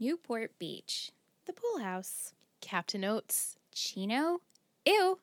Newport 0.00 0.52
Beach. 0.60 1.10
The 1.46 1.52
Pool 1.52 1.80
House. 1.82 2.32
Captain 2.60 3.04
Oats. 3.04 3.56
Chino? 3.74 4.38
Ew. 4.86 5.18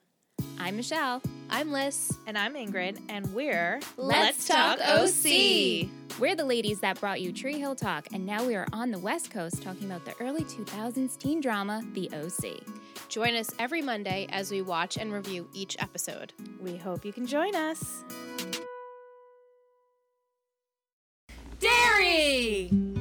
I'm 0.59 0.75
Michelle. 0.75 1.21
I'm 1.49 1.71
Liz. 1.71 2.17
And 2.27 2.37
I'm 2.37 2.55
Ingrid. 2.55 2.99
And 3.07 3.33
we're 3.33 3.79
Let's 3.95 4.45
Talk 4.45 4.79
OC. 4.81 5.87
We're 6.19 6.35
the 6.35 6.43
ladies 6.43 6.81
that 6.81 6.99
brought 6.99 7.21
you 7.21 7.31
Tree 7.31 7.57
Hill 7.57 7.75
Talk, 7.75 8.07
and 8.13 8.25
now 8.25 8.45
we 8.45 8.55
are 8.55 8.67
on 8.73 8.91
the 8.91 8.99
West 8.99 9.31
Coast 9.31 9.61
talking 9.61 9.89
about 9.89 10.03
the 10.05 10.13
early 10.21 10.43
2000s 10.43 11.17
teen 11.17 11.39
drama, 11.39 11.81
The 11.93 12.09
OC. 12.13 12.61
Join 13.09 13.35
us 13.35 13.51
every 13.59 13.81
Monday 13.81 14.27
as 14.29 14.51
we 14.51 14.61
watch 14.61 14.97
and 14.97 15.11
review 15.11 15.47
each 15.53 15.75
episode. 15.79 16.33
We 16.61 16.75
hope 16.77 17.05
you 17.05 17.13
can 17.13 17.25
join 17.25 17.55
us. 17.55 18.03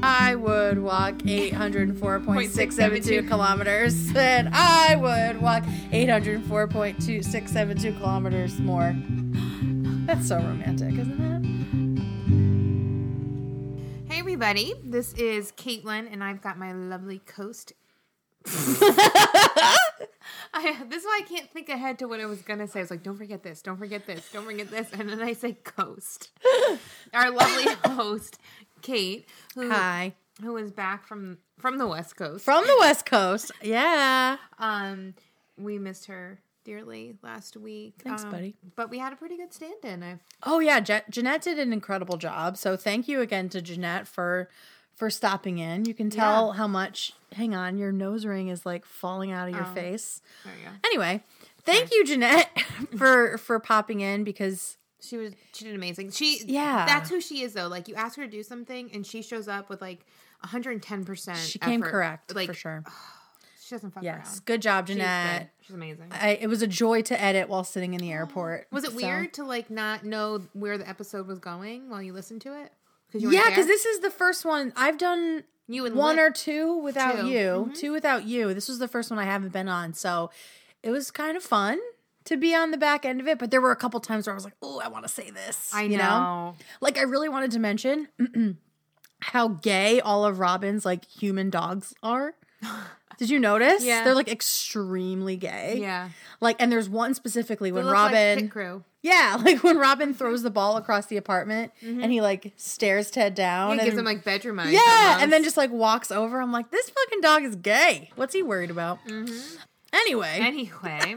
I 0.07 0.35
would 0.35 0.81
walk 0.81 1.15
804.672 1.15 3.27
kilometers, 3.27 4.15
and 4.15 4.51
I 4.53 4.97
would 4.97 5.41
walk 5.41 5.63
804.2672 5.65 7.97
kilometers 7.97 8.59
more. 8.59 8.95
That's 10.07 10.29
so 10.29 10.37
romantic, 10.37 10.93
isn't 10.99 12.05
it? 14.07 14.13
Hey 14.13 14.19
everybody, 14.19 14.75
this 14.85 15.15
is 15.15 15.53
Caitlin, 15.53 16.13
and 16.13 16.23
I've 16.23 16.43
got 16.43 16.59
my 16.59 16.73
lovely 16.73 17.21
coast. 17.21 17.73
I, 20.53 20.85
this 20.89 21.03
is 21.03 21.07
why 21.07 21.21
I 21.25 21.27
can't 21.27 21.51
think 21.51 21.69
ahead 21.69 21.99
to 21.99 22.07
what 22.07 22.21
I 22.21 22.27
was 22.27 22.43
gonna 22.43 22.69
say. 22.69 22.81
I 22.81 22.83
was 22.83 22.91
like, 22.91 23.03
"Don't 23.03 23.17
forget 23.17 23.43
this, 23.43 23.63
don't 23.63 23.79
forget 23.79 24.07
this, 24.07 24.31
don't 24.33 24.45
forget 24.45 24.71
this," 24.71 24.89
and 24.93 25.09
then 25.09 25.23
I 25.23 25.33
say 25.33 25.55
"coast." 25.65 26.31
Our 27.15 27.31
lovely 27.31 27.73
host, 27.85 28.39
Kate, 28.85 29.27
who, 29.57 29.69
Hi. 29.71 30.15
who 30.41 30.57
is 30.57 30.71
back 30.71 31.07
from 31.07 31.39
from 31.59 31.79
the 31.79 31.87
West 31.89 32.15
Coast. 32.17 32.45
From 32.45 32.65
the 32.67 32.77
West 32.81 33.07
Coast. 33.07 33.51
Yeah. 33.63 34.37
Um, 34.59 35.15
we 35.59 35.79
missed 35.79 36.07
her 36.07 36.39
dearly 36.65 37.15
last 37.23 37.57
week. 37.57 37.95
Thanks, 38.03 38.25
um, 38.25 38.31
buddy. 38.31 38.55
But 38.77 38.91
we 38.91 38.99
had 38.99 39.13
a 39.13 39.17
pretty 39.17 39.37
good 39.37 39.53
stand-in. 39.53 40.03
I've 40.03 40.21
Oh 40.43 40.59
yeah, 40.61 40.81
Je- 40.81 41.03
Jeanette 41.11 41.43
did 41.43 41.59
an 41.59 41.73
incredible 41.73 42.17
job. 42.17 42.57
So 42.57 42.77
thank 42.77 43.09
you 43.09 43.21
again 43.21 43.49
to 43.51 43.61
Jeanette 43.63 44.07
for 44.07 44.49
for 44.95 45.11
stopping 45.11 45.59
in. 45.59 45.85
You 45.87 45.95
can 45.95 46.11
tell 46.11 46.53
how 46.53 46.67
much. 46.69 47.13
Hang 47.33 47.55
on, 47.55 47.79
your 47.79 47.91
nose 47.93 48.25
ring 48.27 48.49
is 48.49 48.65
like 48.67 48.85
falling 48.85 49.33
out 49.33 49.49
of 49.49 49.55
your 49.55 49.67
Oh. 49.67 49.75
face. 49.75 50.21
there 50.45 50.53
you 50.57 50.65
go. 50.65 50.71
Anyway, 50.85 51.23
thank 51.65 51.93
you, 51.93 52.05
Jeanette, 52.05 52.51
for 52.97 53.39
for 53.39 53.59
popping 53.59 54.01
in 54.01 54.23
because 54.25 54.77
She 55.07 55.17
was 55.17 55.33
she 55.53 55.65
did 55.65 55.75
amazing. 55.75 56.11
She 56.11 56.41
Yeah. 56.47 56.85
that's 56.87 57.11
who 57.11 57.21
she 57.21 57.43
is 57.43 57.53
though. 57.53 57.69
Like 57.69 57.89
you 57.89 57.95
ask 57.95 58.17
her 58.17 58.25
to 58.25 58.31
do 58.31 58.43
something 58.43 58.91
and 58.93 59.07
she 59.07 59.23
shows 59.23 59.49
up 59.49 59.69
with 59.69 59.81
like 59.81 60.05
110 60.41 61.05
percent. 61.05 61.39
she 61.39 61.59
came 61.59 61.83
correct 61.83 62.35
Like 62.35 62.49
for 62.49 62.55
sure. 62.55 62.85
she 63.61 63.75
doesn't 63.75 63.93
fuck 63.93 64.03
Yes, 64.03 64.27
around. 64.37 64.45
good 64.45 64.63
job, 64.63 64.87
She's 64.87 64.97
Jeanette. 64.97 65.41
good. 65.59 65.67
She's 65.67 65.75
amazing. 65.77 66.07
I, 66.13 66.31
it 66.41 66.49
was 66.49 66.63
a 66.63 66.67
joy 66.67 67.03
to 67.03 67.21
edit 67.21 67.49
while 67.49 67.65
sitting 67.65 67.95
in 67.95 68.01
the 68.01 68.13
airport. 68.13 68.67
was 68.73 68.85
it 68.85 68.91
So- 68.91 68.97
weird 68.97 69.33
to 69.35 69.45
like 69.45 69.71
not 69.71 70.05
know 70.05 70.43
where 70.53 70.77
the 70.79 70.89
episode 70.89 71.27
was 71.27 71.39
going 71.39 71.89
while 71.91 72.03
you 72.03 72.13
listened 72.13 72.41
to 72.43 72.61
it? 72.63 72.73
Yeah, 73.17 73.49
because 73.49 73.67
this 73.67 73.85
is 73.85 74.01
the 74.01 74.11
first 74.11 74.45
one 74.45 74.73
I've 74.77 74.99
done. 74.99 75.45
you 75.69 75.87
and 75.87 75.95
one 75.95 76.19
or 76.19 76.31
two 76.31 76.79
without 76.79 77.21
Two. 77.21 77.29
you, 77.29 77.69
Mhm. 77.71 77.75
two 77.75 77.93
without 77.93 78.25
you. 78.25 78.53
This 78.53 78.69
was 78.69 78.81
the 78.81 78.89
first 78.89 79.09
one 79.09 79.19
I 79.21 79.25
haven't 79.25 79.53
been 79.53 79.69
on, 79.69 79.95
so 79.95 80.31
it 80.83 80.91
was 80.91 81.11
kind 81.13 81.37
of 81.37 81.43
fun 81.45 81.79
to 82.27 82.37
be 82.37 82.55
on 82.55 82.71
the 82.71 82.79
back 82.79 83.05
end 83.05 83.21
of 83.21 83.29
it. 83.29 83.39
But 83.39 83.51
there 83.51 83.61
were 83.61 83.73
a 83.73 83.77
couple 83.77 84.01
times 84.01 84.27
where 84.27 84.35
I 84.35 84.37
was 84.37 84.45
like, 84.45 84.57
"Oh, 84.63 84.81
I 84.85 84.89
want 84.89 85.05
to 85.05 85.09
say 85.09 85.31
this." 85.31 85.73
I 85.75 85.83
you 85.83 85.99
know. 85.99 86.57
Like 86.81 86.99
I 86.99 87.03
really 87.03 87.29
wanted 87.29 87.51
to 87.53 87.59
mention 87.59 88.09
how 89.21 89.49
gay 89.49 90.01
all 90.01 90.25
of 90.25 90.39
Robin's 90.39 90.85
like 90.85 91.05
human 91.07 91.51
dogs 91.51 91.95
are. 92.03 92.35
Did 93.19 93.31
you 93.31 93.39
notice? 93.39 93.85
Yeah. 93.85 94.03
they're 94.05 94.15
like 94.15 94.29
extremely 94.29 95.37
gay. 95.37 95.79
Yeah. 95.81 96.09
Like, 96.41 96.57
and 96.59 96.71
there's 96.73 96.89
one 96.89 97.15
specifically 97.15 97.71
when 97.71 97.87
like 97.87 97.95
Robin. 97.95 98.49
Crew. 98.49 98.85
Yeah, 99.03 99.39
like 99.45 99.63
when 99.63 99.77
Robin 99.79 100.15
throws 100.15 100.43
the 100.43 100.51
ball 100.51 100.77
across 100.77 101.07
the 101.07 101.17
apartment 101.19 101.73
mm-hmm. 101.83 102.03
and 102.03 102.11
he 102.11 102.21
like 102.21 102.53
stares 102.57 103.11
Ted 103.11 103.35
down 103.35 103.73
He 103.75 103.79
and 103.79 103.85
gives 103.85 103.99
him 103.99 104.05
like 104.05 104.25
bedroom 104.25 104.59
eyes. 104.59 104.73
yeah, 104.73 104.81
almost. 104.81 105.23
and 105.23 105.33
then 105.33 105.45
just 105.45 105.57
like 105.57 105.71
walks 105.71 106.11
over. 106.11 106.41
I'm 106.41 106.53
like, 106.53 106.71
this 106.71 106.91
fucking 106.91 107.21
dog 107.21 107.45
is 107.45 107.55
gay. 107.55 108.11
What's 108.17 108.35
he 108.35 108.43
worried 108.43 108.71
about? 108.71 108.99
Mm-hmm. 109.07 109.57
Anyway, 109.93 110.39
Anyway, 110.41 111.17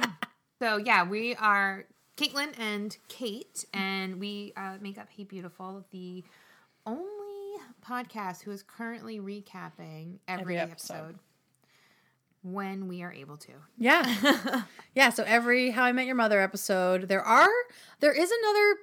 so 0.60 0.78
yeah, 0.78 1.04
we 1.08 1.36
are 1.36 1.86
Caitlin 2.18 2.58
and 2.60 2.96
Kate, 3.08 3.66
and 3.74 4.20
we 4.20 4.54
uh, 4.58 4.78
make 4.82 4.98
up 4.98 5.08
Hey 5.16 5.24
Beautiful, 5.24 5.86
the 5.92 6.24
only 6.86 7.08
podcast 7.86 8.44
who 8.44 8.52
is 8.52 8.64
currently 8.64 9.20
recapping 9.20 10.20
every, 10.28 10.58
Every 10.58 10.58
episode. 10.58 10.94
episode. 10.96 11.20
when 12.44 12.88
we 12.88 13.02
are 13.04 13.12
able 13.12 13.38
to. 13.38 13.52
yeah, 13.78 14.64
yeah. 14.96 15.10
So 15.10 15.24
every 15.28 15.72
How 15.72 15.84
I 15.84 15.92
Met 15.92 16.06
Your 16.06 16.16
Mother 16.16 16.40
episode, 16.42 17.08
there 17.08 17.22
are 17.22 17.48
there 18.00 18.14
is 18.14 18.32
another 18.32 18.76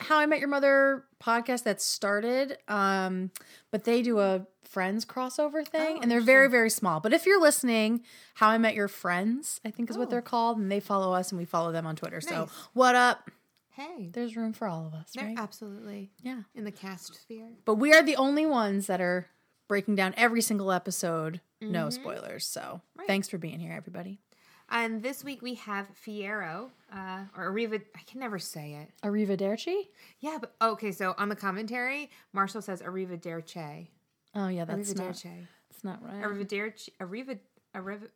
How 0.00 0.18
I 0.18 0.26
Met 0.26 0.38
Your 0.40 0.48
Mother 0.48 1.04
podcast 1.22 1.62
that 1.64 1.80
started, 1.80 2.58
um, 2.68 3.30
but 3.70 3.84
they 3.84 4.02
do 4.02 4.20
a 4.20 4.46
Friends 4.62 5.04
crossover 5.04 5.64
thing, 5.66 5.98
Oh, 5.98 6.00
and 6.02 6.10
they're 6.10 6.20
very 6.20 6.48
very 6.48 6.68
small. 6.70 6.98
But 6.98 7.12
if 7.12 7.26
you're 7.26 7.40
listening, 7.40 8.02
How 8.34 8.48
I 8.48 8.58
Met 8.58 8.74
Your 8.74 8.88
Friends, 8.88 9.60
I 9.64 9.70
think 9.70 9.88
is 9.88 9.96
what 9.96 10.08
Oh. 10.08 10.10
they're 10.10 10.22
called, 10.22 10.58
and 10.58 10.70
they 10.72 10.80
follow 10.80 11.12
us, 11.12 11.30
and 11.30 11.38
we 11.38 11.44
follow 11.44 11.70
them 11.70 11.86
on 11.86 11.94
Twitter. 11.94 12.20
So 12.20 12.48
what 12.72 12.94
up? 12.96 13.30
Hey, 13.70 14.10
There's 14.12 14.36
room 14.36 14.52
for 14.52 14.66
all 14.68 14.86
of 14.86 14.94
us, 14.94 15.12
right? 15.16 15.36
absolutely 15.38 16.10
Yeah. 16.22 16.42
in 16.54 16.64
the 16.64 16.72
cast 16.72 17.14
sphere. 17.14 17.50
But 17.64 17.74
we 17.76 17.92
are 17.92 18.02
the 18.02 18.16
only 18.16 18.46
ones 18.46 18.86
that 18.88 19.00
are 19.00 19.26
breaking 19.68 19.94
down 19.96 20.14
every 20.16 20.42
single 20.42 20.70
episode. 20.72 21.40
No 21.60 21.88
spoilers. 21.90 22.44
So 22.46 22.60
Mm-hmm. 22.60 22.98
Right. 23.00 23.06
thanks 23.08 23.28
for 23.28 23.38
being 23.38 23.58
here, 23.60 23.72
everybody. 23.72 24.20
And 24.70 25.02
this 25.02 25.22
week 25.22 25.42
we 25.42 25.54
have 25.54 25.86
Fiero, 26.06 26.70
uh, 26.92 27.24
or 27.36 27.52
Arriva. 27.52 27.82
I 27.94 28.00
can 28.06 28.20
never 28.20 28.38
say 28.38 28.74
it. 28.74 28.90
Arrivederci? 29.06 29.88
Yeah, 30.20 30.38
but 30.40 30.54
okay. 30.60 30.90
So 30.90 31.14
on 31.18 31.28
the 31.28 31.36
commentary, 31.36 32.10
Marshall 32.32 32.62
says 32.62 32.82
Arrivederci. 32.82 33.88
Oh, 34.34 34.48
yeah, 34.48 34.64
that's 34.64 34.94
not, 34.94 35.06
that's 35.06 35.84
not 35.84 36.02
right. 36.02 36.22
Arrivederci. 36.22 36.88
Arriva. 37.00 37.38
Arriva. 37.74 38.08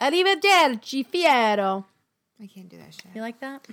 Arrivederci, 0.00 1.06
Fiero. 1.06 1.84
I 2.42 2.46
can't 2.46 2.70
do 2.70 2.78
that 2.78 2.94
shit. 2.94 3.10
You 3.14 3.20
like 3.20 3.40
that? 3.40 3.66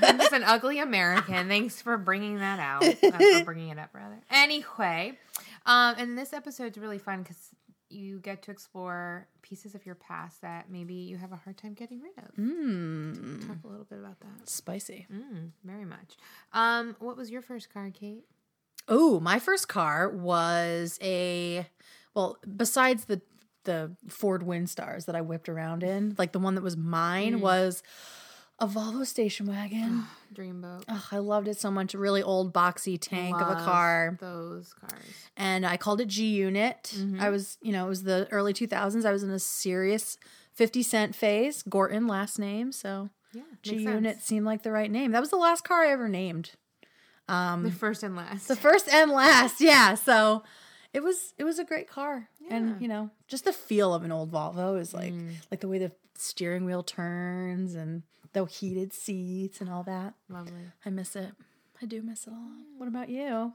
I'm 0.00 0.18
just 0.18 0.32
an 0.32 0.44
ugly 0.44 0.78
American. 0.78 1.48
Thanks 1.48 1.82
for 1.82 1.96
bringing 1.98 2.38
that 2.38 2.60
out. 2.60 2.84
Uh, 2.84 3.38
for 3.38 3.44
bringing 3.44 3.70
it 3.70 3.78
up, 3.80 3.90
rather. 3.92 4.20
Anyway, 4.30 5.18
um, 5.64 5.96
and 5.98 6.16
this 6.16 6.32
episode's 6.32 6.78
really 6.78 6.98
fun 6.98 7.22
because 7.22 7.50
you 7.88 8.18
get 8.20 8.42
to 8.42 8.50
explore 8.50 9.28
pieces 9.42 9.74
of 9.74 9.86
your 9.86 9.94
past 9.94 10.42
that 10.42 10.70
maybe 10.70 10.94
you 10.94 11.16
have 11.16 11.32
a 11.32 11.36
hard 11.36 11.56
time 11.56 11.74
getting 11.74 12.00
rid 12.00 12.18
of. 12.18 12.34
Mmm. 12.36 13.46
Talk 13.46 13.58
a 13.64 13.68
little 13.68 13.84
bit 13.84 13.98
about 13.98 14.18
that. 14.20 14.48
Spicy. 14.48 15.06
Mm, 15.12 15.50
very 15.64 15.84
much. 15.84 16.16
Um, 16.52 16.96
what 16.98 17.16
was 17.16 17.30
your 17.30 17.42
first 17.42 17.72
car, 17.72 17.90
Kate? 17.92 18.24
Oh, 18.88 19.20
my 19.20 19.38
first 19.38 19.68
car 19.68 20.08
was 20.08 20.98
a, 21.02 21.66
well, 22.14 22.38
besides 22.56 23.06
the 23.06 23.20
the 23.64 23.90
Ford 24.08 24.42
Windstars 24.42 25.06
that 25.06 25.16
I 25.16 25.20
whipped 25.20 25.48
around 25.48 25.82
in, 25.82 26.14
like 26.18 26.30
the 26.30 26.38
one 26.38 26.54
that 26.54 26.62
was 26.62 26.76
mine 26.76 27.40
was 27.40 27.82
a 28.58 28.66
Volvo 28.66 29.06
station 29.06 29.46
wagon. 29.46 30.04
Dreamboat. 30.34 30.84
Oh, 30.88 31.08
I 31.12 31.18
loved 31.18 31.48
it 31.48 31.58
so 31.58 31.70
much. 31.70 31.94
A 31.94 31.98
really 31.98 32.22
old 32.22 32.52
boxy 32.52 32.98
tank 33.00 33.36
of 33.36 33.48
a 33.48 33.52
Love 33.52 33.64
car. 33.64 34.18
Those 34.20 34.72
cars. 34.72 35.02
and 35.36 35.66
I 35.66 35.76
called 35.76 36.00
it 36.00 36.08
G 36.08 36.26
Unit. 36.26 36.94
Mm-hmm. 36.96 37.20
I 37.20 37.30
was, 37.30 37.58
you 37.60 37.72
know, 37.72 37.86
it 37.86 37.88
was 37.88 38.04
the 38.04 38.28
early 38.30 38.52
2000s. 38.52 39.04
I 39.04 39.12
was 39.12 39.22
in 39.22 39.30
a 39.30 39.38
serious 39.38 40.16
50 40.54 40.82
cent 40.82 41.14
phase. 41.14 41.62
Gorton 41.62 42.06
last 42.06 42.38
name, 42.38 42.72
so 42.72 43.10
Yeah. 43.32 43.42
G 43.62 43.76
Unit 43.76 44.16
sense. 44.16 44.24
seemed 44.24 44.46
like 44.46 44.62
the 44.62 44.72
right 44.72 44.90
name. 44.90 45.12
That 45.12 45.20
was 45.20 45.30
the 45.30 45.36
last 45.36 45.64
car 45.64 45.84
I 45.84 45.90
ever 45.90 46.08
named. 46.08 46.52
Um, 47.28 47.64
the 47.64 47.70
first 47.70 48.02
and 48.02 48.16
last. 48.16 48.48
The 48.48 48.56
first 48.56 48.88
and 48.88 49.10
last, 49.10 49.60
yeah. 49.60 49.94
So 49.94 50.44
it 50.94 51.02
was 51.02 51.34
it 51.38 51.44
was 51.44 51.58
a 51.58 51.64
great 51.64 51.88
car, 51.88 52.28
and 52.48 52.80
you 52.80 52.88
know, 52.88 53.10
just 53.26 53.44
the 53.44 53.52
feel 53.52 53.92
of 53.92 54.04
an 54.04 54.12
old 54.12 54.30
Volvo 54.32 54.80
is 54.80 54.94
like 54.94 55.12
mm. 55.12 55.32
like 55.50 55.60
the 55.60 55.68
way 55.68 55.78
the 55.78 55.90
steering 56.14 56.64
wheel 56.64 56.82
turns 56.82 57.74
and 57.74 58.02
the 58.36 58.44
heated 58.44 58.92
seats 58.92 59.62
and 59.62 59.70
all 59.70 59.82
that. 59.84 60.12
Lovely. 60.28 60.52
I 60.84 60.90
miss 60.90 61.16
it. 61.16 61.32
I 61.80 61.86
do 61.86 62.02
miss 62.02 62.26
it 62.26 62.30
a 62.30 62.36
lot. 62.36 62.66
What 62.76 62.86
about 62.86 63.08
you? 63.08 63.54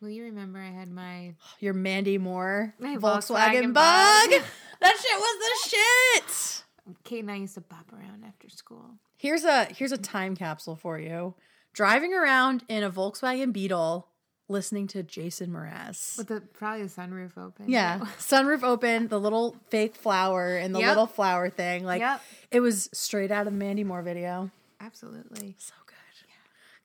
Will 0.00 0.08
you 0.08 0.24
remember 0.24 0.58
I 0.58 0.70
had 0.70 0.90
my 0.90 1.34
Your 1.60 1.74
Mandy 1.74 2.16
Moore 2.16 2.74
My 2.78 2.96
Volkswagen, 2.96 3.00
Volkswagen 3.00 3.74
Bug. 3.74 4.30
Bug. 4.30 4.42
that 4.80 4.96
shit 4.96 5.18
was 5.18 5.38
the 5.38 5.68
shit. 5.68 6.64
Kate 7.04 7.20
and 7.20 7.30
I 7.30 7.36
used 7.36 7.54
to 7.54 7.60
bop 7.60 7.92
around 7.92 8.24
after 8.26 8.48
school. 8.48 8.94
Here's 9.18 9.44
a 9.44 9.66
here's 9.66 9.92
a 9.92 9.98
time 9.98 10.34
capsule 10.34 10.76
for 10.76 10.98
you. 10.98 11.34
Driving 11.74 12.14
around 12.14 12.64
in 12.68 12.82
a 12.82 12.90
Volkswagen 12.90 13.52
Beetle, 13.52 14.08
listening 14.52 14.86
to 14.88 15.02
Jason 15.02 15.50
Mraz. 15.50 16.16
With 16.16 16.28
the 16.28 16.40
probably 16.40 16.84
the 16.84 16.88
sunroof 16.88 17.36
open. 17.36 17.68
Yeah, 17.68 17.98
sunroof 18.18 18.62
open, 18.62 19.08
the 19.08 19.18
little 19.18 19.56
fake 19.70 19.96
flower 19.96 20.56
and 20.56 20.74
the 20.74 20.78
Yep. 20.80 20.88
little 20.88 21.06
flower 21.06 21.50
thing. 21.50 21.84
Like 21.84 22.00
Yep. 22.00 22.20
it 22.52 22.60
was 22.60 22.88
straight 22.92 23.30
out 23.32 23.46
of 23.46 23.52
the 23.52 23.58
Mandy 23.58 23.82
Moore 23.82 24.02
video. 24.02 24.50
Absolutely. 24.80 25.56
So 25.58 25.74
good. 25.86 25.96
Yeah. 26.28 26.34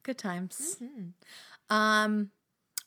Good 0.04 0.18
times. 0.18 0.78
Mhm. 0.82 1.12
Um 1.70 2.32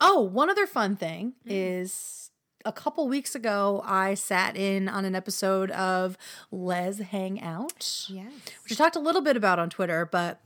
oh, 0.01 0.21
one 0.21 0.49
other 0.51 0.67
fun 0.67 0.97
thing 0.97 1.35
Mm. 1.47 1.51
is 1.51 2.31
a 2.65 2.73
couple 2.73 3.09
weeks 3.09 3.35
ago, 3.35 3.83
I 3.87 4.15
sat 4.15 4.57
in 4.57 4.89
on 4.89 5.05
an 5.05 5.15
episode 5.15 5.71
of 5.71 6.17
Lez 6.51 6.99
Hang 6.99 7.41
Out, 7.43 8.07
Yes. 8.09 8.33
which 8.63 8.73
I 8.73 8.75
talked 8.75 8.97
a 8.97 9.01
little 9.01 9.23
bit 9.23 9.37
about 9.37 9.59
on 9.59 9.71
Twitter. 9.71 10.05
But 10.05 10.41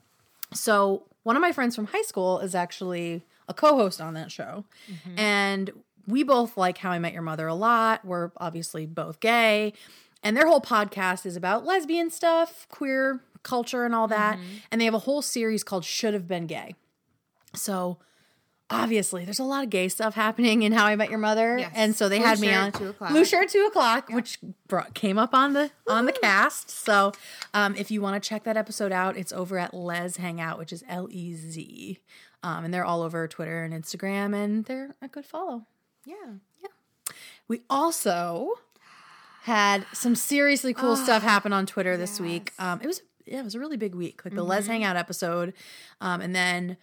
so 0.53 1.05
one 1.25 1.35
of 1.37 1.43
my 1.43 1.51
friends 1.53 1.75
from 1.75 1.87
high 1.87 2.03
school 2.03 2.39
is 2.41 2.55
actually 2.55 3.25
a 3.49 3.55
co 3.55 3.77
host 3.77 4.01
on 4.01 4.15
that 4.15 4.31
show. 4.31 4.65
And 5.17 5.71
we 6.07 6.23
both 6.23 6.57
like 6.57 6.79
How 6.79 6.91
I 6.91 6.99
Met 6.99 7.13
Your 7.13 7.23
Mother 7.23 7.47
a 7.47 7.55
lot. 7.55 8.05
We're 8.05 8.31
obviously 8.37 8.87
both 8.87 9.21
gay. 9.21 9.73
And 10.23 10.37
their 10.37 10.47
whole 10.47 10.61
podcast 10.61 11.27
is 11.27 11.37
about 11.37 11.65
lesbian 11.65 12.11
stuff, 12.11 12.67
queer 12.71 13.21
culture, 13.43 13.85
and 13.85 13.95
all 13.95 14.09
that. 14.09 14.39
And 14.71 14.81
they 14.81 14.87
have 14.87 14.95
a 14.95 15.01
whole 15.01 15.23
series 15.23 15.63
called 15.63 15.85
Should 15.85 16.15
Have 16.15 16.27
Been 16.27 16.47
Gay. 16.47 16.75
So 17.55 17.99
obviously 18.71 19.25
there's 19.25 19.39
a 19.39 19.45
lot 19.45 19.65
of 19.65 19.71
gay 19.71 19.89
stuff 19.89 20.15
happening 20.15 20.63
in 20.63 20.73
How 20.73 20.87
I 20.87 20.97
Met 20.97 21.11
Your 21.11 21.19
Mother. 21.19 21.59
Yes. 21.59 21.73
And 21.75 21.95
so 21.95 22.09
they 22.09 22.19
Blue 22.19 22.27
had 22.27 22.41
me 22.41 22.53
on 22.53 22.73
two 22.73 22.89
o'clock. 22.89 23.11
Blue 23.11 23.25
Shirt 23.25 23.49
two 23.51 23.67
o'clock, 23.67 24.09
which 24.11 24.39
brought, 24.67 24.95
came 24.95 25.19
up 25.19 25.35
on 25.35 25.53
the 25.53 25.71
on 25.89 26.07
the 26.07 26.13
cast. 26.13 26.71
So 26.71 27.13
um, 27.53 27.75
if 27.77 27.91
you 27.91 28.01
want 28.01 28.21
to 28.21 28.27
check 28.27 28.45
that 28.45 28.57
episode 28.57 28.93
out, 28.93 29.17
it's 29.17 29.33
over 29.33 29.59
at 29.59 29.75
Lez 29.75 30.17
Hangout, 30.17 30.59
which 30.59 30.73
is 30.73 30.83
L 30.89 31.09
E 31.11 31.35
Z. 31.35 32.01
Um, 32.45 32.67
and 32.67 32.75
they're 32.75 32.85
all 32.85 33.01
over 33.01 33.27
Twitter 33.27 33.65
and 33.65 33.73
Instagram, 33.73 34.37
and 34.37 34.67
they're 34.67 34.95
a 35.01 35.09
good 35.09 35.25
follow. 35.25 35.65
Yeah. 36.05 36.15
Yeah. 36.63 36.69
We 37.49 37.63
also 37.71 38.51
had 39.45 39.87
some 39.95 40.15
seriously 40.15 40.75
cool 40.75 40.97
stuff 40.97 41.23
happen 41.23 41.55
on 41.55 41.65
Twitter 41.65 41.97
this 41.97 42.21
week. 42.21 42.53
Um, 42.59 42.81
it 42.83 42.87
was 42.87 43.01
yeah, 43.25 43.41
it 43.41 43.45
was 43.45 43.55
a 43.55 43.59
really 43.59 43.79
big 43.79 43.95
week. 43.95 44.27
Like 44.27 44.35
the 44.35 44.45
Lez 44.45 44.67
Hangout 44.67 44.97
episode, 44.97 45.55
um, 46.03 46.21
and 46.21 46.37
then 46.37 46.77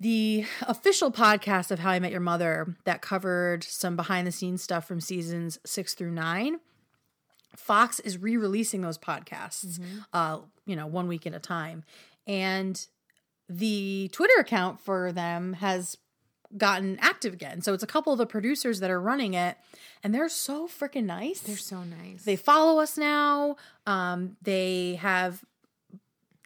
the 0.00 0.44
official 0.62 1.12
podcast 1.12 1.70
of 1.70 1.78
How 1.78 1.90
I 1.90 2.00
Met 2.00 2.10
Your 2.10 2.20
Mother 2.20 2.74
that 2.84 3.02
covered 3.02 3.62
some 3.62 3.94
behind 3.94 4.26
the 4.26 4.32
scenes 4.32 4.62
stuff 4.62 4.86
from 4.86 5.00
seasons 5.00 5.60
six 5.64 5.94
through 5.94 6.10
nine. 6.10 6.58
Fox 7.54 8.00
is 8.00 8.18
re-releasing 8.18 8.82
those 8.82 8.98
podcasts, 8.98 9.80
uh, 10.12 10.40
you 10.66 10.74
know, 10.74 10.88
one 10.88 11.06
week 11.06 11.24
at 11.24 11.34
a 11.34 11.38
time, 11.38 11.84
and 12.26 12.86
the 13.48 14.08
Twitter 14.12 14.38
account 14.38 14.80
for 14.80 15.12
them 15.12 15.54
has 15.54 15.96
gotten 16.56 16.98
active 17.00 17.32
again. 17.32 17.60
So 17.60 17.74
it's 17.74 17.82
a 17.82 17.86
couple 17.86 18.12
of 18.12 18.18
the 18.18 18.26
producers 18.26 18.80
that 18.80 18.90
are 18.90 19.00
running 19.00 19.34
it, 19.34 19.56
and 20.02 20.14
they're 20.14 20.28
so 20.28 20.66
freaking 20.66 21.04
nice. 21.04 21.40
They're 21.40 21.56
so 21.56 21.82
nice. 21.82 22.24
They 22.24 22.36
follow 22.36 22.80
us 22.80 22.96
now. 22.96 23.56
Um, 23.86 24.36
they 24.42 24.96
have 24.96 25.44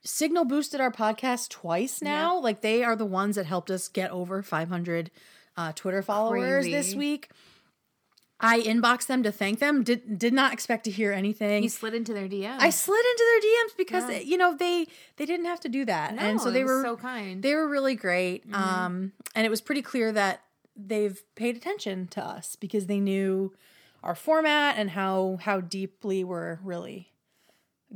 signal 0.03 0.45
boosted 0.45 0.81
our 0.81 0.91
podcast 0.91 1.51
twice 1.51 2.01
now. 2.03 2.39
Like 2.39 2.63
they 2.63 2.83
are 2.83 2.97
the 2.97 3.07
ones 3.07 3.37
that 3.37 3.47
helped 3.47 3.71
us 3.71 3.89
get 3.89 4.11
over 4.11 4.43
500 4.43 5.11
uh, 5.57 5.73
Twitter 5.73 6.03
followers 6.03 6.65
this 6.65 6.95
week. 6.95 7.31
I 8.43 8.61
inboxed 8.61 9.07
them 9.07 9.23
to 9.23 9.33
thank 9.33 9.59
them. 9.59 9.83
Did 9.85 10.19
did 10.19 10.33
not 10.33 10.53
expect 10.53 10.85
to 10.85 10.91
hear 10.91 11.13
anything. 11.13 11.63
you 11.63 11.69
slid 11.69 11.95
into 11.95 12.15
their 12.15 12.29
DM. 12.29 12.57
I 12.59 12.71
slid 12.71 13.05
into 13.05 13.25
their 13.25 13.41
DMs 13.51 13.77
because 13.77 14.11
Yeah. 14.11 14.19
you 14.21 14.37
know 14.37 14.57
they 14.57 14.87
they 15.17 15.27
didn't 15.27 15.47
have 15.47 15.61
to 15.61 15.69
do 15.69 15.85
that, 15.85 16.15
no, 16.15 16.23
and 16.23 16.41
so 16.41 16.51
they 16.51 16.65
were 16.65 16.83
so 16.83 16.97
kind. 16.97 17.43
they 17.43 17.55
were 17.55 17.69
really 17.69 17.95
great. 17.95 18.45
Mm-hmm. 18.47 18.55
Um, 18.55 19.13
and 19.35 19.47
it 19.47 19.51
was 19.51 19.61
pretty 19.61 19.83
clear 19.83 20.11
that 20.13 20.43
they've 20.77 21.23
paid 21.35 21.57
attention 21.57 22.07
to 22.09 22.25
us 22.25 22.57
because 22.57 22.87
they 22.87 23.01
knew 23.01 23.53
our 24.03 24.15
format 24.15 24.77
and 24.79 24.91
how 24.91 25.39
how 25.43 25.61
deeply 25.61 26.25
we're 26.25 26.59
really 26.63 27.13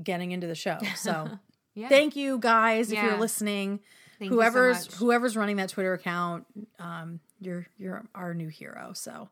getting 0.02 0.32
into 0.32 0.46
the 0.46 0.54
show. 0.54 0.78
So 0.96 1.38
yeah. 1.74 1.88
thank 1.88 2.16
you 2.16 2.38
guys 2.38 2.92
if 2.92 3.02
you're 3.02 3.16
listening. 3.18 3.80
Thank 4.18 4.30
you 4.30 4.36
so 4.36 4.42
whoever's 4.42 4.94
whoever's 4.96 5.36
running 5.36 5.56
that 5.56 5.70
Twitter 5.70 5.94
account, 5.94 6.46
um, 6.78 7.20
you're 7.40 7.66
you're 7.78 8.04
our 8.14 8.34
new 8.34 8.48
hero. 8.48 8.92
So 8.94 9.28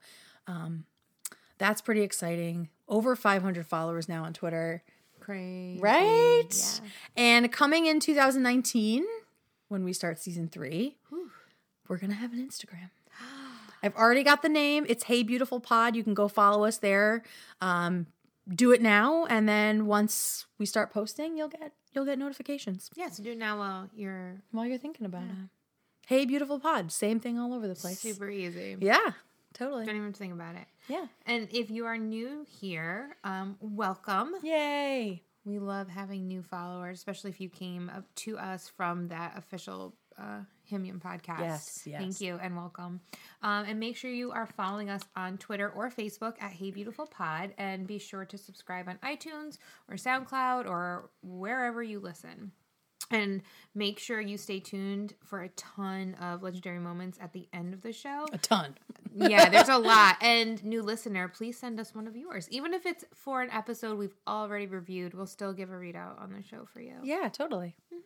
um, 0.47 0.85
that's 1.58 1.81
pretty 1.81 2.02
exciting. 2.02 2.69
Over 2.88 3.16
500 3.16 3.66
followers 3.66 4.08
now 4.08 4.25
on 4.25 4.32
Twitter. 4.32 4.82
Crazy. 5.20 5.81
Right? 5.81 6.49
Yeah. 6.52 6.88
And 7.16 7.52
coming 7.52 7.87
in 7.87 8.00
2019, 8.00 9.04
when 9.69 9.84
we 9.84 9.93
start 9.93 10.19
season 10.19 10.49
three, 10.49 10.96
we're 11.88 11.99
going 11.99 12.10
to 12.10 12.16
have 12.16 12.32
an 12.32 12.46
Instagram. 12.46 12.90
I've 13.82 13.94
already 13.96 14.22
got 14.22 14.43
the 14.43 14.49
name. 14.49 14.84
It's 14.88 15.04
Hey 15.04 15.22
Beautiful 15.22 15.60
Pod. 15.60 15.96
You 15.96 16.02
can 16.04 16.14
go 16.14 16.28
follow 16.28 16.64
us 16.64 16.78
there. 16.78 17.22
Um, 17.60 18.06
do 18.52 18.72
it 18.72 18.82
now, 18.82 19.25
and 19.26 19.48
then 19.48 19.87
once 19.87 20.46
we 20.58 20.66
start 20.66 20.93
posting, 20.93 21.37
you'll 21.37 21.48
get 21.48 21.72
you'll 21.94 22.05
get 22.05 22.19
notifications 22.19 22.90
Yeah, 22.96 23.08
so 23.08 23.22
do 23.22 23.31
it 23.32 23.38
now 23.38 23.58
while 23.58 23.88
you're 23.94 24.40
while 24.50 24.66
you're 24.66 24.78
thinking 24.78 25.06
about 25.06 25.22
it. 25.22 25.48
Hey 26.08 26.25
Beautiful 26.26 26.58
Pod, 26.58 26.90
same 26.90 27.20
thing 27.20 27.38
all 27.38 27.55
over 27.55 27.69
the 27.69 27.76
place. 27.76 28.00
super 28.00 28.28
easy. 28.28 28.76
Yeah, 28.81 29.12
totally. 29.54 29.87
Don't 29.87 29.96
even 29.96 30.12
think 30.12 30.32
about 30.32 30.54
it. 30.56 30.66
Yeah. 30.88 31.06
And 31.26 31.49
if 31.52 31.70
you 31.70 31.87
are 31.87 31.99
new 31.99 32.44
here, 32.60 33.16
um, 33.25 33.56
welcome. 33.60 34.34
Yay. 34.43 35.22
We 35.44 35.58
love 35.58 35.88
having 35.88 36.28
new 36.28 36.43
followers, 36.43 36.99
especially 36.99 37.31
if 37.31 37.40
you 37.40 37.49
came 37.49 37.90
up 37.90 38.04
to 38.16 38.38
us 38.38 38.69
from 38.69 39.08
that 39.08 39.37
official 39.37 39.94
uh, 40.19 40.40
HIMYM 40.70 41.00
podcast. 41.00 41.40
Yes, 41.40 41.82
yes. 41.84 42.00
Thank 42.00 42.20
you 42.20 42.38
and 42.40 42.56
welcome. 42.56 43.00
Um, 43.43 43.64
and 43.66 43.81
make 43.81 43.96
sure 43.96 44.10
you 44.10 44.31
are 44.31 44.46
following 44.46 44.88
us 44.88 45.02
on 45.16 45.38
Twitter 45.38 45.69
or 45.70 45.90
Facebook 45.90 46.40
at 46.40 46.52
Hey 46.52 46.70
Beautiful 46.70 47.06
Pod, 47.06 47.55
and 47.58 47.87
be 47.87 47.98
sure 47.98 48.25
to 48.25 48.38
subscribe 48.38 48.88
on 48.88 48.98
iTunes 48.98 49.58
or 49.88 49.96
SoundCloud 49.96 50.66
or 50.69 51.10
wherever 51.22 51.82
you 51.82 51.98
listen. 51.98 52.52
And 53.12 53.43
make 53.75 53.99
sure 53.99 54.20
you 54.20 54.37
stay 54.37 54.61
tuned 54.61 55.14
for 55.25 55.43
a 55.43 55.49
ton 55.50 56.14
of 56.20 56.43
legendary 56.43 56.79
moments 56.79 57.19
at 57.20 57.32
the 57.32 57.49
end 57.53 57.75
of 57.75 57.82
the 57.82 57.93
show 57.93 58.26
A 58.32 58.38
ton. 58.38 58.75
yeah, 59.14 59.49
there's 59.49 59.69
a 59.69 59.79
lot. 59.79 60.17
And 60.20 60.62
new 60.64 60.82
listener, 60.82 61.29
please 61.29 61.59
send 61.59 61.79
us 61.81 61.94
one 61.94 62.06
of 62.06 62.17
yours. 62.17 62.49
Even 62.50 62.75
if 62.75 62.87
it's 62.87 63.05
for 63.14 63.43
an 63.43 63.50
episode 63.50 63.99
we've 63.99 64.14
already 64.26 64.67
reviewed, 64.67 65.14
we'll 65.14 65.26
still 65.26 65.53
give 65.53 65.70
a 65.70 65.75
readout 65.75 66.20
on 66.20 66.32
the 66.32 66.43
show 66.43 66.64
for 66.73 66.81
you. 66.81 66.94
Yeah, 67.03 67.29
totally. 67.29 67.75
Mm-hmm. 67.93 67.99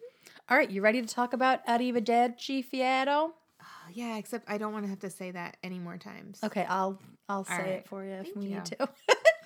All 0.49 0.57
right, 0.57 0.71
you 0.71 0.81
ready 0.83 1.01
to 1.03 1.09
talk 1.09 1.33
about 1.33 1.67
Arrivederci 1.67 2.65
Fiero? 2.65 3.31
Oh, 3.61 3.65
yeah, 3.93 4.17
except 4.17 4.49
I 4.49 4.59
don't 4.59 4.73
want 4.73 4.85
to 4.85 4.91
have 4.91 5.01
to 5.01 5.11
say 5.11 5.31
that 5.33 5.57
any 5.63 5.79
more 5.79 5.97
times. 5.99 6.39
Okay, 6.45 6.65
I'll 6.69 7.01
I'll 7.29 7.45
say 7.45 7.57
right. 7.57 7.67
it 7.69 7.89
for 7.89 8.05
you 8.05 8.13
if 8.13 8.25
Thank 8.27 8.37
we 8.37 8.45
you. 8.47 8.55
need 8.57 8.65
to. 8.67 8.89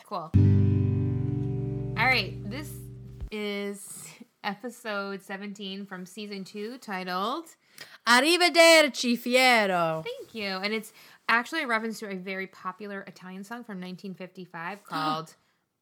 Cool. 0.05 0.33
All 1.97 2.05
right, 2.07 2.35
this 2.51 2.69
is 3.31 4.09
episode 4.45 5.23
17 5.23 5.85
from 5.87 6.07
season 6.07 6.45
2 6.45 6.79
titled 6.79 7.45
Arrivederci 8.07 9.19
Fiero. 9.19 10.05
Thank 10.05 10.35
you. 10.35 10.47
And 10.47 10.73
it's 10.75 10.93
actually 11.29 11.63
a 11.63 11.67
reference 11.67 11.99
to 12.01 12.11
a 12.11 12.17
very 12.17 12.47
popular 12.47 13.03
Italian 13.03 13.45
song 13.45 13.65
from 13.65 13.77
1955 13.81 14.85
called 14.85 15.35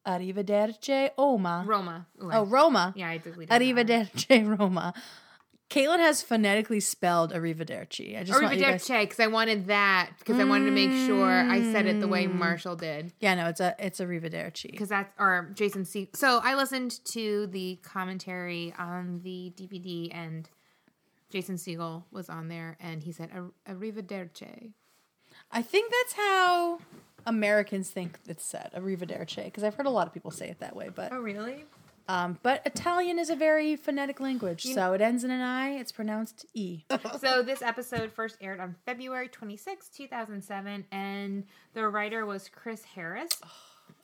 Arrivederci 0.07 1.09
Oma. 1.17 1.63
Roma. 1.65 2.07
Oh, 2.19 2.25
Ooh, 2.25 2.31
I- 2.31 2.37
Oh, 2.37 2.45
Roma. 2.45 2.93
yeah, 2.95 3.09
I 3.09 3.17
deleted. 3.17 3.49
Arrivederci 3.49 4.57
Roma. 4.59 4.93
Caitlin 5.69 5.99
has 5.99 6.21
phonetically 6.23 6.79
spelled 6.79 7.31
Arrivederci. 7.31 8.19
I 8.19 8.23
just 8.23 8.41
want 8.41 8.55
you 8.55 8.61
guys. 8.61 8.87
Arrivederci, 8.87 9.01
because 9.01 9.19
I 9.19 9.27
wanted 9.27 9.67
that 9.67 10.09
because 10.17 10.39
I 10.39 10.43
wanted 10.43 10.65
to 10.65 10.71
make 10.71 10.91
sure 11.05 11.29
I 11.29 11.61
said 11.71 11.85
it 11.85 11.99
the 11.99 12.07
way 12.07 12.25
Mm. 12.25 12.35
Marshall 12.35 12.75
did. 12.75 13.13
Yeah, 13.19 13.35
no, 13.35 13.47
it's 13.47 13.59
a 13.59 13.75
it's 13.77 13.99
Arrivederci. 13.99 14.71
Because 14.71 14.89
that's 14.89 15.13
or 15.19 15.51
Jason 15.53 15.85
C. 15.85 16.09
So 16.15 16.39
I 16.43 16.55
listened 16.55 16.99
to 17.13 17.45
the 17.47 17.77
commentary 17.83 18.73
on 18.79 19.21
the 19.23 19.53
DVD, 19.55 20.09
and 20.11 20.49
Jason 21.29 21.55
Segel 21.57 22.03
was 22.11 22.29
on 22.29 22.47
there, 22.47 22.75
and 22.79 23.03
he 23.03 23.11
said 23.11 23.29
"Ar- 23.31 23.51
"Arrivederci." 23.75 24.71
I 25.51 25.61
think 25.61 25.91
that's 25.91 26.13
how 26.13 26.79
Americans 27.25 27.89
think 27.91 28.17
it's 28.27 28.43
said, 28.45 28.71
Arrivederci, 28.75 29.45
because 29.45 29.63
I've 29.63 29.75
heard 29.75 29.85
a 29.85 29.91
lot 29.91 30.07
of 30.07 30.13
people 30.13 30.31
say 30.31 30.49
it 30.49 30.59
that 30.59 30.75
way. 30.75 30.89
But 30.93 31.11
oh, 31.13 31.19
really? 31.19 31.65
Um, 32.09 32.39
but 32.41 32.65
Italian 32.65 33.19
is 33.19 33.29
a 33.29 33.35
very 33.35 33.75
phonetic 33.75 34.19
language, 34.19 34.63
so 34.63 34.93
it 34.93 35.01
ends 35.01 35.23
in 35.23 35.29
an 35.29 35.41
I. 35.41 35.73
It's 35.73 35.91
pronounced 35.91 36.43
E. 36.55 36.83
so 37.19 37.43
this 37.43 37.61
episode 37.61 38.11
first 38.11 38.37
aired 38.41 38.59
on 38.59 38.75
February 38.83 39.27
26, 39.27 39.89
2007, 39.89 40.85
and 40.91 41.43
the 41.75 41.87
writer 41.87 42.25
was 42.25 42.49
Chris 42.49 42.83
Harris. 42.83 43.39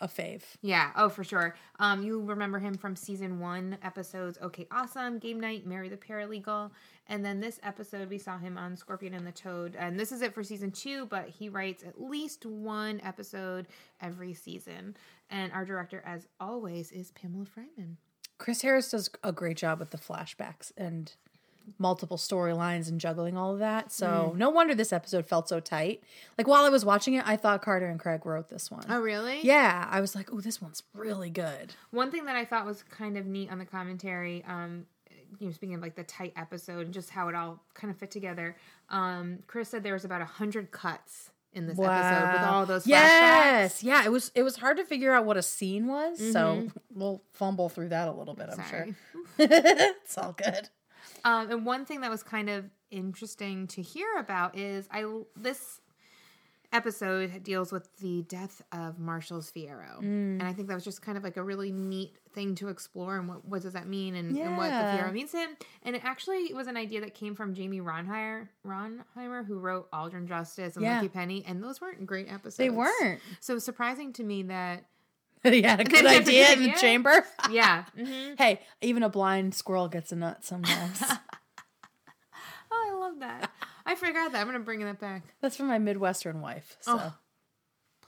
A 0.02 0.08
fave. 0.08 0.44
Yeah, 0.62 0.92
oh 0.96 1.08
for 1.08 1.24
sure. 1.24 1.56
Um, 1.80 2.04
you 2.04 2.22
remember 2.22 2.60
him 2.60 2.76
from 2.76 2.96
season 2.96 3.40
one 3.40 3.78
episodes 3.82 4.38
Okay 4.42 4.68
Awesome, 4.70 5.20
Game 5.20 5.40
Night, 5.40 5.66
Mary 5.66 5.88
the 5.88 5.98
Paralegal. 5.98 6.72
And 7.08 7.24
then 7.24 7.40
this 7.40 7.60
episode 7.64 8.10
we 8.10 8.18
saw 8.18 8.38
him 8.38 8.58
on 8.58 8.76
Scorpion 8.76 9.14
and 9.14 9.26
the 9.26 9.32
Toad. 9.32 9.76
And 9.78 10.00
this 10.00 10.12
is 10.12 10.22
it 10.22 10.34
for 10.34 10.44
season 10.44 10.72
two, 10.72 11.06
but 11.06 11.30
he 11.30 11.50
writes 11.50 11.84
at 11.84 12.02
least 12.02 12.46
one 12.46 13.00
episode 13.04 13.68
every 14.02 14.34
season. 14.34 14.98
And 15.30 15.52
our 15.54 15.66
director, 15.66 16.04
as 16.06 16.28
always, 16.40 16.92
is 16.92 17.12
Pamela 17.12 17.46
Fryman. 17.46 17.96
Chris 18.38 18.62
Harris 18.62 18.92
does 18.92 19.10
a 19.24 19.32
great 19.32 19.58
job 19.58 19.80
with 19.80 19.92
the 19.92 19.98
flashbacks 19.98 20.72
and 20.76 21.14
multiple 21.78 22.18
storylines 22.18 22.90
and 22.90 23.00
juggling 23.00 23.38
all 23.38 23.54
of 23.54 23.60
that. 23.60 23.92
So 23.92 24.34
no 24.38 24.50
wonder 24.50 24.76
this 24.76 24.94
episode 24.94 25.26
felt 25.26 25.50
so 25.50 25.60
tight. 25.60 26.04
Like 26.38 26.48
while 26.48 26.64
I 26.64 26.70
was 26.70 26.86
watching 26.86 27.16
it, 27.16 27.24
I 27.28 27.36
thought 27.36 27.62
Carter 27.62 27.88
and 27.88 28.00
Craig 28.00 28.26
wrote 28.26 28.50
this 28.50 28.70
one. 28.72 28.86
Oh 28.90 29.00
really? 29.02 29.42
Yeah, 29.42 29.88
I 29.90 30.02
was 30.02 30.16
like, 30.16 30.32
oh, 30.34 30.42
this 30.42 30.62
one's 30.62 30.84
really 30.94 31.30
good. 31.30 31.74
One 31.92 32.12
thing 32.12 32.26
that 32.26 32.36
I 32.36 32.46
thought 32.46 32.66
was 32.66 32.84
kind 32.84 33.18
of 33.18 33.26
neat 33.26 33.52
on 33.52 33.60
the 33.60 33.66
commentary, 33.66 34.44
um, 34.48 34.86
you 35.40 35.48
know, 35.48 35.54
speaking 35.54 35.76
of 35.76 35.82
like 35.82 35.96
the 35.96 36.04
tight 36.04 36.34
episode 36.38 36.86
and 36.86 36.94
just 36.94 37.10
how 37.10 37.28
it 37.30 37.36
all 37.36 37.62
kind 37.74 37.92
of 37.92 37.98
fit 37.98 38.12
together, 38.12 38.56
um, 38.90 39.40
Chris 39.48 39.70
said 39.70 39.84
there 39.84 39.94
was 39.94 40.06
about 40.06 40.22
a 40.22 40.26
hundred 40.26 40.72
cuts 40.72 41.32
in 41.52 41.68
this 41.68 41.80
episode 41.80 42.34
with 42.34 42.42
all 42.50 42.66
those 42.66 42.84
flashbacks. 42.84 42.90
Yes, 42.90 43.84
yeah. 43.84 44.04
It 44.06 44.12
was 44.12 44.30
it 44.36 44.44
was 44.44 44.58
hard 44.58 44.76
to 44.78 44.84
figure 44.86 45.14
out 45.14 45.26
what 45.26 45.38
a 45.38 45.42
scene 45.42 45.88
was, 45.88 46.18
so 46.20 46.24
Mhm. 46.68 46.72
we'll 46.94 47.24
fumble 47.32 47.70
through 47.70 47.90
that 47.90 48.08
a 48.08 48.12
little 48.12 48.34
bit. 48.34 48.50
I'm 48.52 48.58
Sorry. 48.58 48.70
sure 48.70 48.96
it's 49.40 50.18
all 50.18 50.34
good. 50.34 50.70
Um, 51.26 51.52
and 51.52 51.66
one 51.66 51.86
thing 51.86 52.02
that 52.02 52.10
was 52.10 52.24
kind 52.24 52.50
of 52.50 52.66
interesting 52.92 53.68
to 53.68 53.82
hear 53.82 54.08
about 54.20 54.58
is 54.58 54.88
I 54.92 55.06
this 55.36 55.82
episode 56.74 57.42
deals 57.44 57.72
with 57.72 57.88
the 57.98 58.24
death 58.24 58.62
of 58.72 59.00
Marshall's 59.00 59.50
Fiero, 59.52 60.00
and 60.00 60.44
I 60.44 60.52
think 60.54 60.68
that 60.68 60.74
was 60.76 60.84
just 60.84 61.02
kind 61.02 61.18
of 61.18 61.24
like 61.24 61.38
a 61.38 61.44
really 61.44 61.72
neat 61.72 62.18
thing 62.34 62.54
to 62.56 62.68
explore 62.68 63.18
and 63.18 63.30
what 63.30 63.46
what 63.46 63.62
does 63.62 63.74
that 63.74 63.88
mean 63.88 64.16
and, 64.16 64.36
and 64.38 64.58
what 64.58 64.66
the 64.66 64.70
Yeah. 64.70 64.98
Fiero 65.08 65.14
means 65.14 65.32
to 65.32 65.38
him. 65.38 65.52
And 65.84 65.96
it 65.96 66.04
actually 66.04 66.54
was 66.54 66.68
an 66.68 66.76
idea 66.76 67.00
that 67.02 67.14
came 67.14 67.34
from 67.34 67.54
Jamie 67.54 67.80
Rhonheimer, 67.80 68.50
Rhonheimer 68.68 69.46
who 69.46 69.58
wrote 69.58 69.90
Aldrin 69.92 70.28
Justice 70.28 70.76
and 70.76 70.84
Yeah. 70.84 70.96
Lucky 70.98 71.08
Penny, 71.10 71.46
and 71.48 71.64
those 71.64 71.80
weren't 71.80 72.06
great 72.06 72.28
episodes. 72.30 72.58
They 72.58 72.70
weren't. 72.70 73.22
So 73.40 73.54
it 73.54 73.56
was 73.56 73.64
surprising 73.64 74.12
to 74.14 74.24
me 74.24 74.44
that 74.44 74.86
he 75.54 75.62
had 75.62 75.80
a 75.82 75.84
good 75.84 76.06
They 76.06 76.14
had 76.14 76.22
idea 76.24 76.52
in 76.54 76.60
the 76.60 76.66
idea. 76.70 76.78
chamber. 76.82 77.26
yeah. 77.52 77.86
hmm 77.98 78.34
hey, 78.38 78.62
even 78.82 79.04
a 79.04 79.10
blind 79.10 79.54
squirrel 79.56 79.88
gets 79.88 80.12
a 80.12 80.16
nut 80.16 80.44
sometimes. 80.44 81.02
Oh, 82.72 82.92
I 82.92 83.00
love 83.00 83.20
that. 83.20 83.52
I 83.86 83.96
forgot 83.96 84.32
that. 84.32 84.42
I'm 84.42 84.48
gonna 84.48 84.60
bring 84.60 84.80
that 84.82 85.00
back. 85.00 85.24
That's 85.42 85.56
from 85.56 85.68
my 85.68 85.78
Midwestern 85.78 86.42
wife. 86.42 86.76
So, 86.82 87.00
Oh, 87.00 87.14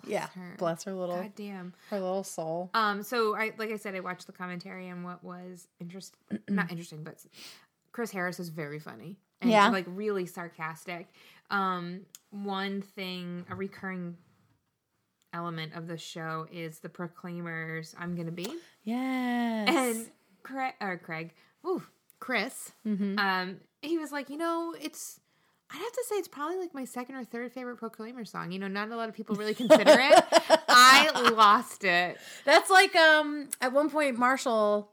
yeah, 0.05 0.27
her. 0.35 0.55
bless 0.57 0.83
her 0.83 0.93
little 0.93 1.15
God 1.21 1.31
damn. 1.35 1.73
her 1.89 1.99
little 1.99 2.23
soul. 2.23 2.69
Um, 2.73 3.03
so 3.03 3.35
I 3.35 3.53
like 3.57 3.71
I 3.71 3.77
said, 3.77 3.95
I 3.95 3.99
watched 4.01 4.27
the 4.27 4.33
commentary 4.33 4.87
and 4.89 5.03
what 5.05 5.23
was 5.23 5.67
interesting, 5.79 6.19
not 6.49 6.69
interesting, 6.71 7.03
but 7.03 7.15
Chris 7.91 8.11
Harris 8.11 8.39
is 8.39 8.49
very 8.49 8.79
funny 8.79 9.17
and 9.41 9.51
Yeah. 9.51 9.69
like 9.69 9.85
really 9.87 10.25
sarcastic. 10.25 11.07
Um, 11.49 12.01
one 12.31 12.81
thing, 12.81 13.45
a 13.49 13.55
recurring 13.55 14.17
element 15.33 15.73
of 15.75 15.87
the 15.87 15.97
show 15.97 16.47
is 16.51 16.79
the 16.79 16.89
Proclaimers. 16.89 17.95
I'm 17.97 18.15
gonna 18.15 18.31
be 18.31 18.53
Yes. 18.83 19.69
and 19.69 20.11
Craig, 20.43 20.73
or 20.81 20.97
Craig, 20.97 21.33
ooh, 21.65 21.83
Chris. 22.19 22.71
Mhm. 22.85 23.19
Um, 23.19 23.57
he 23.81 23.97
was 23.97 24.11
like, 24.11 24.29
you 24.29 24.37
know, 24.37 24.75
it's. 24.79 25.19
I'd 25.69 25.79
have 25.79 25.91
to 25.91 26.03
say 26.07 26.15
it's 26.15 26.29
probably 26.29 26.57
like 26.57 26.73
my 26.73 26.85
second 26.85 27.15
or 27.15 27.25
third 27.25 27.51
favorite 27.51 27.75
Proclaimer 27.75 28.23
song. 28.23 28.53
You 28.53 28.59
know, 28.59 28.69
not 28.69 28.89
a 28.89 28.95
lot 28.95 29.09
of 29.09 29.15
people 29.15 29.35
really 29.35 29.53
consider 29.53 29.83
it. 29.99 30.23
I 30.69 31.31
lost 31.35 31.83
it. 31.83 32.17
That's 32.45 32.69
like 32.69 32.95
um 32.95 33.49
at 33.59 33.73
one 33.73 33.89
point 33.89 34.17
Marshall 34.17 34.89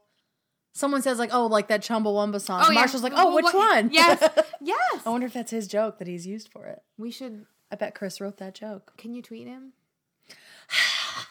someone 0.73 1.01
says 1.01 1.17
like, 1.17 1.29
oh, 1.33 1.45
like 1.47 1.69
that 1.69 1.81
Chumbawamba 1.81 2.41
song. 2.41 2.61
Oh, 2.65 2.71
yeah. 2.71 2.79
Marshall's 2.79 3.03
like, 3.03 3.13
oh, 3.15 3.33
which 3.33 3.53
one? 3.53 3.89
Yes. 3.93 4.21
Yes. 4.61 5.01
I 5.05 5.09
wonder 5.11 5.27
if 5.27 5.33
that's 5.33 5.51
his 5.51 5.67
joke 5.67 5.99
that 5.99 6.07
he's 6.07 6.25
used 6.27 6.49
for 6.51 6.65
it. 6.65 6.79
We 6.97 7.11
should. 7.11 7.45
I 7.71 7.75
bet 7.75 7.93
Chris 7.95 8.19
wrote 8.19 8.37
that 8.37 8.55
joke. 8.55 8.93
Can 8.97 9.13
you 9.13 9.21
tweet 9.21 9.47
him? 9.47 9.73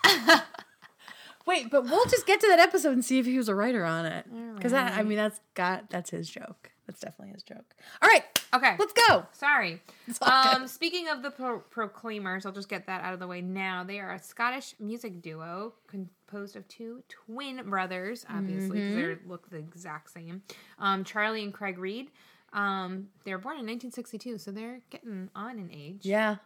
Wait, 1.46 1.70
but 1.70 1.84
we'll 1.84 2.06
just 2.06 2.26
get 2.26 2.40
to 2.40 2.46
that 2.48 2.58
episode 2.58 2.92
and 2.92 3.04
see 3.04 3.18
if 3.18 3.26
he 3.26 3.36
was 3.36 3.48
a 3.50 3.54
writer 3.54 3.84
on 3.84 4.06
it. 4.06 4.26
Because 4.56 4.72
that, 4.72 4.94
I 4.98 5.02
mean, 5.02 5.18
that's 5.18 5.40
got 5.54 5.90
that's 5.90 6.10
his 6.10 6.28
joke. 6.30 6.70
That's 6.86 7.00
definitely 7.00 7.32
his 7.32 7.42
joke. 7.42 7.64
All 8.02 8.08
right, 8.10 8.22
Okay. 8.54 8.76
let's 8.78 8.92
go. 8.92 9.26
Sorry. 9.32 9.80
Um, 10.20 10.60
good. 10.60 10.70
speaking 10.70 11.08
of 11.08 11.22
the 11.22 11.30
Pro- 11.30 11.60
Proclaimers, 11.70 12.44
I'll 12.44 12.52
just 12.52 12.68
get 12.68 12.86
that 12.86 13.02
out 13.02 13.14
of 13.14 13.20
the 13.20 13.26
way 13.26 13.40
now. 13.40 13.84
They 13.84 14.00
are 14.00 14.12
a 14.12 14.18
Scottish 14.22 14.74
music 14.78 15.22
duo 15.22 15.72
composed 15.86 16.56
of 16.56 16.68
two 16.68 17.02
twin 17.08 17.62
brothers, 17.70 18.26
obviously, 18.28 18.80
because 18.80 18.94
they 18.96 19.28
look 19.28 19.48
the 19.50 19.56
exact 19.58 20.10
same. 20.12 20.42
Um, 20.78 21.04
Charlie 21.04 21.42
and 21.42 21.54
Craig 21.54 21.78
Reid. 21.78 22.10
Um, 22.52 23.08
they 23.24 23.32
were 23.32 23.38
born 23.38 23.54
in 23.56 23.66
1962, 23.66 24.36
so 24.38 24.50
they're 24.50 24.80
getting 24.90 25.30
on 25.34 25.58
in 25.58 25.70
age. 25.72 26.00
Yeah. 26.02 26.36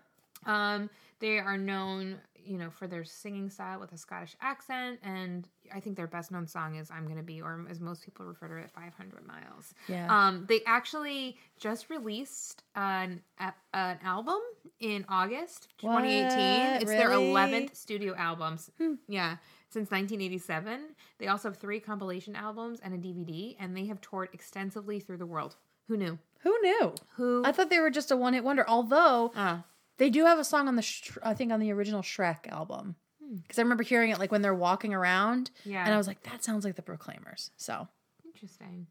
Um, 0.46 0.90
they 1.20 1.38
are 1.38 1.58
known, 1.58 2.18
you 2.44 2.58
know, 2.58 2.70
for 2.70 2.86
their 2.86 3.04
singing 3.04 3.50
style 3.50 3.80
with 3.80 3.92
a 3.92 3.98
Scottish 3.98 4.36
accent, 4.40 5.00
and 5.02 5.48
I 5.74 5.80
think 5.80 5.96
their 5.96 6.06
best 6.06 6.30
known 6.30 6.46
song 6.46 6.76
is 6.76 6.90
"I'm 6.90 7.06
Gonna 7.08 7.22
Be," 7.22 7.42
or 7.42 7.66
as 7.68 7.80
most 7.80 8.02
people 8.04 8.24
refer 8.24 8.48
to 8.48 8.56
it, 8.56 8.70
"500 8.70 9.26
Miles." 9.26 9.74
Yeah. 9.88 10.06
Um, 10.08 10.44
they 10.48 10.60
actually 10.66 11.36
just 11.58 11.90
released 11.90 12.62
an 12.74 13.22
an 13.38 13.98
album 14.02 14.38
in 14.80 15.04
August 15.08 15.68
2018. 15.78 16.72
What? 16.72 16.82
It's 16.82 16.90
their 16.90 17.10
11th 17.10 17.74
studio 17.74 18.14
albums. 18.16 18.70
Yeah. 19.08 19.36
Since 19.70 19.90
1987, 19.90 20.94
they 21.18 21.26
also 21.26 21.48
have 21.50 21.58
three 21.58 21.78
compilation 21.78 22.34
albums 22.34 22.80
and 22.80 22.94
a 22.94 22.96
DVD, 22.96 23.54
and 23.60 23.76
they 23.76 23.84
have 23.86 24.00
toured 24.00 24.30
extensively 24.32 24.98
through 24.98 25.18
the 25.18 25.26
world. 25.26 25.56
Who 25.88 25.96
knew? 25.98 26.18
Who 26.40 26.56
knew? 26.62 26.94
Who? 27.16 27.42
I 27.44 27.52
thought 27.52 27.68
they 27.68 27.80
were 27.80 27.90
just 27.90 28.10
a 28.10 28.16
one 28.16 28.32
hit 28.32 28.44
wonder. 28.44 28.64
Although 28.66 29.32
uh, 29.34 29.58
they 29.98 30.10
do 30.10 30.24
have 30.24 30.38
a 30.38 30.44
song 30.44 30.66
on 30.68 30.76
the, 30.76 30.82
Sh- 30.82 31.18
I 31.22 31.34
think 31.34 31.52
on 31.52 31.60
the 31.60 31.70
original 31.72 32.02
Shrek 32.02 32.48
album. 32.48 32.96
Because 33.42 33.58
I 33.58 33.62
remember 33.62 33.82
hearing 33.82 34.10
it 34.10 34.18
like 34.18 34.32
when 34.32 34.40
they're 34.40 34.54
walking 34.54 34.94
around, 34.94 35.50
yeah. 35.64 35.84
and 35.84 35.92
I 35.92 35.98
was 35.98 36.06
like, 36.06 36.22
that 36.22 36.42
sounds 36.42 36.64
like 36.64 36.76
the 36.76 36.82
Proclaimers. 36.82 37.50
So, 37.58 37.86
Interesting. 38.24 38.86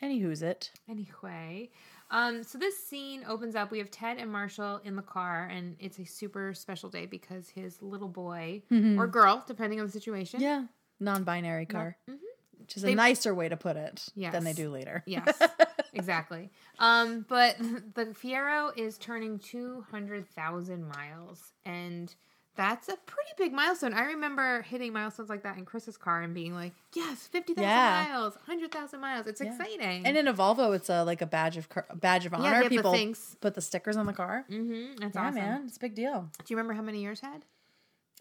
anywho's 0.00 0.42
it? 0.42 0.70
Anyway, 0.88 1.70
um, 2.12 2.44
so 2.44 2.56
this 2.56 2.78
scene 2.86 3.24
opens 3.28 3.56
up. 3.56 3.72
We 3.72 3.78
have 3.78 3.90
Ted 3.90 4.18
and 4.18 4.30
Marshall 4.30 4.80
in 4.84 4.94
the 4.94 5.02
car, 5.02 5.48
and 5.52 5.74
it's 5.80 5.98
a 5.98 6.04
super 6.04 6.54
special 6.54 6.88
day 6.88 7.06
because 7.06 7.48
his 7.48 7.82
little 7.82 8.08
boy 8.08 8.62
or 8.70 9.08
girl, 9.08 9.42
depending 9.48 9.80
on 9.80 9.86
the 9.86 9.92
situation. 9.92 10.40
Yeah, 10.40 10.66
non-binary 11.00 11.66
car, 11.66 11.96
Mhm. 12.08 12.18
which 12.58 12.76
is 12.76 12.82
They- 12.82 12.92
a 12.92 12.94
nicer 12.94 13.34
way 13.34 13.48
to 13.48 13.56
put 13.56 13.76
it 13.76 14.06
than 14.16 14.44
they 14.44 14.52
do 14.52 14.70
later. 14.70 15.02
Yes, 15.06 15.36
exactly. 15.94 16.50
Um, 16.78 17.24
but 17.28 17.56
the 17.94 18.06
Fiero 18.06 18.76
is 18.76 18.98
turning 18.98 19.38
200,000 19.38 20.88
miles, 20.88 21.52
and 21.64 22.14
that's 22.56 22.88
a 22.88 22.96
pretty 23.06 23.30
big 23.38 23.52
milestone. 23.52 23.94
I 23.94 24.04
remember 24.04 24.62
hitting 24.62 24.92
milestones 24.92 25.28
like 25.30 25.42
that 25.44 25.56
in 25.56 25.64
Chris's 25.64 25.96
car 25.96 26.22
and 26.22 26.34
being 26.34 26.52
like, 26.54 26.72
yes, 26.94 27.26
50,000 27.28 27.62
Yeah. 27.68 28.06
miles, 28.10 28.34
100,000 28.36 29.00
miles. 29.00 29.26
It's 29.26 29.40
Yeah. 29.40 29.52
exciting. 29.52 30.06
And 30.06 30.16
in 30.16 30.26
a 30.28 30.34
Volvo, 30.34 30.74
it's 30.74 30.88
a 30.90 31.02
like 31.04 31.22
a 31.22 31.26
badge 31.26 31.56
of 31.56 31.68
car- 31.68 31.86
badge 31.94 32.26
of 32.26 32.32
Yeah, 32.32 32.38
honor. 32.38 32.62
the 32.64 32.68
People 32.68 32.92
things. 32.92 33.36
put 33.40 33.54
the 33.54 33.60
stickers 33.62 33.96
on 33.96 34.06
the 34.06 34.12
car. 34.12 34.44
mm-hmm, 34.50 34.96
that's 34.96 35.14
yeah, 35.14 35.22
awesome. 35.28 35.34
man, 35.36 35.62
it's 35.66 35.76
a 35.76 35.80
big 35.80 35.94
deal. 35.94 36.28
Do 36.38 36.44
you 36.48 36.56
remember 36.56 36.74
how 36.74 36.82
many 36.82 37.00
years 37.00 37.20
had? 37.20 37.44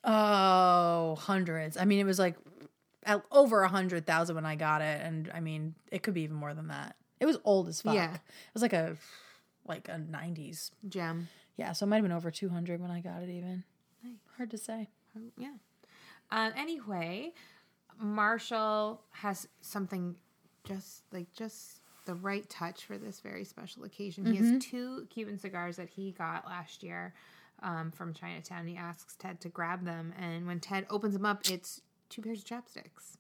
Oh, 0.04 1.16
hundreds. 1.20 1.76
I 1.78 1.86
mean, 1.86 2.00
it 2.00 2.06
was 2.06 2.20
like 2.20 2.36
over 3.32 3.64
a 3.64 3.68
hundred 3.68 4.06
thousand 4.06 4.36
when 4.36 4.46
I 4.46 4.56
got 4.56 4.82
it, 4.82 5.02
and 5.04 5.30
I 5.34 5.40
mean, 5.40 5.76
it 5.92 6.04
could 6.04 6.14
be 6.14 6.22
even 6.22 6.36
more 6.38 6.54
than 6.54 6.68
that. 6.68 6.96
It 7.20 7.26
was 7.26 7.38
old 7.44 7.68
as 7.68 7.82
fuck. 7.82 7.96
Yeah. 7.96 8.14
it 8.14 8.54
was 8.54 8.62
like 8.62 8.74
a 8.74 8.96
like 9.68 9.88
a 9.90 9.98
nineties. 9.98 10.72
Gem. 10.88 11.28
Yeah, 11.58 11.74
so 11.74 11.86
it 11.86 11.90
might 11.90 11.98
have 11.98 12.04
been 12.04 12.12
over 12.12 12.32
two 12.32 12.50
hundred 12.50 12.80
when 12.82 12.92
I 12.92 13.02
got 13.02 13.22
it. 13.22 13.30
Even 13.30 13.64
hard 14.38 14.52
to 14.52 14.58
say. 14.58 14.88
Yeah. 15.38 15.56
Uh, 16.32 16.52
anyway, 16.56 17.34
Marshall 18.00 19.02
has 19.12 19.48
something 19.62 20.16
just 20.64 21.04
like 21.12 21.32
just 21.34 21.82
the 22.06 22.16
right 22.16 22.48
touch 22.50 22.86
for 22.86 22.98
this 22.98 23.20
very 23.20 23.44
special 23.44 23.84
occasion. 23.84 24.26
He 24.26 24.38
has 24.38 24.64
two 24.64 25.06
Cuban 25.10 25.38
cigars 25.38 25.76
that 25.76 25.90
he 25.90 26.12
got 26.12 26.46
last 26.46 26.82
year 26.82 27.14
um, 27.62 27.92
from 27.92 28.14
Chinatown. 28.14 28.66
He 28.66 28.78
asks 28.78 29.16
Ted 29.16 29.42
to 29.42 29.50
grab 29.50 29.86
them, 29.86 30.14
and 30.18 30.48
when 30.48 30.60
Ted 30.60 30.86
opens 30.90 31.14
them 31.14 31.26
up, 31.26 31.50
it's 31.50 31.82
two 32.10 32.22
pairs 32.22 32.40
of 32.40 32.46
chopsticks. 32.46 33.18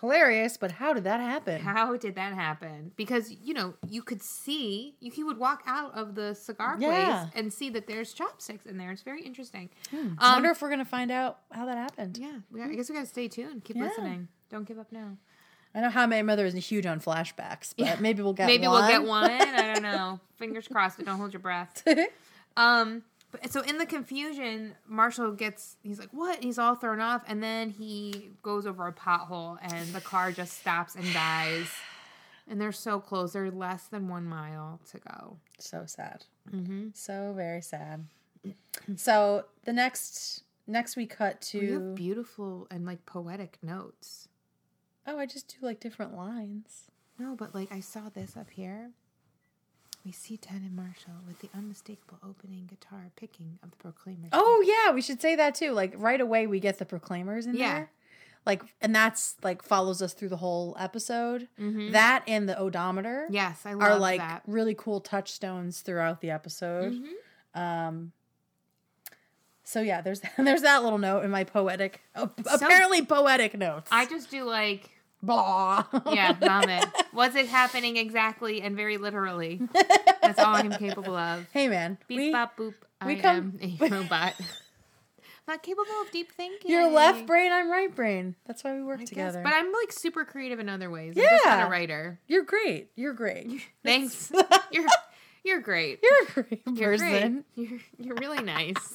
Hilarious, 0.00 0.58
but 0.58 0.72
how 0.72 0.92
did 0.92 1.04
that 1.04 1.20
happen? 1.20 1.60
How 1.62 1.96
did 1.96 2.16
that 2.16 2.34
happen? 2.34 2.92
Because 2.96 3.30
you 3.32 3.54
know 3.54 3.74
you 3.88 4.02
could 4.02 4.20
see 4.22 4.94
you, 5.00 5.10
he 5.10 5.24
would 5.24 5.38
walk 5.38 5.62
out 5.66 5.94
of 5.94 6.14
the 6.14 6.34
cigar 6.34 6.76
Yeah. 6.78 6.88
place 7.28 7.32
and 7.34 7.50
see 7.52 7.70
that 7.70 7.86
there's 7.86 8.12
chopsticks 8.12 8.66
in 8.66 8.76
there. 8.76 8.92
It's 8.92 9.00
very 9.02 9.22
interesting. 9.22 9.70
I 9.92 9.96
Um, 9.96 10.16
wonder 10.34 10.50
if 10.50 10.60
we're 10.60 10.68
gonna 10.68 10.84
find 10.84 11.10
out 11.10 11.38
how 11.50 11.64
that 11.64 11.78
happened. 11.78 12.18
Yeah, 12.18 12.40
we, 12.50 12.62
I 12.62 12.68
guess 12.74 12.90
we 12.90 12.94
gotta 12.94 13.06
stay 13.06 13.26
tuned. 13.28 13.64
Keep 13.64 13.76
Yeah. 13.76 13.84
listening. 13.84 14.28
Don't 14.50 14.64
give 14.68 14.78
up 14.78 14.92
now. 14.92 15.16
I 15.74 15.80
know 15.80 15.90
how 15.90 16.06
my 16.06 16.20
mother 16.22 16.44
is 16.44 16.54
huge 16.54 16.84
on 16.86 17.00
flashbacks, 17.00 17.72
but 17.76 17.86
Yeah. 17.86 17.96
maybe 17.98 18.22
we'll 18.22 18.32
get 18.34 18.46
Maybe 18.46 18.66
one. 18.66 18.80
we'll 18.82 18.88
get 18.90 19.02
one. 19.04 19.30
I 19.30 19.72
don't 19.74 19.82
know. 19.82 20.20
Fingers 20.36 20.68
crossed, 20.68 20.98
but 20.98 21.06
don't 21.06 21.18
hold 21.18 21.32
your 21.32 21.40
breath. 21.40 21.82
Um, 22.58 23.02
so 23.50 23.60
in 23.60 23.78
the 23.78 23.86
confusion, 23.86 24.74
Marshall 24.86 25.32
gets 25.32 25.76
he's 25.82 25.98
like, 25.98 26.10
"What?" 26.12 26.42
He's 26.42 26.58
all 26.58 26.74
thrown 26.74 27.00
off, 27.00 27.22
and 27.26 27.42
then 27.42 27.70
he 27.70 28.30
goes 28.42 28.66
over 28.66 28.86
a 28.86 28.92
pothole, 28.92 29.58
and 29.60 29.88
the 29.92 30.00
car 30.00 30.32
just 30.32 30.58
stops 30.58 30.94
and 30.94 31.12
dies. 31.12 31.68
And 32.48 32.60
they're 32.60 32.72
so 32.72 33.00
close; 33.00 33.32
they're 33.32 33.50
less 33.50 33.84
than 33.88 34.08
one 34.08 34.24
mile 34.24 34.80
to 34.90 34.98
go. 34.98 35.36
so 35.58 35.84
sad. 35.86 36.24
Mm-hmm. 36.54 36.88
So 36.94 37.32
very 37.36 37.60
sad. 37.60 38.06
So 38.96 39.46
the 39.64 39.72
next 39.72 40.44
next 40.66 40.96
we 40.96 41.06
cut 41.06 41.40
to 41.40 41.92
beautiful 41.94 42.66
and 42.70 42.86
like 42.86 43.04
poetic 43.06 43.58
notes. 43.62 44.28
oh, 45.06 45.18
I 45.18 45.26
just 45.26 45.48
do 45.48 45.66
like 45.66 45.80
different 45.80 46.16
lines. 46.16 46.84
No, 47.18 47.34
but 47.34 47.54
like 47.54 47.72
I 47.72 47.80
saw 47.80 48.08
this 48.08 48.36
up 48.36 48.50
here. 48.50 48.90
We 50.06 50.12
see 50.12 50.38
and 50.48 50.76
Marshall 50.76 51.14
with 51.26 51.40
the 51.40 51.48
unmistakable 51.52 52.18
opening 52.22 52.66
guitar 52.70 53.10
picking 53.16 53.58
of 53.64 53.72
the 53.72 53.76
Proclaimers. 53.78 54.30
Oh 54.32 54.62
yeah, 54.64 54.94
we 54.94 55.02
should 55.02 55.20
say 55.20 55.34
that 55.34 55.56
too. 55.56 55.72
Like 55.72 55.94
right 55.96 56.20
away 56.20 56.46
we 56.46 56.60
get 56.60 56.78
the 56.78 56.84
proclaimers 56.84 57.44
in 57.44 57.56
Yeah. 57.56 57.72
there. 57.74 57.90
Like 58.46 58.62
and 58.80 58.94
that's 58.94 59.34
like 59.42 59.62
follows 59.64 60.00
us 60.00 60.12
through 60.12 60.28
the 60.28 60.36
whole 60.36 60.76
episode. 60.78 61.48
Mhm. 61.58 61.90
That 61.90 62.22
and 62.28 62.48
the 62.48 62.56
odometer 62.56 63.26
yes, 63.30 63.66
I 63.66 63.72
love 63.72 63.82
are 63.82 63.98
like 63.98 64.20
that. 64.20 64.42
really 64.46 64.76
cool 64.76 65.00
touchstones 65.00 65.80
throughout 65.80 66.20
the 66.20 66.30
episode. 66.30 66.92
Mhm. 66.92 67.60
Um 67.60 68.12
so 69.64 69.80
yeah, 69.80 70.02
there's 70.02 70.20
there's 70.38 70.62
that 70.62 70.84
little 70.84 70.98
note 70.98 71.24
in 71.24 71.32
my 71.32 71.42
poetic, 71.42 72.02
apparently 72.14 73.04
poetic 73.04 73.58
notes. 73.58 73.88
I 73.90 74.06
just 74.06 74.30
do 74.30 74.44
like 74.44 74.90
blah. 75.22 75.84
yeah, 76.12 76.32
vomit. 76.32 76.84
What's 77.12 77.36
it 77.36 77.46
happening 77.48 77.96
exactly 77.96 78.60
and 78.62 78.76
very 78.76 78.96
literally? 78.98 79.60
That's 80.22 80.38
all 80.38 80.54
I'm 80.54 80.70
capable 80.72 81.16
of. 81.16 81.46
hey 81.52 81.68
man, 81.68 81.98
Beep 82.08 82.18
we- 82.18 82.32
bop 82.32 82.56
boop. 82.56 82.74
we 83.04 83.12
I 83.16 83.20
come- 83.20 83.58
am 83.62 83.78
a 83.80 83.88
robot. 83.90 84.34
Not 85.48 85.62
capable 85.62 85.92
of 86.02 86.10
deep 86.10 86.32
thinking. 86.32 86.70
you're 86.72 86.90
left 86.90 87.24
brain, 87.24 87.52
I'm 87.52 87.70
right 87.70 87.94
brain. 87.94 88.34
That's 88.46 88.64
why 88.64 88.74
we 88.74 88.82
work 88.82 88.96
I 88.96 89.00
guess, 89.02 89.08
together. 89.10 89.42
But 89.44 89.52
I'm 89.54 89.70
like 89.72 89.92
super 89.92 90.24
creative 90.24 90.58
in 90.58 90.68
other 90.68 90.90
ways. 90.90 91.14
I'm 91.16 91.22
just 91.22 91.44
not 91.44 91.58
Yeah. 91.58 91.66
a 91.66 91.70
writer. 91.70 92.18
you're 92.26 92.42
great. 92.42 92.90
You're 92.96 93.12
great. 93.12 93.60
Thanks. 93.84 94.32
you're 94.72 94.86
you're 95.44 95.60
great. 95.60 96.00
You're 96.02 96.22
a 96.22 96.32
great 96.42 96.62
You're 96.74 96.90
person. 96.90 97.44
great. 97.54 97.70
You're 97.70 97.78
you're 97.98 98.16
really 98.16 98.42
nice. 98.42 98.92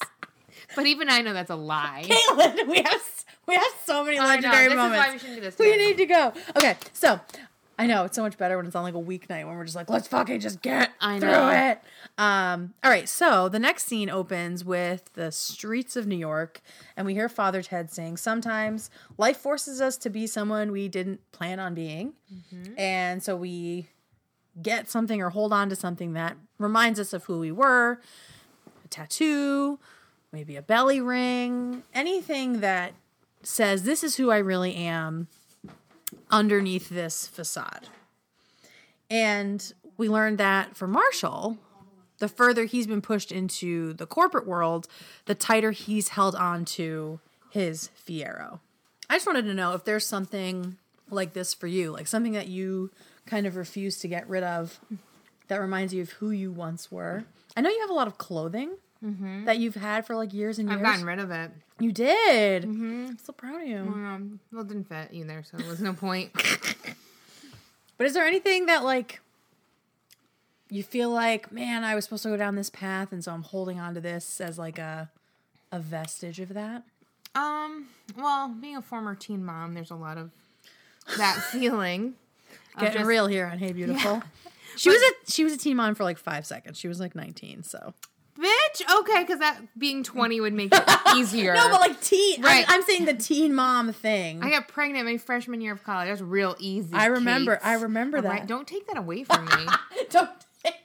But 0.75 0.85
even 0.85 1.09
I 1.09 1.21
know 1.21 1.33
that's 1.33 1.49
a 1.49 1.55
lie. 1.55 2.03
Caitlin, 2.05 2.67
we 2.67 2.77
have 2.81 3.01
we 3.47 3.55
have 3.55 3.71
so 3.85 4.03
many 4.03 4.17
know. 4.17 4.25
legendary 4.25 4.67
This 4.67 4.75
moments. 4.75 4.97
is 4.97 5.07
why 5.07 5.11
we 5.13 5.19
shouldn't 5.19 5.35
do 5.37 5.41
this. 5.41 5.57
we 5.59 5.77
need 5.77 5.97
to 5.97 6.05
go. 6.05 6.33
Okay, 6.55 6.75
so 6.93 7.19
I 7.79 7.87
know 7.87 8.03
it's 8.05 8.15
so 8.15 8.21
much 8.21 8.37
better 8.37 8.57
when 8.57 8.67
it's 8.67 8.75
on 8.75 8.83
like 8.83 8.93
a 8.93 8.99
weeknight 9.01 9.47
when 9.47 9.55
we're 9.57 9.63
just 9.63 9.75
like, 9.75 9.89
let's 9.89 10.07
fucking 10.07 10.39
just 10.39 10.61
get 10.61 10.91
I 11.01 11.19
through 11.19 11.31
know. 11.31 11.49
it. 11.49 11.79
Um, 12.17 12.73
all 12.83 12.91
right, 12.91 13.09
so 13.09 13.49
the 13.49 13.57
next 13.57 13.85
scene 13.87 14.09
opens 14.09 14.63
with 14.63 15.11
the 15.13 15.31
streets 15.31 15.95
of 15.95 16.05
New 16.05 16.17
York, 16.17 16.61
and 16.95 17.07
we 17.07 17.13
hear 17.15 17.27
Future 17.27 17.63
Ted 17.63 17.89
saying, 17.91 18.17
"Sometimes 18.17 18.91
life 19.17 19.37
forces 19.37 19.81
us 19.81 19.97
to 19.97 20.09
be 20.11 20.27
someone 20.27 20.71
we 20.71 20.87
didn't 20.87 21.19
plan 21.31 21.59
on 21.59 21.73
being, 21.73 22.13
Mm-hmm. 22.31 22.77
and 22.79 23.23
so 23.23 23.35
we 23.35 23.87
get 24.61 24.87
something 24.89 25.21
or 25.21 25.29
hold 25.31 25.51
on 25.51 25.69
to 25.69 25.75
something 25.75 26.13
that 26.13 26.37
reminds 26.59 26.99
us 26.99 27.13
of 27.13 27.23
who 27.23 27.39
we 27.39 27.51
were, 27.51 27.99
a 28.85 28.87
tattoo." 28.89 29.79
Maybe 30.31 30.55
a 30.55 30.61
belly 30.61 31.01
ring, 31.01 31.83
anything 31.93 32.61
that 32.61 32.93
says 33.43 33.83
this 33.83 34.03
is 34.03 34.15
who 34.15 34.31
I 34.31 34.37
really 34.37 34.75
am 34.75 35.27
underneath 36.29 36.89
this 36.89 37.27
facade. 37.27 37.87
And 39.09 39.73
we 39.97 40.07
learned 40.07 40.37
that 40.37 40.77
for 40.77 40.87
Marshall, 40.87 41.57
the 42.19 42.29
further 42.29 42.65
he's 42.65 42.87
been 42.87 43.01
pushed 43.01 43.31
into 43.31 43.93
the 43.93 44.05
corporate 44.05 44.47
world, 44.47 44.87
the 45.25 45.35
tighter 45.35 45.71
he's 45.71 46.09
held 46.09 46.35
on 46.35 46.63
to 46.65 47.19
his 47.49 47.89
Fiero. 48.07 48.59
I 49.09 49.15
just 49.15 49.27
wanted 49.27 49.45
to 49.45 49.53
know 49.53 49.73
if 49.73 49.83
there's 49.83 50.05
something 50.05 50.77
like 51.09 51.33
this 51.33 51.53
for 51.53 51.67
you, 51.67 51.91
like 51.91 52.07
something 52.07 52.31
that 52.33 52.47
you 52.47 52.91
kind 53.25 53.45
of 53.45 53.57
refuse 53.57 53.99
to 53.99 54.07
get 54.07 54.29
rid 54.29 54.43
of 54.43 54.79
that 55.49 55.59
reminds 55.59 55.93
you 55.93 56.01
of 56.01 56.11
who 56.11 56.31
you 56.31 56.51
once 56.51 56.89
were. 56.89 57.25
I 57.57 57.61
know 57.61 57.69
you 57.69 57.81
have 57.81 57.89
a 57.89 57.93
lot 57.93 58.07
of 58.07 58.17
clothing 58.17 58.77
that 59.45 59.57
you've 59.57 59.75
had 59.75 60.05
for 60.05 60.15
like 60.15 60.33
years 60.33 60.59
and 60.59 60.69
years. 60.69 60.77
I've 60.79 60.85
gotten 60.85 61.05
rid 61.05 61.19
of 61.19 61.31
it. 61.31 61.51
You 61.79 61.91
did. 61.91 62.63
I'm 62.65 63.17
so 63.17 63.33
proud 63.33 63.61
of 63.61 63.67
you. 63.67 63.77
Um, 63.79 64.39
well, 64.51 64.61
it 64.61 64.67
didn't 64.67 64.87
fit 64.89 65.09
either, 65.11 65.43
so 65.49 65.57
there 65.57 65.67
was 65.67 65.81
no 65.81 65.93
point. 65.93 66.31
But 67.97 68.07
is 68.07 68.15
there 68.15 68.25
anything 68.25 68.65
that 68.65 68.83
like 68.83 69.21
you 70.71 70.81
feel 70.81 71.11
like, 71.11 71.51
man, 71.51 71.83
I 71.83 71.93
was 71.93 72.05
supposed 72.05 72.23
to 72.23 72.29
go 72.29 72.37
down 72.37 72.55
this 72.55 72.69
path, 72.71 73.11
and 73.11 73.23
so 73.23 73.31
I'm 73.31 73.43
holding 73.43 73.79
on 73.79 73.93
to 73.93 74.01
this 74.01 74.41
as 74.41 74.57
like 74.57 74.79
a 74.79 75.09
a 75.71 75.79
vestige 75.79 76.39
of 76.39 76.49
that? 76.55 76.81
Um, 77.35 77.89
well, 78.17 78.47
being 78.49 78.75
a 78.75 78.81
former 78.81 79.13
teen 79.13 79.45
mom, 79.45 79.75
there's 79.75 79.91
a 79.91 79.95
lot 79.95 80.17
of 80.17 80.31
that 81.17 81.35
feeling. 81.51 82.15
Getting 82.79 82.93
just- 83.01 83.05
real 83.07 83.27
here 83.27 83.45
on 83.45 83.59
Hey 83.59 83.71
Beautiful. 83.71 84.23
She 84.77 84.89
was 84.89 84.99
a 85.01 85.31
she 85.31 85.43
was 85.43 85.53
a 85.53 85.57
teen 85.57 85.77
mom 85.77 85.93
for 85.93 86.03
like 86.03 86.17
five 86.17 86.45
seconds. 86.47 86.79
She 86.79 86.87
was 86.87 86.99
like 86.99 87.13
19, 87.13 87.61
so 87.61 87.93
Bitch, 88.75 88.99
okay, 88.99 89.21
because 89.23 89.39
that 89.39 89.59
being 89.77 90.03
20 90.03 90.41
would 90.41 90.53
make 90.53 90.73
it 90.73 90.83
easier. 91.15 91.53
no, 91.53 91.69
but 91.69 91.81
like 91.81 92.01
teen. 92.01 92.41
Right. 92.41 92.65
I'm, 92.67 92.81
I'm 92.81 92.83
saying 92.83 93.05
the 93.05 93.13
teen 93.13 93.53
mom 93.53 93.91
thing. 93.93 94.41
I 94.43 94.49
got 94.49 94.67
pregnant 94.67 95.05
my 95.05 95.17
freshman 95.17 95.61
year 95.61 95.73
of 95.73 95.83
college. 95.83 96.07
That 96.07 96.11
was 96.11 96.23
real 96.23 96.55
easy. 96.59 96.93
I 96.93 97.07
remember- 97.07 97.57
Kate. 97.57 97.65
I 97.67 97.73
remember 97.73 98.17
right, 98.17 98.39
that. 98.41 98.47
Don't 98.47 98.67
take 98.67 98.87
that 98.87 98.97
away 98.97 99.23
from 99.23 99.45
me. 99.45 99.67
don't 100.09 100.29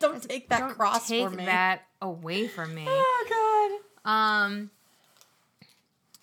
don't 0.00 0.22
take 0.22 0.48
that 0.48 0.60
don't 0.60 0.74
cross 0.74 1.08
take 1.08 1.28
for 1.28 1.34
me. 1.34 1.44
that 1.44 1.82
away 2.00 2.48
from 2.48 2.74
me. 2.74 2.84
Oh 2.88 3.80
God. 4.04 4.10
Um, 4.10 4.70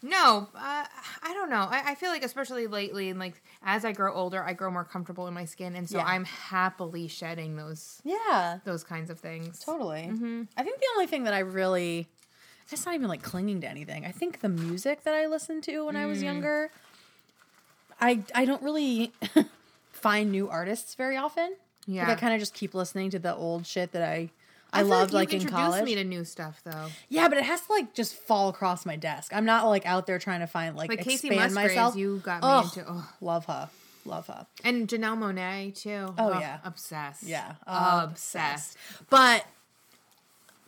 no, 0.04 0.50
uh, 0.54 0.86
I 1.24 1.34
don't 1.34 1.50
know. 1.50 1.66
I, 1.72 1.92
I 1.92 1.96
feel 1.96 2.10
like, 2.10 2.24
especially 2.24 2.68
lately, 2.68 3.10
and 3.10 3.18
like 3.20 3.42
as 3.64 3.86
I 3.86 3.92
grow 3.94 4.14
older, 4.14 4.44
I 4.44 4.54
grow 4.54 4.70
more 4.70 4.84
comfortable 4.84 5.28
in 5.28 5.34
my 5.34 5.46
skin, 5.46 5.76
and 5.76 5.90
so 5.90 5.98
Yeah. 5.98 6.04
I'm 6.06 6.26
happily 6.26 7.08
shedding 7.08 7.56
those. 7.56 8.02
Yeah. 8.04 8.60
those 8.66 8.84
kinds 8.84 9.10
of 9.10 9.20
things. 9.20 9.60
Totally. 9.60 10.10
Mm-hmm. 10.12 10.44
I 10.58 10.64
think 10.64 10.80
the 10.80 10.88
only 10.94 11.08
thing 11.08 11.24
that 11.24 11.34
I 11.34 11.40
really, 11.40 12.08
it's 12.70 12.86
not 12.86 12.94
even 12.96 13.08
like 13.08 13.22
clinging 13.24 13.62
to 13.62 13.68
anything. 13.70 14.06
I 14.06 14.12
think 14.12 14.42
the 14.42 14.50
music 14.50 15.04
that 15.06 15.14
I 15.16 15.26
listened 15.28 15.64
to 15.64 15.86
when 15.86 15.96
I 15.96 16.04
Mm. 16.04 16.10
was 16.10 16.22
younger, 16.22 16.72
I 18.00 18.24
I 18.36 18.46
don't 18.46 18.62
really 18.62 19.14
find 19.92 20.32
new 20.32 20.50
artists 20.50 20.96
very 20.96 21.16
often. 21.18 21.56
Yeah, 21.86 22.08
Like 22.08 22.18
I 22.18 22.20
kind 22.22 22.34
of 22.34 22.40
just 22.40 22.54
keep 22.54 22.74
listening 22.74 23.10
to 23.12 23.20
the 23.20 23.36
old 23.36 23.66
shit 23.68 23.92
that 23.92 24.02
I 24.04 24.30
I, 24.74 24.80
feel 24.80 24.88
loved 24.90 25.12
you 25.12 25.18
like, 25.18 25.34
in 25.34 25.46
college. 25.48 25.86
me 25.86 25.96
to 25.96 26.04
new 26.04 26.26
stuff 26.26 26.60
though. 26.64 26.88
yeah, 27.10 27.28
but 27.30 27.38
it 27.38 27.44
has 27.44 27.62
to 27.62 27.72
like 27.72 27.94
just 27.94 28.16
fall 28.16 28.50
across 28.50 28.86
my 28.86 28.96
desk. 28.96 29.32
I'm 29.34 29.46
not 29.46 29.68
like 29.68 29.86
out 29.86 30.08
there 30.08 30.20
trying 30.20 30.40
to 30.42 30.48
find 30.48 30.76
like, 30.76 30.90
Like 30.90 31.00
Kacey 31.02 31.14
expand 31.30 31.36
Musgraves, 31.36 31.70
myself. 31.76 31.96
you 31.96 32.22
got 32.24 32.42
me 32.42 32.48
Ugh. 32.50 32.66
into. 32.78 32.86
Oh. 32.90 33.10
Love 33.22 33.46
her, 33.46 33.70
love 34.06 34.28
her. 34.28 34.48
And 34.64 34.88
Janelle 34.88 35.18
Monáe 35.18 35.74
too. 35.80 36.14
Oh, 36.18 36.40
yeah. 36.40 36.60
obsessed. 36.66 37.24
Yeah, 37.24 37.54
obsessed. 37.68 38.78
But 39.10 39.46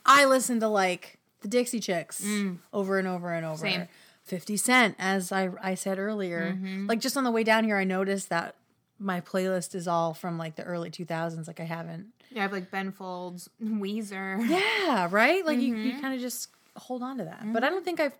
I 0.04 0.24
listen 0.24 0.60
to 0.60 0.68
like 0.68 1.18
the 1.42 1.48
Dixie 1.48 1.80
Chicks 1.80 2.24
over 2.72 2.98
and 2.98 3.08
over 3.08 3.32
and 3.32 3.44
over. 3.44 3.66
Mm. 3.66 3.72
Same. 3.72 3.88
50 4.24 4.56
Cent, 4.56 4.96
as 4.98 5.30
I, 5.30 5.50
I 5.62 5.74
said 5.74 5.98
earlier. 6.00 6.52
Mm-hmm. 6.52 6.86
Like 6.88 6.98
just 6.98 7.16
on 7.16 7.22
the 7.22 7.30
way 7.30 7.44
down 7.44 7.62
here, 7.62 7.76
I 7.76 7.84
noticed 7.84 8.28
that 8.30 8.56
my 8.98 9.20
playlist 9.20 9.74
is 9.74 9.86
all 9.86 10.14
from 10.14 10.38
like 10.38 10.56
the 10.56 10.62
early 10.64 10.90
2000s. 10.90 11.46
Like 11.46 11.60
I 11.60 11.64
haven't. 11.64 12.06
Yeah, 12.30 12.40
I 12.40 12.42
have 12.42 12.52
like 12.52 12.70
Ben 12.70 12.92
Folds, 12.92 13.48
Weezer. 13.62 14.46
Yeah, 14.48 15.08
right? 15.10 15.44
Like 15.44 15.58
you, 15.60 15.74
Mm-hmm. 15.74 15.86
you 15.86 16.00
kind 16.00 16.14
of 16.14 16.20
just 16.20 16.48
hold 16.76 17.02
on 17.02 17.18
to 17.18 17.24
that. 17.24 17.42
But 17.52 17.62
I 17.64 17.68
don't 17.70 17.84
think 17.84 18.00
I've. 18.00 18.16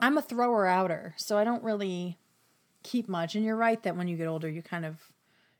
I'm 0.00 0.18
a 0.18 0.22
thrower 0.22 0.66
outer, 0.66 1.14
so 1.16 1.38
I 1.38 1.44
don't 1.44 1.62
really 1.62 2.18
keep 2.82 3.08
much. 3.08 3.34
And 3.36 3.44
you're 3.44 3.56
right 3.56 3.80
that 3.84 3.96
when 3.96 4.08
you 4.08 4.16
get 4.16 4.26
older, 4.26 4.48
you 4.48 4.62
kind 4.62 4.84
of. 4.84 4.96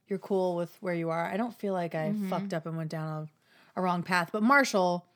You're 0.09 0.19
cool 0.19 0.57
with 0.57 0.77
where 0.81 0.93
you 0.93 1.09
are. 1.09 1.25
I 1.25 1.37
don't 1.39 1.55
feel 1.55 1.73
like 1.73 1.95
I 1.95 2.11
Mm-hmm. 2.11 2.29
fucked 2.29 2.53
up 2.53 2.67
and 2.67 2.77
went 2.77 2.91
down 2.91 3.29
a, 3.77 3.81
a 3.81 3.83
wrong 3.83 4.03
path. 4.03 4.29
But 4.33 4.43
Marshall 4.43 5.07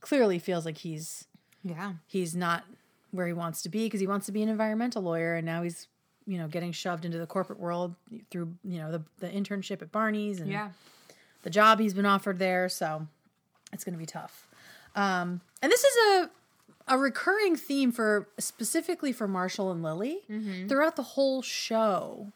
clearly 0.00 0.40
feels 0.40 0.64
like 0.64 0.78
he's 0.78 1.26
Yeah. 1.62 1.92
he's 2.08 2.34
not 2.34 2.64
where 3.12 3.26
he 3.28 3.32
wants 3.34 3.62
to 3.62 3.68
be 3.68 3.84
because 3.84 4.00
he 4.00 4.06
wants 4.08 4.26
to 4.26 4.32
be 4.32 4.42
an 4.42 4.48
environmental 4.48 5.02
lawyer 5.02 5.34
and 5.34 5.46
now 5.46 5.62
he's 5.62 5.86
you 6.26 6.38
know 6.38 6.48
getting 6.48 6.72
shoved 6.72 7.04
into 7.04 7.18
the 7.18 7.26
corporate 7.26 7.58
world 7.60 7.94
through 8.30 8.54
you 8.64 8.78
know 8.78 8.90
the, 8.92 9.02
the 9.20 9.28
internship 9.28 9.82
at 9.82 9.90
barney's 9.92 10.40
and 10.40 10.50
Yeah. 10.50 10.70
the 11.42 11.50
job 11.50 11.80
he's 11.80 11.94
been 11.94 12.06
offered 12.06 12.38
there. 12.38 12.68
So 12.68 13.06
it's 13.72 13.84
going 13.84 13.94
to 13.94 13.98
be 13.98 14.06
tough. 14.06 14.46
Um, 14.94 15.40
and 15.62 15.70
this 15.72 15.82
is 15.84 15.96
a 15.96 16.30
a 16.88 16.98
recurring 16.98 17.54
theme 17.56 17.92
for 17.92 18.28
specifically 18.38 19.12
for 19.12 19.28
marshall 19.28 19.70
and 19.70 19.82
lily. 19.82 20.18
Throughout 20.68 20.96
the 20.96 21.02
whole 21.02 21.42
show 21.42 22.32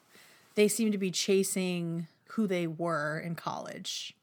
they 0.54 0.68
seem 0.68 0.90
to 0.92 0.98
be 0.98 1.10
chasing 1.10 2.06
who 2.30 2.46
they 2.46 2.66
were 2.66 3.18
in 3.18 3.34
college 3.34 4.14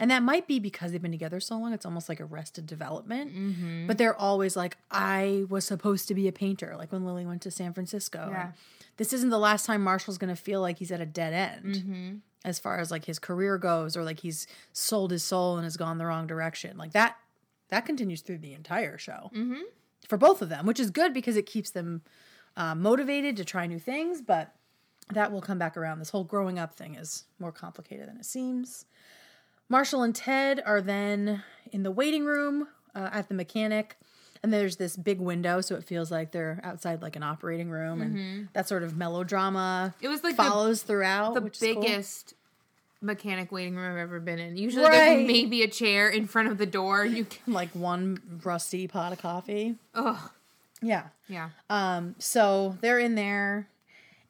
and 0.00 0.10
that 0.10 0.22
might 0.22 0.46
be 0.46 0.58
because 0.58 0.92
they've 0.92 1.02
been 1.02 1.10
together 1.10 1.40
so 1.40 1.58
long 1.58 1.72
it's 1.72 1.86
almost 1.86 2.08
like 2.08 2.20
arrested 2.20 2.66
development. 2.66 3.34
Mm-hmm. 3.34 3.86
But 3.86 3.98
they're 3.98 4.16
always 4.16 4.56
like 4.56 4.76
i 4.90 5.44
was 5.48 5.64
supposed 5.64 6.08
to 6.08 6.14
be 6.14 6.28
a 6.28 6.32
painter 6.32 6.74
like 6.76 6.92
when 6.92 7.04
lily 7.04 7.26
went 7.26 7.42
to 7.42 7.50
san 7.50 7.72
francisco. 7.72 8.28
Yeah. 8.30 8.52
This 8.96 9.12
isn't 9.12 9.30
the 9.30 9.38
last 9.38 9.66
time 9.66 9.82
marshall's 9.82 10.18
going 10.18 10.34
to 10.34 10.40
feel 10.40 10.60
like 10.60 10.78
he's 10.78 10.92
at 10.92 11.00
a 11.00 11.06
dead 11.06 11.32
end 11.32 11.74
mm-hmm. 11.74 12.16
as 12.44 12.58
far 12.58 12.78
as 12.78 12.90
like 12.90 13.04
his 13.04 13.18
career 13.18 13.58
goes 13.58 13.96
or 13.96 14.04
like 14.04 14.20
he's 14.20 14.46
sold 14.72 15.10
his 15.10 15.22
soul 15.22 15.56
and 15.56 15.64
has 15.64 15.76
gone 15.76 15.98
the 15.98 16.06
wrong 16.06 16.26
direction. 16.26 16.76
Like 16.76 16.92
that 16.92 17.16
that 17.68 17.84
continues 17.86 18.22
through 18.22 18.38
the 18.38 18.54
entire 18.54 18.98
show 18.98 19.30
mm-hmm. 19.34 19.62
for 20.06 20.16
both 20.16 20.42
of 20.42 20.48
them 20.48 20.66
which 20.66 20.80
is 20.80 20.90
good 20.90 21.12
because 21.12 21.36
it 21.36 21.46
keeps 21.46 21.70
them 21.70 22.02
uh, 22.56 22.74
motivated 22.74 23.36
to 23.36 23.44
try 23.44 23.66
new 23.66 23.78
things 23.78 24.20
but 24.20 24.54
that 25.14 25.32
will 25.32 25.40
come 25.40 25.58
back 25.58 25.76
around. 25.76 25.98
This 25.98 26.10
whole 26.10 26.24
growing 26.24 26.58
up 26.58 26.74
thing 26.74 26.94
is 26.94 27.24
more 27.38 27.52
complicated 27.52 28.08
than 28.08 28.18
it 28.18 28.26
seems 28.26 28.84
Marshall 29.68 30.02
and 30.02 30.14
Ted 30.14 30.62
are 30.64 30.80
then 30.80 31.42
in 31.72 31.82
the 31.82 31.90
waiting 31.90 32.24
room 32.24 32.68
uh, 32.94 33.10
at 33.12 33.28
the 33.28 33.34
mechanic, 33.34 33.96
and 34.42 34.52
there's 34.52 34.76
this 34.76 34.96
big 34.96 35.20
window, 35.20 35.60
so 35.60 35.74
it 35.74 35.84
feels 35.84 36.10
like 36.10 36.32
they're 36.32 36.60
outside 36.62 37.02
like 37.02 37.16
an 37.16 37.22
operating 37.22 37.70
room, 37.70 38.00
and 38.00 38.48
that 38.54 38.68
sort 38.68 38.82
of 38.82 38.96
melodrama 38.96 39.94
It 40.00 40.08
was 40.08 40.22
like 40.24 40.36
the- 40.36 40.42
follows 40.42 40.82
throughout. 40.82 41.34
the 41.34 41.44
is 41.44 41.58
cool. 41.58 41.82
biggest 41.82 42.34
mechanic 43.00 43.52
waiting 43.52 43.76
room 43.76 43.92
I've 43.92 43.98
ever 43.98 44.18
been 44.20 44.38
in. 44.38 44.56
Usually 44.56 44.84
Right. 44.84 44.90
there's 45.18 45.26
maybe 45.26 45.62
a 45.62 45.68
chair 45.68 46.08
in 46.08 46.26
front 46.26 46.48
of 46.48 46.58
the 46.58 46.66
door. 46.66 47.04
You 47.04 47.24
can, 47.30 47.52
like 47.52 47.70
one 47.70 48.40
rusty 48.44 48.88
pot 48.88 49.12
of 49.12 49.20
coffee. 49.20 49.76
oh 49.94 50.30
Yeah. 50.80 51.04
yeah. 51.28 51.50
Um. 51.68 52.14
So 52.18 52.76
they're 52.80 52.98
in 52.98 53.14
there, 53.16 53.68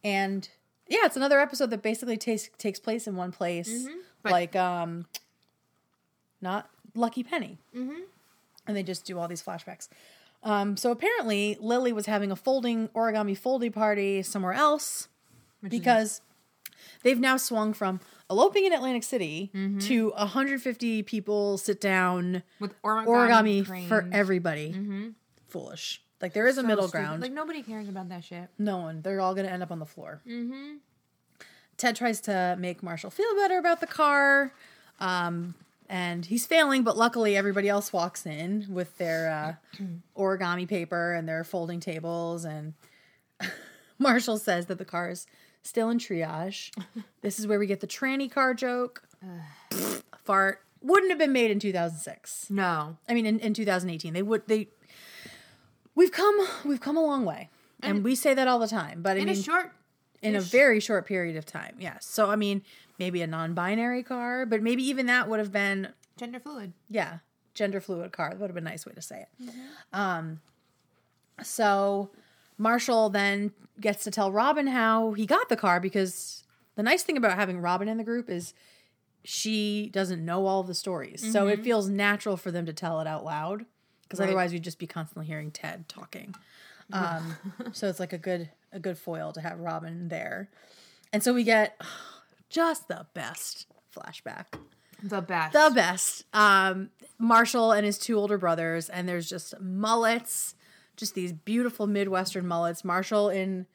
and 0.03 0.49
yeah, 0.89 1.05
it's 1.05 1.17
another 1.17 1.39
episode 1.39 1.71
that 1.71 1.83
basically 1.83 2.17
takes 2.17 2.49
takes 2.59 2.81
place 2.81 3.07
in 3.07 3.15
one 3.15 3.31
place, 3.33 3.87
But- 4.23 4.33
like 4.33 4.57
um, 4.57 5.07
not 6.41 6.69
Lucky 6.95 7.23
Penny, 7.23 7.59
mm-hmm. 7.75 8.01
and 8.67 8.77
they 8.77 8.83
just 8.83 9.05
do 9.05 9.19
all 9.19 9.29
these 9.29 9.43
flashbacks. 9.43 9.89
Um, 10.43 10.77
so 10.77 10.91
apparently 10.91 11.57
Lily 11.61 11.93
was 11.93 12.07
having 12.07 12.31
a 12.31 12.37
folding 12.37 12.89
origami 12.89 13.39
foldy 13.39 13.73
party 13.73 14.23
somewhere 14.23 14.53
else 14.53 15.09
because 15.63 16.21
they've 17.03 17.19
now 17.19 17.37
swung 17.37 17.73
from 17.73 17.99
eloping 18.31 18.65
in 18.65 18.73
Atlantic 18.73 19.03
City 19.03 19.51
to 19.81 20.11
150 20.11 21.03
people 21.03 21.59
sit 21.59 21.81
down 21.81 22.43
With 22.61 22.81
origami, 22.83 23.65
origami 23.67 23.89
for 23.89 24.09
everybody. 24.13 25.13
Foolish. 25.49 26.03
Like 26.21 26.33
there 26.33 26.47
is 26.47 26.59
a 26.59 26.63
middle 26.63 26.89
stupid. 26.89 27.05
ground. 27.05 27.23
Like 27.23 27.33
nobody 27.33 27.63
cares 27.63 27.89
about 27.89 28.09
that 28.09 28.25
shit. 28.25 28.49
No 28.59 28.79
one. 28.79 29.03
They're 29.03 29.21
all 29.21 29.35
going 29.35 29.47
to 29.47 29.53
end 29.53 29.63
up 29.63 29.71
on 29.71 29.79
the 29.79 29.87
floor. 29.87 30.21
Mm-hmm. 30.27 30.77
Ted 31.77 31.95
tries 31.95 32.21
to 32.23 32.57
make 32.59 32.83
Marshall 32.83 33.11
feel 33.11 33.35
better 33.37 33.57
about 33.57 33.81
the 33.81 33.87
car, 33.87 34.53
um, 34.99 35.55
and 35.89 36.27
he's 36.27 36.47
failing. 36.47 36.83
But 36.83 36.97
luckily, 36.97 37.37
everybody 37.37 37.69
else 37.69 37.93
walks 37.93 38.27
in 38.27 38.67
with 38.69 38.97
their 38.99 39.59
uh, 39.81 39.85
origami 40.17 40.69
paper 40.69 41.15
and 41.15 41.29
their 41.29 41.45
folding 41.45 41.81
tables. 41.81 42.45
And 42.45 42.75
Marshall 43.99 44.39
says 44.39 44.67
that 44.67 44.79
the 44.79 44.85
car 44.85 45.11
is 45.11 45.27
still 45.63 45.91
in 45.91 45.99
triage. 45.99 46.71
this 47.23 47.39
is 47.39 47.47
where 47.47 47.59
we 47.59 47.67
get 47.67 47.81
the 47.81 47.87
tranny 47.87 48.31
car 48.31 48.55
joke. 48.55 49.03
Pfft, 49.71 50.03
Fart 50.25 50.61
wouldn't 50.83 51.11
have 51.11 51.19
been 51.19 51.33
made 51.33 51.51
in 51.51 51.59
2006. 51.59 52.51
No. 52.51 52.97
I 53.09 53.15
mean, 53.15 53.27
in, 53.27 53.39
in 53.41 53.55
2018, 53.55 54.13
they 54.13 54.23
would 54.23 54.47
they. 54.47 54.69
We've 55.95 56.13
come 56.13 56.47
we've 56.65 56.81
come 56.81 56.97
a 56.97 57.03
long 57.03 57.25
way, 57.25 57.51
and, 57.83 58.05
we 58.05 58.15
say 58.15 58.33
that 58.35 58.47
all 58.47 58.61
the 58.61 58.69
time. 58.69 59.03
But 59.03 59.17
I 59.17 59.21
In 59.21 59.27
mean, 59.27 59.37
a 59.37 59.43
short 59.43 59.73
in 60.23 60.37
a 60.37 60.41
very 60.41 60.79
short 60.79 61.07
period 61.07 61.37
of 61.37 61.45
time, 61.45 61.77
yes. 61.81 62.07
So 62.07 62.31
I 62.31 62.37
mean, 62.37 62.63
maybe 62.99 63.23
a 63.23 63.27
non-binary 63.27 64.03
car, 64.03 64.45
but 64.47 64.63
maybe 64.63 64.83
even 64.89 65.07
that 65.07 65.29
would 65.29 65.39
have 65.39 65.53
been 65.53 65.89
gender 66.17 66.41
fluid. 66.41 66.73
yeah, 66.91 67.19
gender 67.55 67.81
fluid 67.81 68.13
car. 68.13 68.31
That 68.31 68.41
would 68.41 68.49
have 68.51 68.55
been 68.55 68.67
a 68.67 68.71
nice 68.71 68.85
way 68.87 68.93
to 68.95 69.03
say 69.03 69.21
it. 69.23 69.29
Mm-hmm. 69.45 70.01
Um, 70.01 70.41
so 71.43 72.11
Marshall 72.57 73.11
then 73.11 73.53
gets 73.81 74.05
to 74.05 74.11
tell 74.11 74.33
Robin 74.33 74.67
how 74.67 75.13
he 75.13 75.27
got 75.27 75.49
the 75.49 75.57
car 75.57 75.79
because 75.81 76.43
the 76.75 76.83
nice 76.83 77.03
thing 77.03 77.17
about 77.17 77.37
having 77.37 77.61
Robin 77.61 77.89
in 77.89 77.97
the 77.97 78.05
group 78.05 78.29
is 78.29 78.55
she 79.25 79.91
doesn't 79.93 80.25
know 80.25 80.47
all 80.47 80.63
the 80.63 80.75
stories. 80.75 81.33
So 81.33 81.47
it 81.49 81.63
feels 81.63 81.89
natural 81.89 82.37
for 82.37 82.51
them 82.51 82.67
to 82.67 82.73
tell 82.73 83.01
it 83.01 83.07
out 83.07 83.25
loud 83.25 83.59
because 84.03 84.19
Mm-hmm. 84.19 84.21
Right. 84.21 84.27
otherwise 84.29 84.53
we'd 84.53 84.65
just 84.65 84.79
be 84.79 84.87
constantly 84.87 85.27
hearing 85.27 85.51
Ted 85.51 85.89
talking. 85.89 86.35
Um, 86.93 87.37
so 87.73 87.89
it's 87.89 88.01
like 88.01 88.13
a 88.15 88.19
good 88.19 88.49
a 88.73 88.81
good 88.81 88.97
foil 88.99 89.33
to 89.33 89.41
have 89.43 89.61
Robin 89.61 90.09
there. 90.09 90.49
And 91.13 91.23
so 91.23 91.35
we 91.35 91.45
get 91.45 91.79
just 92.49 92.89
the 92.89 93.07
best 93.15 93.67
flashback 93.95 94.47
The 95.03 95.21
best. 95.21 95.53
the 95.53 95.71
best. 95.75 96.25
Um, 96.33 96.91
Marshall 97.19 97.73
and 97.73 97.85
his 97.85 97.99
two 97.99 98.17
older 98.17 98.39
brothers, 98.39 98.89
and 98.89 99.09
there's 99.09 99.29
just 99.29 99.59
mullets, 99.61 100.55
just 100.97 101.15
these 101.15 101.33
beautiful 101.33 101.87
Midwestern 101.87 102.47
mullets. 102.47 102.85
Marshall 102.85 103.29
in 103.29 103.67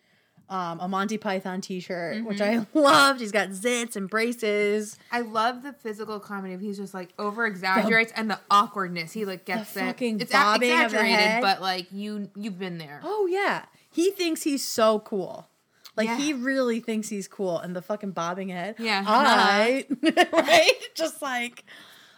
um, 0.49 0.79
a 0.81 0.87
Monty 0.87 1.17
Python 1.17 1.61
t-shirt, 1.61 2.23
which 2.25 2.41
I 2.41 2.65
loved. 2.73 3.21
He's 3.21 3.31
got 3.31 3.49
zits 3.49 3.95
and 3.95 4.09
braces. 4.09 4.97
I 5.11 5.21
love 5.21 5.63
the 5.63 5.73
physical 5.73 6.19
comedy. 6.19 6.53
of 6.53 6.61
He's 6.61 6.77
just 6.77 6.93
like 6.93 7.09
over 7.17 7.45
exaggerates 7.45 8.11
and 8.15 8.29
the 8.29 8.39
awkwardness. 8.51 9.13
He 9.13 9.25
like 9.25 9.45
gets 9.45 9.73
The 9.73 9.79
it. 9.81 9.83
fucking 9.85 10.19
It's 10.21 10.31
bobbing 10.31 10.69
exaggerated, 10.71 11.41
but 11.41 11.61
like 11.61 11.87
you 11.91 12.29
you've 12.35 12.59
been 12.59 12.77
there. 12.77 12.99
Oh 13.03 13.27
yeah, 13.31 13.65
he 13.89 14.11
thinks 14.11 14.43
he's 14.43 14.63
so 14.63 14.99
cool. 14.99 15.47
Like 15.95 16.07
Yeah. 16.07 16.17
he 16.17 16.33
really 16.33 16.79
thinks 16.79 17.09
he's 17.09 17.27
cool, 17.27 17.59
and 17.59 17.75
the 17.75 17.81
fucking 17.81 18.11
bobbing 18.11 18.49
head. 18.49 18.75
Yeah. 18.79 19.03
I 19.07 19.85
right, 20.33 20.71
just 20.95 21.21
like, 21.21 21.63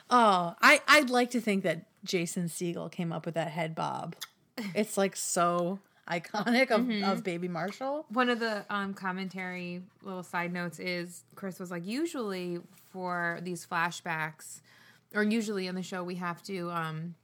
oh, 0.09 0.55
I 0.61 0.81
I'd 0.87 1.09
like 1.09 1.31
to 1.31 1.41
think 1.41 1.63
that 1.63 1.85
Jason 2.03 2.45
Segel 2.47 2.91
came 2.91 3.11
up 3.11 3.25
with 3.25 3.35
that 3.35 3.49
head 3.49 3.75
bob. 3.75 4.15
It's 4.73 4.97
like 4.97 5.15
so 5.15 5.79
iconic 6.09 6.69
of, 6.71 6.81
Mm-hmm. 6.81 7.03
of 7.03 7.23
Baby 7.23 7.47
Marshall. 7.47 8.05
One 8.09 8.29
of 8.29 8.39
the 8.39 8.63
um, 8.69 8.93
commentary 8.93 9.81
little 10.03 10.23
side 10.23 10.53
notes 10.53 10.79
is 10.79 11.23
Chris 11.35 11.59
was 11.59 11.71
like, 11.71 11.85
usually 11.85 12.59
for 12.91 13.39
these 13.41 13.65
flashbacks, 13.65 14.61
or 15.13 15.23
usually 15.23 15.67
in 15.67 15.75
the 15.75 15.81
show, 15.83 16.03
we 16.03 16.15
have 16.15 16.41
to, 16.43 16.69
um, 16.71 17.15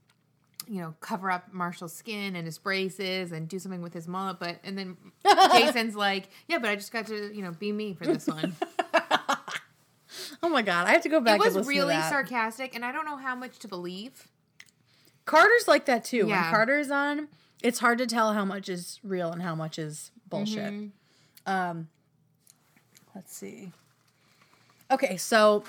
you 0.67 0.81
know, 0.81 0.95
cover 1.01 1.31
up 1.31 1.53
Marshall's 1.53 1.93
skin 1.93 2.35
and 2.35 2.45
his 2.45 2.57
braces 2.57 3.31
and 3.31 3.47
do 3.47 3.59
something 3.59 3.81
with 3.81 3.93
his 3.93 4.07
mullet. 4.07 4.37
But 4.39 4.59
and 4.63 4.77
then 4.77 4.97
Jason's 5.51 5.95
like, 5.95 6.29
yeah, 6.47 6.59
but 6.59 6.69
I 6.69 6.75
just 6.75 6.91
got 6.91 7.07
to, 7.07 7.35
you 7.35 7.41
know, 7.41 7.51
be 7.51 7.71
me 7.71 7.93
for 7.93 8.05
this 8.05 8.27
one. 8.27 8.55
Oh 10.43 10.49
my 10.49 10.61
god, 10.61 10.87
I 10.87 10.91
have 10.91 11.03
to 11.03 11.09
go 11.09 11.19
back. 11.21 11.39
it 11.39 11.53
was 11.53 11.67
really 11.67 11.93
sarcastic, 11.95 12.73
and 12.75 12.83
I 12.83 12.91
don't 12.91 13.05
know 13.05 13.17
how 13.17 13.35
much 13.35 13.59
to 13.59 13.67
believe. 13.67 14.27
Carter's 15.25 15.67
like 15.67 15.85
that 15.85 16.03
too. 16.03 16.21
When 16.21 16.29
Yeah. 16.29 16.49
Carter's 16.49 16.89
on, 16.89 17.27
it's 17.61 17.79
hard 17.79 17.99
to 17.99 18.07
tell 18.07 18.33
how 18.33 18.43
much 18.43 18.67
is 18.67 18.99
real 19.03 19.31
and 19.31 19.41
how 19.41 19.53
much 19.55 19.77
is 19.77 20.11
bullshit. 20.27 20.73
Mm-hmm. 20.73 21.51
Um, 21.51 21.89
let's 23.15 23.33
see. 23.35 23.71
Okay, 24.89 25.15
so 25.15 25.63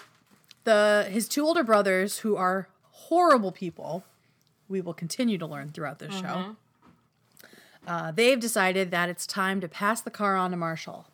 the 0.65 1.07
his 1.11 1.29
two 1.29 1.45
older 1.45 1.63
brothers, 1.63 2.19
who 2.21 2.37
are 2.37 2.69
horrible 2.93 3.53
people, 3.53 4.05
we 4.73 4.81
will 4.81 4.95
continue 4.95 5.39
to 5.39 5.47
learn 5.47 5.69
throughout 5.71 5.99
this 6.01 6.13
Mm-hmm. 6.15 6.27
show. 6.27 6.57
Uh, 7.87 8.11
they've 8.13 8.39
decided 8.41 8.91
that 8.91 9.09
it's 9.09 9.27
time 9.27 9.61
to 9.61 9.69
pass 9.69 10.01
the 10.01 10.11
car 10.11 10.37
on 10.37 10.51
to 10.53 10.57
Marshall. 10.57 11.07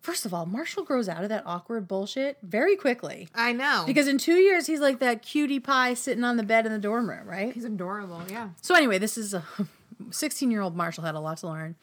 First 0.00 0.26
of 0.26 0.34
all, 0.34 0.44
Marshall 0.46 0.82
grows 0.84 1.08
out 1.08 1.22
of 1.22 1.28
that 1.30 1.42
awkward 1.46 1.86
bullshit 1.88 2.36
very 2.42 2.76
quickly. 2.76 3.28
I 3.34 3.52
know 3.52 3.84
Because 3.86 4.06
in 4.08 4.18
two 4.18 4.34
years, 4.36 4.66
he's 4.66 4.80
like 4.80 4.98
that 5.00 5.22
cutie 5.22 5.60
pie 5.60 5.94
sitting 5.94 6.24
on 6.24 6.36
the 6.36 6.42
bed 6.42 6.66
in 6.66 6.72
the 6.72 6.78
dorm 6.78 7.08
room, 7.08 7.26
right? 7.26 7.52
he's 7.54 7.64
adorable. 7.64 8.22
Yeah, 8.28 8.50
So 8.60 8.74
anyway, 8.74 8.98
this 8.98 9.16
is 9.16 9.32
a 9.34 9.44
16 10.10 10.50
year 10.50 10.60
old 10.60 10.76
Marshall 10.76 11.04
had 11.04 11.14
a 11.14 11.20
lot 11.20 11.38
to 11.38 11.48
learn, 11.48 11.74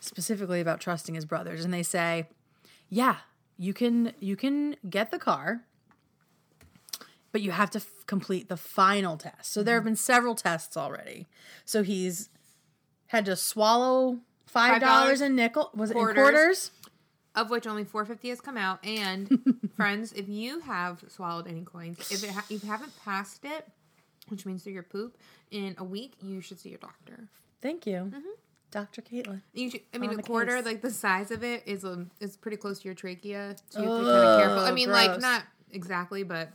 specifically 0.00 0.60
about 0.60 0.80
trusting 0.80 1.14
his 1.14 1.24
brothers, 1.24 1.64
and 1.64 1.72
they 1.72 1.82
say, 1.82 2.26
"Yeah, 2.90 3.16
you 3.58 3.72
can 3.72 4.12
you 4.20 4.36
can 4.36 4.76
get 4.88 5.10
the 5.10 5.18
car, 5.18 5.62
but 7.32 7.40
you 7.40 7.50
have 7.50 7.70
to 7.70 7.78
f- 7.78 8.06
complete 8.06 8.48
the 8.48 8.56
final 8.56 9.16
test." 9.16 9.52
So 9.52 9.62
there 9.62 9.74
have 9.74 9.84
been 9.84 9.96
several 9.96 10.34
tests 10.34 10.76
already. 10.76 11.26
So 11.64 11.82
he's 11.82 12.28
had 13.08 13.24
to 13.26 13.36
swallow 13.36 14.18
five 14.46 14.80
dollars 14.80 15.20
in 15.20 15.34
nickel 15.36 15.70
was 15.74 15.90
it 15.90 15.96
in 15.96 16.02
quarters. 16.02 16.22
quarters? 16.22 16.70
of 17.34 17.50
which 17.50 17.66
only 17.68 17.84
450 17.84 18.30
has 18.30 18.40
come 18.40 18.56
out. 18.56 18.84
And 18.84 19.60
friends, 19.76 20.12
if 20.12 20.28
you 20.28 20.60
have 20.60 21.04
swallowed 21.08 21.46
any 21.46 21.62
coins, 21.62 22.10
if 22.10 22.24
it 22.24 22.30
ha- 22.30 22.44
if 22.50 22.64
you 22.64 22.68
haven't 22.68 22.92
passed 23.04 23.44
it, 23.44 23.68
which 24.28 24.44
means 24.44 24.64
through 24.64 24.72
your 24.72 24.82
poop 24.82 25.16
in 25.50 25.74
a 25.78 25.84
week, 25.84 26.14
you 26.20 26.40
should 26.40 26.58
see 26.58 26.70
your 26.70 26.78
doctor. 26.78 27.28
Thank 27.62 27.86
you, 27.86 28.12
Dr. 28.70 29.02
Caitlin. 29.02 29.42
You 29.52 29.70
should, 29.70 29.80
I 29.94 29.98
mean, 29.98 30.18
a 30.18 30.22
quarter, 30.22 30.56
case. 30.56 30.64
like 30.64 30.82
the 30.82 30.90
size 30.90 31.30
of 31.30 31.42
it 31.44 31.62
is 31.66 31.84
um, 31.84 32.10
is 32.20 32.36
pretty 32.36 32.56
close 32.56 32.80
to 32.80 32.86
your 32.86 32.94
trachea, 32.94 33.56
so 33.70 33.82
you 33.82 33.88
have 33.88 33.98
to 33.98 34.04
be 34.04 34.10
kind 34.10 34.26
of 34.26 34.40
careful. 34.40 34.64
I 34.64 34.72
mean, 34.72 34.90
like 34.90 35.20
not 35.20 35.44
exactly, 35.70 36.24
but 36.24 36.50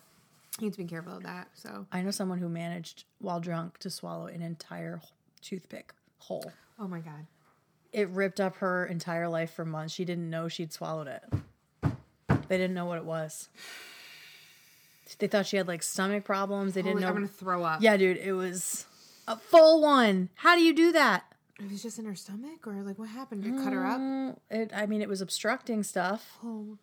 you 0.59 0.65
need 0.67 0.73
to 0.73 0.77
be 0.79 0.85
careful 0.85 1.17
of 1.17 1.23
that. 1.23 1.47
So, 1.53 1.85
I 1.91 2.01
know 2.01 2.11
someone 2.11 2.37
who 2.39 2.47
managed 2.49 3.05
while 3.19 3.39
drunk 3.39 3.77
to 3.79 3.89
swallow 3.89 4.27
an 4.27 4.41
entire 4.41 5.01
toothpick 5.41 5.93
whole. 6.19 6.51
oh 6.79 6.87
my 6.87 6.99
god, 6.99 7.25
it 7.91 8.09
ripped 8.09 8.39
up 8.39 8.57
her 8.57 8.85
entire 8.85 9.27
life 9.27 9.51
for 9.53 9.65
months. 9.65 9.93
She 9.93 10.05
didn't 10.05 10.29
know 10.29 10.47
she'd 10.47 10.71
swallowed 10.73 11.07
it. 11.07 11.23
They 12.47 12.57
didn't 12.57 12.73
know 12.73 12.85
what 12.85 12.97
it 12.97 13.05
was. 13.05 13.49
They 15.19 15.27
thought 15.27 15.45
she 15.45 15.57
had 15.57 15.67
like 15.67 15.83
stomach 15.83 16.23
problems. 16.23 16.73
They 16.73 16.81
didn't 16.81 17.01
know. 17.01 17.07
I'm 17.07 17.13
gonna 17.13 17.27
throw 17.27 17.63
up. 17.63 17.81
Yeah, 17.81 17.97
dude, 17.97 18.17
it 18.17 18.33
was 18.33 18.85
a 19.27 19.37
full 19.37 19.81
one. 19.81 20.29
How 20.35 20.55
do 20.55 20.61
you 20.63 20.73
do 20.73 20.91
that? 20.93 21.23
it 21.59 21.69
was 21.69 21.83
just 21.83 21.99
in 21.99 22.05
her 22.05 22.15
stomach, 22.15 22.65
or 22.65 22.81
like 22.81 22.97
what 22.97 23.09
happened? 23.09 23.43
Did 23.43 23.53
it 23.53 23.63
cut 23.63 23.73
her 23.73 23.85
up? 23.85 23.99
Mm, 23.99 24.37
It, 24.49 24.71
I 24.73 24.85
mean, 24.87 25.01
it 25.01 25.07
was 25.09 25.21
obstructing 25.21 25.83
stuff. 25.83 26.37
Oh, 26.43 26.77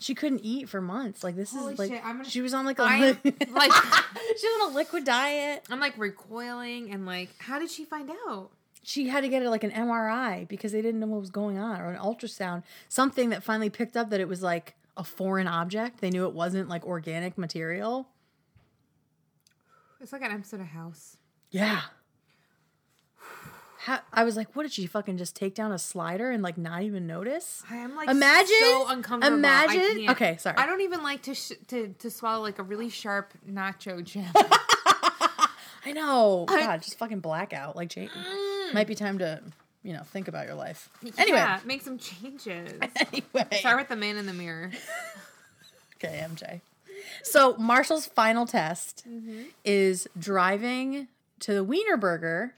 She 0.00 0.14
couldn't 0.14 0.40
eat 0.44 0.68
for 0.68 0.80
months. 0.80 1.24
Like 1.24 1.34
this 1.36 1.52
Holy 1.52 1.72
is 1.72 1.78
like 1.78 1.90
shit, 1.90 2.04
I'm 2.04 2.18
gonna- 2.18 2.28
she 2.30 2.40
was 2.40 2.54
on 2.54 2.64
like 2.64 2.78
a 2.78 2.84
li- 2.84 3.16
like, 3.50 3.72
she 4.38 4.46
was 4.46 4.60
on 4.62 4.70
a 4.72 4.74
liquid 4.74 5.04
diet. 5.04 5.64
I'm 5.70 5.80
like 5.80 5.98
recoiling, 5.98 6.92
and 6.92 7.04
like, 7.04 7.30
how 7.38 7.58
did 7.58 7.70
she 7.70 7.84
find 7.84 8.10
out? 8.28 8.50
she 8.84 9.08
had 9.08 9.20
to 9.20 9.28
get 9.28 9.42
it 9.42 9.50
like 9.50 9.64
an 9.64 9.70
MRI 9.72 10.48
because 10.48 10.72
they 10.72 10.80
didn't 10.80 10.98
know 11.00 11.08
what 11.08 11.20
was 11.20 11.28
going 11.30 11.58
on 11.58 11.78
or 11.80 11.90
an 11.90 11.98
ultrasound. 11.98 12.62
Something 12.88 13.28
that 13.30 13.42
finally 13.42 13.68
picked 13.68 13.98
up 13.98 14.08
that 14.10 14.20
it 14.20 14.28
was 14.28 14.40
like 14.42 14.76
a 14.96 15.04
foreign 15.04 15.46
object. 15.46 16.00
They 16.00 16.08
knew 16.08 16.26
it 16.26 16.32
wasn't 16.32 16.70
like 16.70 16.86
organic 16.86 17.36
material. 17.36 18.08
It's 20.00 20.12
like 20.12 20.22
an 20.22 20.30
episode 20.32 20.60
of 20.60 20.68
House. 20.68 21.16
Yeah. 21.50 21.82
How, 23.88 24.00
I 24.12 24.24
was 24.24 24.36
like, 24.36 24.54
what 24.54 24.64
did 24.64 24.72
she 24.72 24.84
fucking 24.84 25.16
just 25.16 25.34
take 25.34 25.54
down 25.54 25.72
a 25.72 25.78
slider 25.78 26.30
and 26.30 26.42
like 26.42 26.58
not 26.58 26.82
even 26.82 27.06
notice? 27.06 27.62
I 27.70 27.76
am 27.76 27.96
like 27.96 28.10
Imagine- 28.10 28.54
so 28.60 28.86
uncomfortable. 28.86 29.38
Imagine- 29.38 30.10
okay, 30.10 30.36
sorry. 30.36 30.58
I 30.58 30.66
don't 30.66 30.82
even 30.82 31.02
like 31.02 31.22
to 31.22 31.34
sh- 31.34 31.52
to 31.68 31.94
to 31.98 32.10
swallow 32.10 32.42
like 32.42 32.58
a 32.58 32.62
really 32.62 32.90
sharp 32.90 33.32
nacho 33.50 34.04
chip. 34.04 34.26
I 35.86 35.92
know. 35.94 36.44
God, 36.46 36.82
just 36.82 36.98
fucking 36.98 37.20
blackout. 37.20 37.76
Like, 37.76 37.88
cha- 37.88 38.02
mm. 38.02 38.74
might 38.74 38.88
be 38.88 38.94
time 38.94 39.20
to, 39.20 39.40
you 39.82 39.94
know, 39.94 40.02
think 40.02 40.28
about 40.28 40.44
your 40.44 40.56
life. 40.56 40.90
Anyway. 41.16 41.38
yeah, 41.38 41.58
make 41.64 41.80
some 41.80 41.96
changes. 41.96 42.70
Anyway. 42.94 43.58
Start 43.58 43.78
with 43.78 43.88
the 43.88 43.96
man 43.96 44.18
in 44.18 44.26
the 44.26 44.34
mirror. 44.34 44.70
Okay, 46.00 46.24
MJ. 46.30 46.60
So 47.24 47.56
Marshall's 47.56 48.06
final 48.06 48.46
test 48.46 49.04
mm-hmm. 49.08 49.46
is 49.64 50.06
driving 50.16 51.08
to 51.40 51.54
the 51.54 51.64
Wiener 51.64 51.96
Burger 51.96 52.54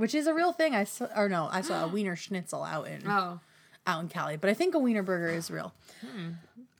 which 0.00 0.14
is 0.14 0.26
a 0.26 0.34
real 0.34 0.52
thing. 0.52 0.74
I 0.74 0.84
saw, 0.84 1.06
or 1.16 1.28
no, 1.28 1.48
I 1.52 1.60
saw 1.60 1.84
a 1.84 1.88
Wiener 1.94 2.16
Schnitzel 2.16 2.64
out 2.64 2.88
in 2.88 3.02
Oh, 3.06 3.40
out 3.86 4.00
in 4.02 4.08
Cali, 4.08 4.36
but 4.36 4.50
I 4.50 4.54
think 4.54 4.74
a 4.74 4.78
Wiener 4.78 5.02
Burger 5.02 5.28
is 5.28 5.50
real. 5.50 5.72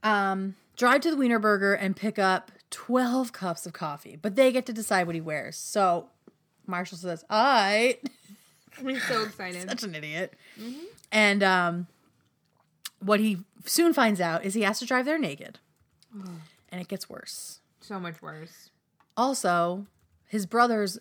Um, 0.02 0.56
drive 0.76 1.02
to 1.02 1.10
the 1.10 1.16
Wiener 1.16 1.38
Burger 1.38 1.74
and 1.74 1.96
pick 1.96 2.18
up 2.18 2.50
twelve 2.70 3.32
cups 3.32 3.66
of 3.66 3.72
coffee, 3.72 4.16
but 4.20 4.36
they 4.36 4.50
get 4.52 4.66
to 4.66 4.72
decide 4.72 5.06
what 5.06 5.14
he 5.14 5.20
wears. 5.20 5.56
So 5.56 6.08
Marshall 6.66 6.98
says, 6.98 7.24
"All 7.30 7.42
right." 7.44 7.98
I'm 8.78 8.98
so 9.00 9.22
excited. 9.24 9.62
such 9.68 9.82
an 9.82 9.94
idiot. 9.94 10.34
And 11.12 11.42
um, 11.42 11.86
what 13.00 13.20
he 13.20 13.38
soon 13.66 13.92
finds 13.92 14.20
out 14.20 14.44
is 14.44 14.54
he 14.54 14.62
has 14.62 14.78
to 14.78 14.86
drive 14.86 15.04
there 15.04 15.18
naked, 15.18 15.58
and 16.70 16.80
it 16.80 16.88
gets 16.88 17.08
worse. 17.10 17.60
so 17.80 18.00
much 18.00 18.22
worse. 18.22 18.70
Also, 19.16 19.86
his 20.26 20.46
brothers 20.46 20.98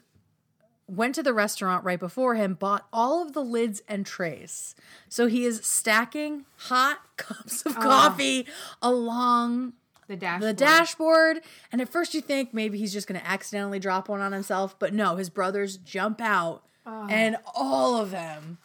went 0.90 1.16
to 1.16 1.24
the 1.24 1.34
restaurant 1.34 1.84
right 1.84 2.00
before 2.00 2.36
him, 2.36 2.56
bought 2.56 2.88
all 2.92 3.22
of 3.22 3.34
the 3.34 3.44
lids 3.44 3.82
and 3.88 4.06
trays. 4.06 4.76
So 5.08 5.28
he 5.28 5.46
is 5.46 5.62
stacking 5.64 6.46
hot 6.58 7.00
cups 7.18 7.66
of 7.66 7.78
ah. 7.78 7.82
coffee 7.82 8.48
along 8.82 9.74
The 10.08 10.16
dash. 10.16 10.42
the 10.42 10.54
dashboard. 10.54 11.42
And 11.72 11.82
at 11.82 11.90
first 11.90 12.14
you 12.14 12.22
think 12.22 12.54
maybe 12.54 12.78
he's 12.78 12.94
just 12.94 13.08
going 13.08 13.20
to 13.20 13.28
accidentally 13.28 13.80
drop 13.80 14.10
one 14.10 14.22
on 14.22 14.32
himself, 14.32 14.78
but 14.80 14.94
no, 14.94 15.16
his 15.16 15.30
brothers 15.30 15.78
jump 15.78 16.22
out 16.22 16.64
ah. 16.86 17.08
and 17.10 17.38
all 17.54 17.98
of 17.98 18.12
them 18.12 18.58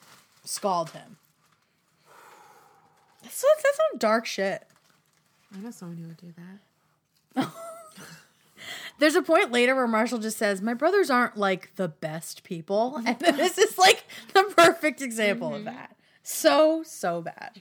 scald 0.45 0.91
him. 0.91 1.19
That's, 3.23 3.43
that's 3.43 3.77
some 3.77 3.99
dark 3.99 4.27
shit. 4.27 4.67
I 5.55 5.61
know 5.61 5.71
someone 5.71 5.97
who 5.99 6.09
would 6.09 6.17
do 6.17 6.33
that. 6.37 7.49
There's 9.05 9.17
a 9.17 9.23
point 9.23 9.53
later 9.53 9.75
where 9.75 9.87
Marshall 9.87 10.19
just 10.19 10.39
says, 10.39 10.63
My 10.63 10.73
brothers 10.73 11.11
aren't 11.11 11.37
like 11.37 11.77
the 11.77 11.89
best 11.89 12.43
people. 12.43 13.03
And 13.07 13.19
this 13.21 13.59
is 13.59 13.77
like 13.77 14.03
the 14.33 14.45
perfect 14.57 15.03
example 15.03 15.55
of 15.55 15.65
that. 15.67 15.95
So, 16.23 16.83
so 16.85 17.21
bad. 17.21 17.61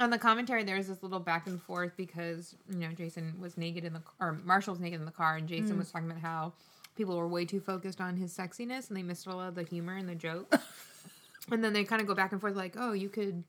On 0.00 0.08
the 0.08 0.16
commentary, 0.16 0.64
there 0.64 0.78
was 0.78 0.88
this 0.88 1.02
little 1.02 1.20
back 1.20 1.46
and 1.46 1.60
forth 1.60 1.92
because 1.94 2.54
you 2.70 2.78
know 2.78 2.88
Jason 2.92 3.34
was 3.38 3.58
naked 3.58 3.84
in 3.84 3.92
the 3.92 4.00
or 4.18 4.38
Marshall 4.46 4.72
was 4.72 4.80
naked 4.80 4.98
in 4.98 5.04
the 5.04 5.12
car, 5.12 5.36
and 5.36 5.46
Jason 5.46 5.76
was 5.76 5.90
talking 5.90 6.10
about 6.10 6.22
how 6.22 6.54
people 6.96 7.18
were 7.18 7.28
way 7.28 7.44
too 7.44 7.60
focused 7.60 8.00
on 8.00 8.16
his 8.16 8.34
sexiness 8.34 8.88
and 8.88 8.96
they 8.96 9.02
missed 9.02 9.26
a 9.26 9.36
lot 9.36 9.48
of 9.48 9.56
the 9.56 9.64
humor 9.64 9.94
and 9.94 10.08
the 10.08 10.14
joke. 10.14 10.50
and 11.52 11.62
then 11.62 11.74
they 11.74 11.84
kind 11.84 12.00
of 12.00 12.08
go 12.08 12.14
back 12.14 12.32
and 12.32 12.40
forth 12.40 12.56
like, 12.56 12.76
"Oh, 12.78 12.94
you 12.94 13.10
could, 13.10 13.44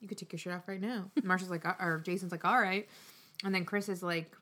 you 0.00 0.08
could 0.08 0.18
take 0.18 0.32
your 0.32 0.40
shirt 0.40 0.54
off 0.54 0.66
right 0.66 0.80
now." 0.80 1.12
Marshall's 1.22 1.48
like, 1.52 1.64
uh, 1.64 1.74
or 1.78 2.02
Jason's 2.04 2.32
like, 2.32 2.44
"All 2.44 2.60
right," 2.60 2.88
and 3.44 3.54
then 3.54 3.64
Chris 3.64 3.88
is 3.88 4.02
like, 4.02 4.32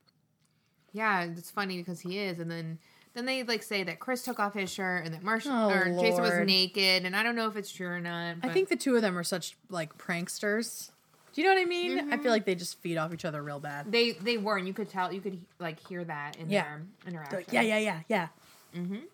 "Yeah, 0.95 1.25
it's 1.25 1.51
funny 1.51 1.77
because 1.77 2.01
he 2.01 2.19
is," 2.19 2.39
and 2.39 2.51
then. 2.51 2.79
Then 3.13 3.27
they 3.27 3.45
like 3.45 3.63
say 3.63 3.85
that 3.85 4.01
Chris 4.01 4.25
took 4.25 4.41
off 4.41 4.55
his 4.55 4.73
shirt 4.73 5.05
and 5.05 5.15
that 5.15 5.23
Marshall 5.23 5.53
Oh, 5.53 5.69
or 5.71 5.85
Jason 6.01 6.21
was 6.23 6.45
naked, 6.45 7.05
and 7.05 7.15
I 7.15 7.23
don't 7.23 7.37
know 7.37 7.47
if 7.47 7.55
it's 7.55 7.71
true 7.71 7.87
or 7.87 8.01
not. 8.01 8.39
I 8.43 8.49
think 8.49 8.69
the 8.69 8.75
two 8.75 8.97
of 8.97 9.03
them 9.03 9.17
are 9.17 9.23
such 9.23 9.57
like 9.71 9.97
pranksters. 9.99 10.91
Do 11.33 11.41
you 11.41 11.47
know 11.47 11.55
what 11.55 11.61
I 11.61 11.65
mean? 11.65 12.13
I 12.13 12.19
feel 12.19 12.33
like 12.33 12.45
they 12.45 12.57
just 12.57 12.81
feed 12.81 12.97
off 12.97 13.15
each 13.15 13.25
other 13.25 13.41
real 13.41 13.61
bad. 13.61 13.93
They 13.93 14.13
they 14.15 14.37
were, 14.37 14.57
and 14.57 14.67
you 14.67 14.75
could 14.75 14.89
tell, 14.89 15.13
you 15.13 15.21
could 15.21 15.41
like 15.61 15.79
hear 15.87 16.03
that 16.03 16.35
in 16.39 16.51
Yeah. 16.51 16.65
their 16.65 16.83
interaction. 17.07 17.37
like, 17.37 17.53
yeah, 17.53 17.61
yeah, 17.61 17.79
yeah, 17.79 18.01
yeah. 18.09 18.29
Mm-hmm. 18.75 19.05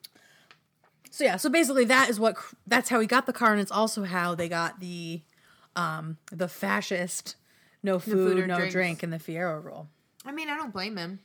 So 1.11 1.25
yeah, 1.25 1.37
so 1.37 1.51
basically 1.51 1.85
that 1.85 2.09
is 2.09 2.19
what 2.19 2.37
that's 2.67 2.89
how 2.89 3.01
he 3.01 3.07
got 3.07 3.27
the 3.27 3.35
car, 3.35 3.53
and 3.53 3.61
it's 3.61 3.71
also 3.73 4.05
how 4.05 4.35
they 4.35 4.49
got 4.49 4.81
the 4.81 5.21
um 5.77 6.17
the 6.33 6.49
fascist 6.49 7.37
no 7.83 7.99
food, 7.99 8.13
food 8.13 8.39
or 8.39 8.47
no 8.47 8.71
drink 8.71 9.03
in 9.03 9.11
the 9.11 9.19
Fiero 9.19 9.63
rule. 9.63 9.89
I 10.25 10.33
mean, 10.33 10.49
I 10.49 10.57
don't 10.57 10.73
blame 10.73 10.97
him. 10.97 11.21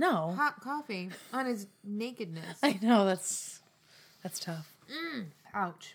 No, 0.00 0.32
Hot 0.32 0.58
coffee 0.62 1.10
on 1.30 1.44
his 1.44 1.66
nakedness. 1.84 2.58
I 2.62 2.78
know 2.80 3.04
that's 3.04 3.60
that's 4.22 4.40
tough. 4.40 4.66
Ouch. 5.52 5.94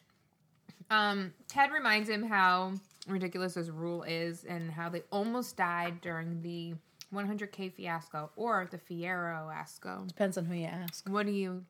Um, 0.92 1.34
Ted 1.48 1.72
reminds 1.72 2.08
him 2.08 2.22
how 2.22 2.74
ridiculous 3.08 3.56
this 3.56 3.70
rule 3.70 4.04
is 4.04 4.44
and 4.44 4.70
how 4.70 4.90
they 4.90 5.02
almost 5.12 5.58
died 5.58 6.02
during 6.02 6.44
the 6.44 6.76
100k 7.12 7.74
fiasco 7.74 8.30
or 8.36 8.70
the 8.70 8.78
Fiero 8.78 9.52
asco. 9.52 10.08
Depends 10.08 10.38
on 10.38 10.46
who 10.46 10.54
you 10.54 10.68
ask. 10.68 11.10
What 11.10 11.26
do 11.26 11.32
you 11.32 11.66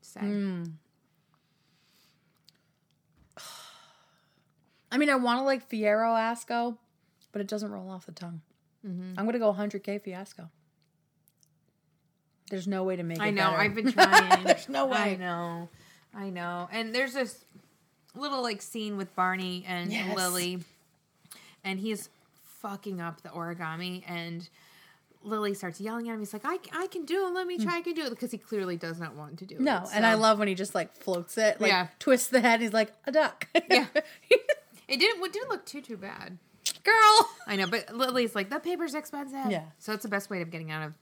say? 0.00 0.20
I 4.90 4.96
mean, 4.96 5.10
I 5.10 5.16
want 5.16 5.40
to 5.40 5.44
like 5.44 5.68
Fiero 5.68 6.14
Asco, 6.16 6.78
but 7.32 7.42
it 7.42 7.48
doesn't 7.48 7.70
roll 7.70 7.90
off 7.90 8.06
the 8.06 8.12
tongue. 8.12 8.40
Mm-hmm. 8.86 9.18
I'm 9.18 9.26
gonna 9.26 9.38
go 9.38 9.52
100k 9.52 10.00
Fiasco. 10.00 10.48
There's 12.50 12.66
no 12.68 12.84
way 12.84 12.96
to 12.96 13.02
make 13.02 13.18
it. 13.18 13.22
I 13.22 13.30
know. 13.30 13.50
better. 13.50 13.56
I've 13.62 13.74
been 13.74 13.92
trying. 13.92 14.44
There's 14.44 14.68
no 14.68 14.86
way. 14.86 14.96
I 14.96 15.16
know. 15.16 15.68
I 16.14 16.30
know. 16.30 16.68
And 16.72 16.94
there's 16.94 17.12
this 17.14 17.44
little 18.14 18.42
like 18.42 18.62
scene 18.62 18.96
with 18.96 19.14
Barney 19.14 19.64
and 19.66 19.92
Yes. 19.92 20.16
Lily, 20.16 20.60
and 21.64 21.78
he's 21.78 22.08
fucking 22.60 23.00
up 23.00 23.22
the 23.22 23.28
origami, 23.28 24.02
and 24.06 24.48
Lily 25.22 25.54
starts 25.54 25.80
yelling 25.80 26.08
at 26.08 26.14
him. 26.14 26.20
He's 26.20 26.32
like, 26.32 26.44
"I, 26.44 26.58
I 26.72 26.86
can 26.86 27.04
do 27.04 27.26
it. 27.26 27.30
Let 27.32 27.46
me 27.46 27.58
mm. 27.58 27.64
try. 27.64 27.76
I 27.78 27.80
can 27.82 27.94
do 27.94 28.04
it," 28.04 28.10
because 28.10 28.30
he 28.30 28.38
clearly 28.38 28.76
does 28.76 28.98
not 28.98 29.14
want 29.14 29.38
to 29.40 29.46
do 29.46 29.56
it. 29.56 29.60
No, 29.60 29.86
and 29.92 30.06
I 30.06 30.14
love 30.14 30.38
when 30.38 30.48
he 30.48 30.54
just 30.54 30.74
like 30.74 30.96
floats 30.96 31.36
it, 31.36 31.60
like 31.60 31.70
Yeah. 31.70 31.88
twists 31.98 32.28
the 32.28 32.40
head. 32.40 32.60
He's 32.60 32.72
like 32.72 32.92
a 33.06 33.12
duck. 33.12 33.48
Yeah. 33.68 33.86
it. 33.94 34.46
Didn't 34.88 35.22
it 35.24 35.32
didn't 35.32 35.48
look 35.48 35.66
too 35.66 35.80
too 35.80 35.96
bad. 35.96 36.38
girl. 36.84 37.30
I 37.46 37.56
know, 37.56 37.66
but 37.66 37.94
Lily's 37.94 38.34
like, 38.34 38.50
"The 38.50 38.60
paper's 38.60 38.94
expensive." 38.94 39.50
Yeah. 39.50 39.64
So 39.78 39.92
it's 39.92 40.04
the 40.04 40.08
best 40.08 40.30
way 40.30 40.42
of 40.42 40.50
getting 40.50 40.70
out 40.70 40.86
of. 40.86 40.94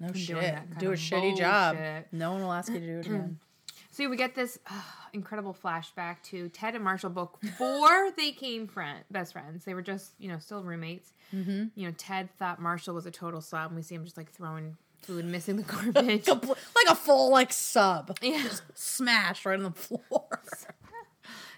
No 0.00 0.08
doing 0.08 0.24
shit. 0.24 0.40
that 0.40 0.70
kind 0.70 0.78
Do 0.78 0.92
a 0.92 0.94
shitty 0.94 1.36
job. 1.36 1.76
No 2.10 2.32
one 2.32 2.42
will 2.42 2.52
ask 2.52 2.72
you 2.72 2.80
to 2.80 2.86
do 2.86 2.98
it 2.98 3.06
again. 3.06 3.38
So 3.92 4.08
we 4.08 4.16
get 4.16 4.36
this 4.36 4.58
uh, 4.70 4.80
incredible 5.12 5.54
flashback 5.62 6.22
to 6.26 6.48
Ted 6.50 6.74
and 6.76 6.84
Marshall 6.84 7.10
before 7.10 8.10
they 8.16 8.30
came 8.30 8.68
friend 8.68 9.00
best 9.10 9.32
friends. 9.32 9.64
They 9.64 9.74
were 9.74 9.82
just 9.82 10.12
you 10.18 10.28
know 10.28 10.38
still 10.38 10.62
roommates. 10.62 11.12
Mm-hmm. 11.34 11.64
You 11.74 11.88
know, 11.88 11.94
Ted 11.98 12.30
thought 12.38 12.62
Marshall 12.62 12.94
was 12.94 13.06
a 13.06 13.10
total 13.10 13.40
slob, 13.40 13.70
and 13.70 13.76
we 13.76 13.82
see 13.82 13.96
him 13.96 14.04
just 14.04 14.16
like 14.16 14.30
throwing 14.30 14.76
food, 15.02 15.24
missing 15.24 15.56
the 15.56 15.62
garbage. 15.64 16.28
Like 16.28 16.88
a 16.88 16.94
full 16.94 17.30
like 17.30 17.52
sub, 17.52 18.16
yeah. 18.22 18.48
smash 18.74 19.44
right 19.44 19.58
on 19.58 19.64
the 19.64 19.70
floor. 19.72 20.40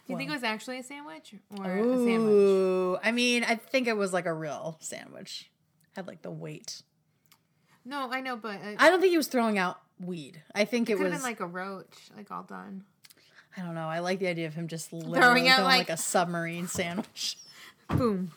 Do 0.07 0.13
you 0.13 0.17
think 0.17 0.31
it 0.31 0.35
was 0.35 0.43
actually 0.43 0.79
a 0.79 0.83
sandwich 0.83 1.35
or 1.59 1.65
a 1.65 1.97
sandwich? 1.97 2.33
Ooh, 2.33 2.99
I 3.05 3.13
mean, 3.13 3.45
I 3.45 3.55
think 3.55 3.87
it 3.87 3.97
was 3.97 4.13
like 4.13 4.27
a 4.27 4.33
real 4.35 4.79
sandwich. 4.81 5.51
Had 5.95 6.07
like 6.09 6.23
the 6.23 6.31
weight. 6.31 6.83
No, 7.85 8.11
I 8.11 8.21
know, 8.21 8.37
but 8.37 8.61
it 8.63 8.77
I 8.79 8.89
don't 8.89 9.01
think 9.01 9.11
he 9.11 9.17
was 9.17 9.29
throwing 9.29 9.59
out 9.59 9.81
weed. 10.01 10.41
I 10.55 10.65
think 10.65 10.89
it 10.91 10.99
have 10.99 11.13
was 11.13 11.23
like 11.23 11.41
a 11.41 11.47
roach, 11.47 11.97
like 12.17 12.31
all 12.31 12.43
done. 12.43 12.85
I 13.57 13.63
don't 13.63 13.75
know. 13.75 13.89
I 13.89 13.99
like 13.99 14.19
the 14.19 14.29
idea 14.29 14.47
of 14.47 14.55
him 14.55 14.67
just 14.69 14.93
literally 14.93 15.21
Throwing 15.21 15.49
out, 15.49 15.63
like, 15.65 15.89
like- 15.89 15.91
a 15.91 15.97
submarine 15.97 16.69
sandwich. 16.69 17.37
Boom. 17.89 18.31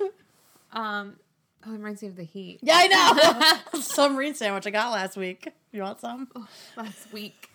um. 0.72 1.16
Oh, 1.66 1.68
it 1.68 1.76
reminds 1.76 2.00
me 2.00 2.08
of 2.08 2.16
the 2.16 2.24
heat 2.24 2.60
Yeah, 2.62 2.72
I 2.76 3.60
know. 3.74 3.80
submarine 3.82 4.34
sandwich 4.34 4.66
I 4.66 4.70
got 4.70 4.92
last 4.92 5.18
week. 5.18 5.46
You 5.72 5.82
want 5.82 6.00
some? 6.00 6.26
last 6.74 7.12
week. 7.12 7.50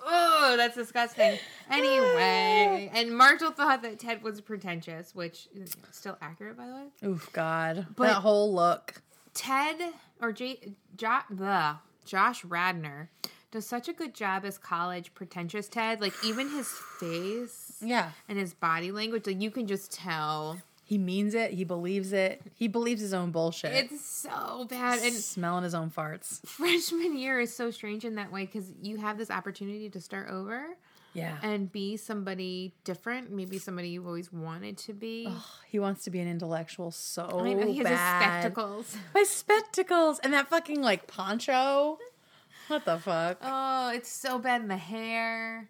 oh, 0.00 0.54
that's 0.56 0.76
disgusting. 0.76 1.36
Anyway, 1.68 2.88
and 2.94 3.10
Marshall 3.16 3.50
thought 3.50 3.82
that 3.82 3.98
Ted 3.98 4.22
was 4.22 4.40
pretentious, 4.40 5.16
which 5.16 5.48
is 5.52 5.76
still 5.90 6.16
accurate, 6.22 6.56
by 6.56 6.66
the 6.68 6.74
way. 6.74 7.08
Oof, 7.08 7.28
God. 7.32 7.86
But- 7.96 8.06
that 8.06 8.14
whole 8.22 8.54
look. 8.54 9.02
Ted 9.36 9.76
or 10.20 10.32
J, 10.32 10.74
jo, 10.96 11.18
Josh 12.04 12.44
Radnor 12.44 13.10
does 13.52 13.66
such 13.66 13.88
a 13.88 13.92
good 13.92 14.14
job 14.14 14.44
as 14.44 14.58
college 14.58 15.14
pretentious 15.14 15.68
Ted. 15.68 16.00
Like 16.00 16.14
even 16.24 16.48
his 16.50 16.68
face 17.00 17.78
Yeah. 17.80 18.10
and 18.28 18.38
his 18.38 18.54
body 18.54 18.90
language, 18.90 19.26
like 19.26 19.40
you 19.40 19.50
can 19.50 19.66
just 19.66 19.92
tell 19.92 20.58
He 20.84 20.98
means 20.98 21.34
it. 21.34 21.50
He 21.52 21.64
believes 21.64 22.12
it. 22.12 22.40
He 22.54 22.68
believes 22.68 23.00
his 23.00 23.12
own 23.12 23.30
bullshit. 23.32 23.72
it's 23.72 24.04
so 24.04 24.66
bad. 24.70 25.00
And 25.00 25.14
smelling 25.14 25.64
his 25.64 25.74
own 25.74 25.90
farts. 25.90 26.46
freshman 26.46 27.16
year 27.18 27.38
is 27.40 27.54
so 27.54 27.70
strange 27.70 28.04
in 28.04 28.14
that 28.16 28.30
way 28.32 28.46
because 28.46 28.70
you 28.82 28.96
have 28.98 29.18
this 29.18 29.30
opportunity 29.30 29.90
to 29.90 30.00
start 30.00 30.28
over 30.30 30.64
Yeah. 31.16 31.38
and 31.42 31.70
be 31.72 31.96
somebody 31.96 32.74
different, 32.84 33.30
maybe 33.32 33.58
somebody 33.58 33.88
you've 33.88 34.06
always 34.06 34.32
wanted 34.32 34.76
to 34.78 34.92
be. 34.92 35.26
Oh, 35.28 35.46
he 35.66 35.78
wants 35.78 36.04
to 36.04 36.10
be 36.10 36.20
an 36.20 36.28
intellectual 36.28 36.90
so 36.90 37.40
I 37.44 37.52
know, 37.54 37.66
he 37.66 37.78
has 37.78 37.86
bad. 37.86 38.40
spectacles. 38.42 38.96
My 39.14 39.22
spectacles 39.22 40.18
and 40.20 40.32
that 40.32 40.48
fucking 40.48 40.82
like 40.82 41.06
poncho. 41.06 41.98
What 42.68 42.84
the 42.84 42.98
fuck? 42.98 43.38
Oh, 43.42 43.90
it's 43.94 44.10
so 44.10 44.38
bad 44.38 44.60
in 44.62 44.68
the 44.68 44.76
hair. 44.76 45.68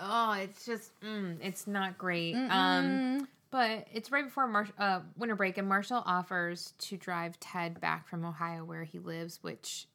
Oh, 0.00 0.32
it's 0.32 0.64
just, 0.64 0.98
mm, 1.00 1.36
it's 1.42 1.66
not 1.66 1.98
great. 1.98 2.34
Um, 2.34 3.28
but 3.50 3.86
it's 3.92 4.10
right 4.10 4.24
before 4.24 4.46
Mar- 4.46 4.68
uh, 4.78 5.00
winter 5.18 5.36
break, 5.36 5.58
and 5.58 5.68
Marshall 5.68 6.02
offers 6.06 6.72
to 6.78 6.96
drive 6.96 7.38
Ted 7.38 7.80
back 7.80 8.08
from 8.08 8.24
Ohio, 8.24 8.64
where 8.64 8.84
he 8.84 8.98
lives. 8.98 9.40
Which 9.42 9.86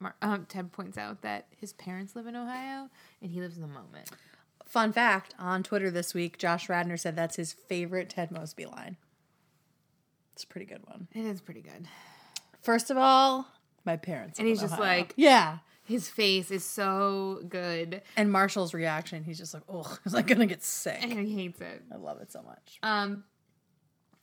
Mar- 0.00 0.16
um, 0.22 0.46
Ted 0.48 0.72
points 0.72 0.98
out 0.98 1.22
that 1.22 1.46
his 1.56 1.72
parents 1.74 2.16
live 2.16 2.26
in 2.26 2.34
Ohio, 2.36 2.88
and 3.20 3.30
he 3.30 3.40
lives 3.40 3.56
in 3.56 3.62
the 3.62 3.68
moment. 3.68 4.10
Fun 4.66 4.92
fact 4.92 5.34
on 5.38 5.62
Twitter 5.62 5.90
this 5.90 6.14
week, 6.14 6.38
Josh 6.38 6.68
Radnor 6.68 6.96
said 6.96 7.14
that's 7.14 7.36
his 7.36 7.52
favorite 7.52 8.10
Ted 8.10 8.30
Mosby 8.30 8.66
line. 8.66 8.96
It's 10.34 10.44
a 10.44 10.46
pretty 10.46 10.66
good 10.66 10.86
one. 10.86 11.08
It 11.14 11.24
is 11.26 11.40
pretty 11.40 11.60
good. 11.60 11.86
First 12.62 12.90
of 12.90 12.96
all, 12.96 13.46
my 13.84 13.96
parents. 13.96 14.38
And 14.38 14.48
he's 14.48 14.60
just 14.60 14.74
Ohio. 14.74 14.86
like- 14.98 15.14
yeah. 15.16 15.58
His 15.84 16.08
face 16.08 16.50
is 16.52 16.64
so 16.64 17.40
good, 17.48 18.02
And 18.16 18.30
Marshall's 18.30 18.72
reaction, 18.72 19.24
he's 19.24 19.36
just 19.36 19.52
like, 19.52 19.64
oh, 19.68 19.98
he's 20.04 20.14
like 20.14 20.28
gonna 20.28 20.46
get 20.46 20.62
sick. 20.62 20.98
and 21.02 21.12
he 21.26 21.34
hates 21.34 21.60
it. 21.60 21.82
I 21.92 21.96
love 21.96 22.20
it 22.20 22.30
so 22.30 22.40
much. 22.40 22.78
Um, 22.84 23.24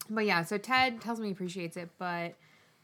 but 0.10 0.26
yeah, 0.26 0.44
so 0.46 0.58
Ted 0.58 1.02
tells 1.02 1.20
me 1.20 1.28
he 1.28 1.32
appreciates 1.34 1.76
it, 1.76 1.90
but 2.00 2.36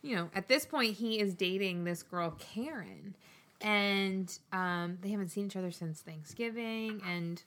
you 0.05 0.15
know, 0.15 0.29
at 0.35 0.47
this 0.47 0.65
point, 0.65 0.95
he 0.95 1.19
is 1.19 1.33
dating 1.33 1.83
this 1.83 2.03
girl 2.03 2.31
Karen, 2.37 3.15
and 3.59 4.37
um, 4.53 4.99
they 5.01 5.09
haven't 5.09 5.29
seen 5.29 5.47
each 5.47 5.55
other 5.55 5.71
since 5.71 6.01
Thanksgiving, 6.01 7.01
and 7.07 7.41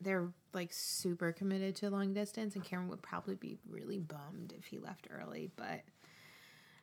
they're 0.00 0.28
like 0.52 0.72
super 0.72 1.32
committed 1.32 1.76
to 1.76 1.90
long 1.90 2.12
distance. 2.12 2.56
And 2.56 2.64
Karen 2.64 2.88
would 2.88 3.02
probably 3.02 3.36
be 3.36 3.56
really 3.70 3.98
bummed 3.98 4.52
if 4.58 4.66
he 4.66 4.78
left 4.78 5.06
early, 5.10 5.50
but 5.56 5.82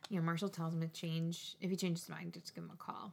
you 0.08 0.18
know, 0.18 0.22
Marshall 0.22 0.48
tells 0.48 0.72
him 0.72 0.80
to 0.80 0.88
change 0.88 1.54
if 1.60 1.70
he 1.70 1.76
changes 1.76 2.04
his 2.04 2.08
mind, 2.08 2.32
just 2.32 2.54
give 2.54 2.64
him 2.64 2.70
a 2.72 2.76
call 2.76 3.12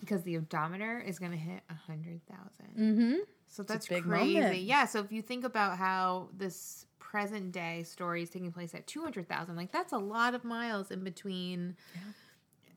because 0.00 0.22
the 0.22 0.36
odometer 0.36 0.98
is 0.98 1.18
going 1.18 1.32
to 1.32 1.38
hit 1.38 1.62
a 1.70 1.74
hundred 1.74 2.20
thousand. 2.26 2.76
Mm-hmm. 2.76 3.14
So 3.46 3.62
that's 3.62 3.86
crazy. 3.86 4.06
moment. 4.06 4.58
Yeah. 4.58 4.86
So 4.86 5.00
if 5.00 5.12
you 5.12 5.22
think 5.22 5.44
about 5.44 5.78
how 5.78 6.28
this 6.36 6.86
present 7.08 7.52
day 7.52 7.82
stories 7.84 8.28
taking 8.28 8.52
place 8.52 8.74
at 8.74 8.86
200,000, 8.86 9.56
like 9.56 9.72
that's 9.72 9.92
a 9.94 9.98
lot 9.98 10.34
of 10.34 10.44
miles 10.44 10.90
in 10.90 11.02
between, 11.02 11.74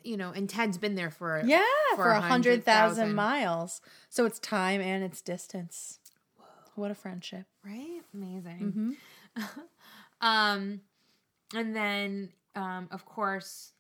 you 0.04 0.16
know, 0.16 0.32
and 0.32 0.50
Ted's 0.50 0.78
been 0.78 0.96
there 0.96 1.12
for, 1.12 1.44
Yeah, 1.46 1.62
For 1.98 2.12
a 2.12 2.22
hundred 2.22 2.64
thousand 2.64 3.14
miles. 3.14 3.82
So 4.10 4.26
it's 4.26 4.40
time 4.40 4.80
and 4.80 5.04
it's 5.04 5.22
distance. 5.22 6.00
What 6.76 6.92
a 6.92 6.96
friendship. 6.96 7.46
right? 7.66 8.02
Amazing. 8.14 8.96
um, 10.22 10.80
and 11.54 11.76
then, 11.76 12.30
um, 12.56 12.88
of 12.90 13.06
course, 13.06 13.74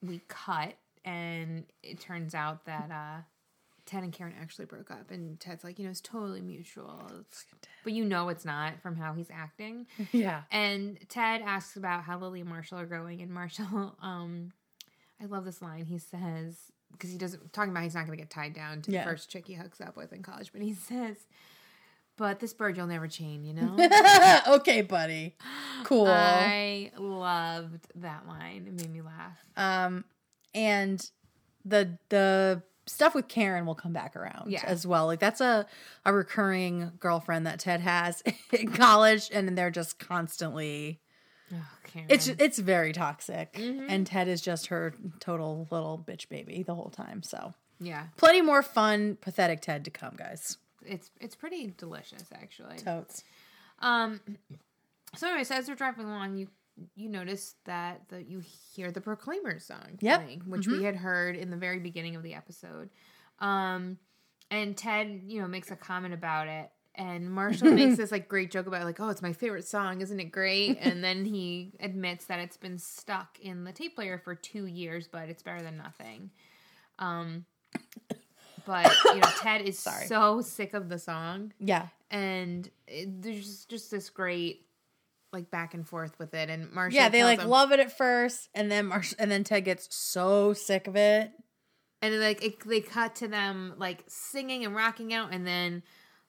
we 0.00 0.22
cut, 0.28 0.72
and 1.04 1.64
it 1.82 2.00
turns 2.00 2.34
out 2.34 2.64
that, 2.64 2.90
uh, 2.90 3.20
Ted 3.90 4.04
and 4.04 4.12
Karen 4.12 4.34
actually 4.40 4.66
broke 4.66 4.90
up, 4.90 5.10
and 5.10 5.40
Ted's 5.40 5.64
like, 5.64 5.78
you 5.78 5.84
know, 5.84 5.90
it's 5.90 6.00
totally 6.00 6.40
mutual. 6.40 7.02
It's- 7.06 7.44
but 7.82 7.92
you 7.92 8.04
know 8.04 8.28
it's 8.28 8.44
not 8.44 8.80
from 8.82 8.94
how 8.96 9.14
he's 9.14 9.30
acting. 9.32 9.86
Yeah. 10.12 10.42
And 10.52 10.98
Ted 11.08 11.42
asks 11.42 11.76
about 11.76 12.04
how 12.04 12.18
Lily 12.18 12.40
and 12.40 12.48
Marshall 12.48 12.78
are 12.78 12.86
going, 12.86 13.20
and 13.20 13.32
Marshall, 13.32 13.96
um, 14.02 14.52
I 15.20 15.24
love 15.26 15.44
this 15.44 15.60
line. 15.60 15.86
He 15.86 15.98
says 15.98 16.56
because 16.92 17.10
he 17.10 17.18
doesn't 17.18 17.52
talking 17.52 17.70
about 17.70 17.82
he's 17.84 17.94
not 17.94 18.04
going 18.06 18.16
to 18.18 18.22
get 18.22 18.30
tied 18.30 18.52
down 18.54 18.82
to 18.82 18.90
Yeah. 18.90 19.04
the 19.04 19.10
first 19.10 19.30
chick 19.30 19.46
he 19.46 19.54
hooks 19.54 19.80
up 19.80 19.96
with 19.96 20.12
in 20.12 20.22
college, 20.22 20.50
but 20.52 20.60
he 20.62 20.72
says, 20.88 21.16
"But 22.16 22.38
this 22.40 22.52
bird 22.52 22.76
you'll 22.76 22.86
never 22.86 23.08
chain," 23.08 23.44
you 23.44 23.54
know. 23.54 23.76
okay, 24.48 24.82
buddy. 24.82 25.36
Cool. 25.84 26.06
I 26.08 26.90
loved 26.98 27.86
that 27.96 28.26
line. 28.28 28.66
It 28.68 28.74
made 28.74 28.92
me 28.92 29.00
laugh. 29.02 29.38
um, 29.56 30.04
and 30.54 31.10
the 31.64 31.98
the 32.08 32.62
stuff 32.90 33.14
with 33.14 33.28
Karen 33.28 33.66
will 33.66 33.74
come 33.74 33.92
back 33.92 34.16
around 34.16 34.50
Yeah. 34.50 34.62
as 34.66 34.86
well. 34.86 35.06
Like 35.06 35.20
that's 35.20 35.40
a 35.40 35.66
a 36.04 36.12
recurring 36.12 36.92
girlfriend 37.00 37.46
that 37.46 37.60
Ted 37.60 37.80
has 37.80 38.22
in 38.52 38.72
college, 38.72 39.30
and 39.32 39.56
they're 39.56 39.70
just 39.70 39.98
constantly. 39.98 41.00
Oh, 41.52 41.66
It's 42.08 42.28
it's 42.28 42.58
very 42.58 42.92
toxic, 42.92 43.52
Mhm. 43.54 43.86
and 43.88 44.06
Ted 44.06 44.28
is 44.28 44.40
just 44.40 44.66
her 44.68 44.94
total 45.18 45.66
little 45.70 45.98
bitch 45.98 46.28
baby 46.28 46.62
the 46.62 46.74
whole 46.74 46.90
time. 46.90 47.22
So 47.24 47.54
yeah, 47.80 48.06
plenty 48.16 48.40
more 48.42 48.62
fun, 48.62 49.16
pathetic 49.20 49.60
Ted 49.60 49.84
to 49.86 49.90
come, 49.90 50.14
guys. 50.16 50.58
it's 50.86 51.10
it's 51.20 51.34
pretty 51.34 51.74
delicious 51.76 52.24
actually. 52.32 52.76
Totes. 52.78 53.24
Um. 53.80 54.20
So, 55.16 55.26
anyways, 55.26 55.50
as 55.50 55.68
we're 55.68 55.74
driving 55.74 56.06
along, 56.06 56.36
you 56.36 56.46
you 56.94 57.08
notice 57.08 57.54
that 57.64 58.02
the 58.08 58.22
you 58.22 58.40
hear 58.74 58.90
the 58.90 59.00
Proclaimers 59.00 59.64
song 59.66 59.98
Yep. 60.00 60.20
playing, 60.24 60.40
which 60.46 60.66
we 60.66 60.82
had 60.84 60.96
heard 60.96 61.36
in 61.36 61.50
the 61.50 61.56
very 61.56 61.78
beginning 61.78 62.16
of 62.16 62.22
the 62.22 62.34
episode. 62.34 62.90
Um, 63.38 63.98
and 64.50 64.76
Ted, 64.76 65.22
you 65.26 65.40
know, 65.40 65.46
makes 65.48 65.70
a 65.70 65.76
comment 65.76 66.12
about 66.14 66.48
it, 66.48 66.70
and 66.94 67.30
Marshall 67.30 67.70
makes 67.72 67.96
this 67.96 68.10
like 68.12 68.28
great 68.28 68.50
joke 68.50 68.66
about 68.66 68.82
it, 68.82 68.84
like, 68.84 69.00
"Oh, 69.00 69.08
it's 69.08 69.22
my 69.22 69.32
favorite 69.32 69.66
song, 69.66 70.00
isn't 70.00 70.18
it 70.20 70.32
great?" 70.32 70.78
And 70.80 71.02
then 71.04 71.24
he 71.24 71.72
admits 71.80 72.24
that 72.26 72.38
it's 72.40 72.56
been 72.56 72.78
stuck 72.78 73.38
in 73.40 73.64
the 73.64 73.72
tape 73.72 73.94
player 73.94 74.18
for 74.18 74.34
two 74.34 74.66
years, 74.66 75.08
but 75.10 75.28
it's 75.28 75.42
better 75.42 75.62
than 75.62 75.76
nothing. 75.76 76.30
Um. 76.98 77.44
But 78.66 78.92
you 79.06 79.16
know, 79.20 79.28
Ted 79.38 79.62
is 79.62 79.78
Sorry. 79.78 80.06
so 80.06 80.42
sick 80.42 80.74
of 80.74 80.88
the 80.90 80.98
song 80.98 81.52
Yeah. 81.58 81.88
and 82.10 82.68
it, 82.86 83.22
there's 83.22 83.46
just, 83.46 83.68
just 83.70 83.90
this 83.90 84.10
great 84.10 84.66
like 85.32 85.50
back 85.50 85.74
and 85.74 85.86
forth 85.86 86.18
with 86.18 86.34
it 86.34 86.48
and 86.50 86.70
Marshall 86.72 86.96
Yeah, 87.00 87.08
they 87.08 87.22
like 87.24 87.40
him- 87.40 87.48
love 87.48 87.72
it 87.72 87.80
at 87.80 87.96
first, 87.96 88.48
and 88.54 88.70
then 88.70 88.86
Marsh, 88.86 89.14
and 89.18 89.30
then 89.30 89.44
Ted 89.44 89.64
gets 89.64 89.88
so 89.94 90.52
sick 90.52 90.86
of 90.86 90.96
it. 90.96 91.30
and 92.02 92.14
then, 92.14 92.20
like 92.20 92.42
it, 92.44 92.66
they 92.68 92.80
cut 92.80 93.14
to 93.16 93.28
them 93.28 93.74
like 93.76 94.02
singing 94.08 94.64
and 94.64 94.74
rocking 94.74 95.12
out 95.14 95.32
and 95.32 95.46
then 95.46 95.82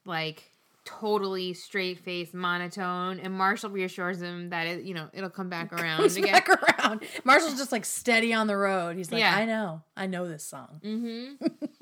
like 0.04 0.50
totally 0.84 1.54
straight 1.54 2.00
face 2.00 2.34
monotone 2.34 3.20
and 3.20 3.32
Marshall 3.32 3.70
reassures 3.70 4.20
him 4.20 4.50
that 4.50 4.66
it 4.66 4.82
you 4.82 4.94
know 4.94 5.08
it'll 5.12 5.30
come 5.30 5.48
back 5.48 5.72
around 5.80 5.98
Comes 5.98 6.16
again 6.16 6.32
back 6.32 6.48
around. 6.48 7.02
Marshall's 7.24 7.56
just 7.56 7.70
like 7.72 7.84
steady 7.84 8.32
on 8.34 8.46
the 8.48 8.56
road. 8.56 8.96
He's 8.96 9.10
like, 9.12 9.20
Yeah. 9.20 9.34
I 9.36 9.44
know, 9.44 9.82
I 9.96 10.06
know 10.06 10.26
this 10.28 10.44
song. 10.44 10.80
Mm-hmm. 10.84 11.46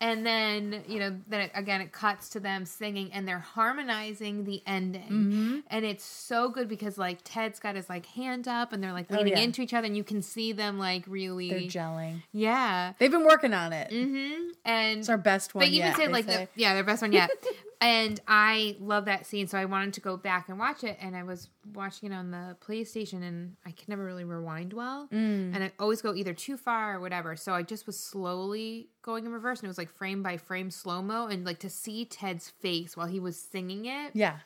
and 0.00 0.26
then 0.26 0.82
you 0.88 0.98
know, 0.98 1.16
then 1.28 1.42
it, 1.42 1.50
again 1.54 1.80
it 1.80 1.92
cuts 1.92 2.28
to 2.30 2.40
them 2.40 2.64
singing, 2.66 3.12
and 3.12 3.26
they're 3.26 3.38
harmonizing 3.38 4.44
the 4.44 4.62
ending, 4.66 5.02
Mm-hmm. 5.04 5.58
and 5.68 5.84
it's 5.84 6.04
so 6.04 6.48
good 6.48 6.68
because 6.68 6.98
like 6.98 7.18
Ted's 7.24 7.58
got 7.60 7.76
his 7.76 7.88
like 7.88 8.06
hand 8.06 8.48
up, 8.48 8.72
and 8.72 8.82
they're 8.82 8.92
like 8.92 9.06
Oh, 9.10 9.16
leaning 9.16 9.34
yeah. 9.34 9.40
into 9.40 9.62
each 9.62 9.74
other, 9.74 9.86
and 9.86 9.96
you 9.96 10.04
can 10.04 10.22
see 10.22 10.52
them 10.52 10.78
like 10.78 11.04
really, 11.06 11.50
They're 11.50 11.60
gelling. 11.60 12.22
yeah, 12.32 12.92
They've 12.98 13.10
been 13.10 13.24
working 13.26 13.54
on 13.54 13.72
it. 13.72 13.90
mm-hmm. 13.90 14.50
and 14.64 14.98
It's 15.00 15.08
our 15.08 15.16
best 15.18 15.54
one 15.54 15.62
they 15.64 15.68
even 15.70 15.86
yet. 15.88 15.96
said 15.96 16.08
they 16.08 16.12
like 16.12 16.24
say. 16.26 16.48
the, 16.54 16.60
yeah, 16.60 16.74
their 16.74 16.84
best 16.84 17.02
one 17.02 17.12
yet. 17.12 17.30
and 17.84 18.20
I 18.26 18.76
love 18.80 19.04
that 19.04 19.26
scene, 19.26 19.46
so 19.46 19.58
I 19.58 19.66
wanted 19.66 19.94
to 19.94 20.00
go 20.00 20.16
back 20.16 20.48
and 20.48 20.58
watch 20.58 20.82
it. 20.84 20.96
And 21.00 21.14
I 21.14 21.22
was 21.22 21.48
watching 21.74 22.10
it 22.10 22.14
on 22.14 22.30
the 22.30 22.56
PlayStation, 22.66 23.22
and 23.22 23.56
I 23.66 23.70
can 23.72 23.84
never 23.88 24.04
really 24.04 24.24
rewind 24.24 24.72
well, 24.72 25.08
Mm. 25.12 25.54
and 25.54 25.62
I 25.64 25.72
always 25.78 26.00
go 26.02 26.14
either 26.14 26.32
too 26.32 26.56
far 26.56 26.96
or 26.96 27.00
whatever. 27.00 27.36
So 27.36 27.52
I 27.52 27.62
just 27.62 27.86
was 27.86 27.98
slowly 28.00 28.88
going 29.02 29.26
in 29.26 29.32
reverse, 29.32 29.58
and 29.60 29.66
it 29.66 29.68
was 29.68 29.78
like 29.78 29.90
frame 29.90 30.22
by 30.22 30.36
frame 30.36 30.70
slow 30.70 31.02
mo, 31.02 31.26
and 31.26 31.44
like 31.44 31.58
to 31.60 31.70
see 31.70 32.04
Ted's 32.04 32.48
face 32.50 32.96
while 32.96 33.06
he 33.06 33.20
was 33.20 33.38
singing 33.38 33.84
it 33.86 34.12
yeah, 34.14 34.38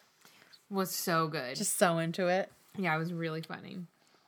was 0.69 0.91
so 0.91 1.29
good. 1.29 1.57
just 1.57 1.79
so 1.79 1.99
into 1.99 2.27
it. 2.27 2.51
yeah, 2.77 2.95
it 2.95 2.99
was 2.99 3.13
really 3.13 3.43
funny. 3.43 3.79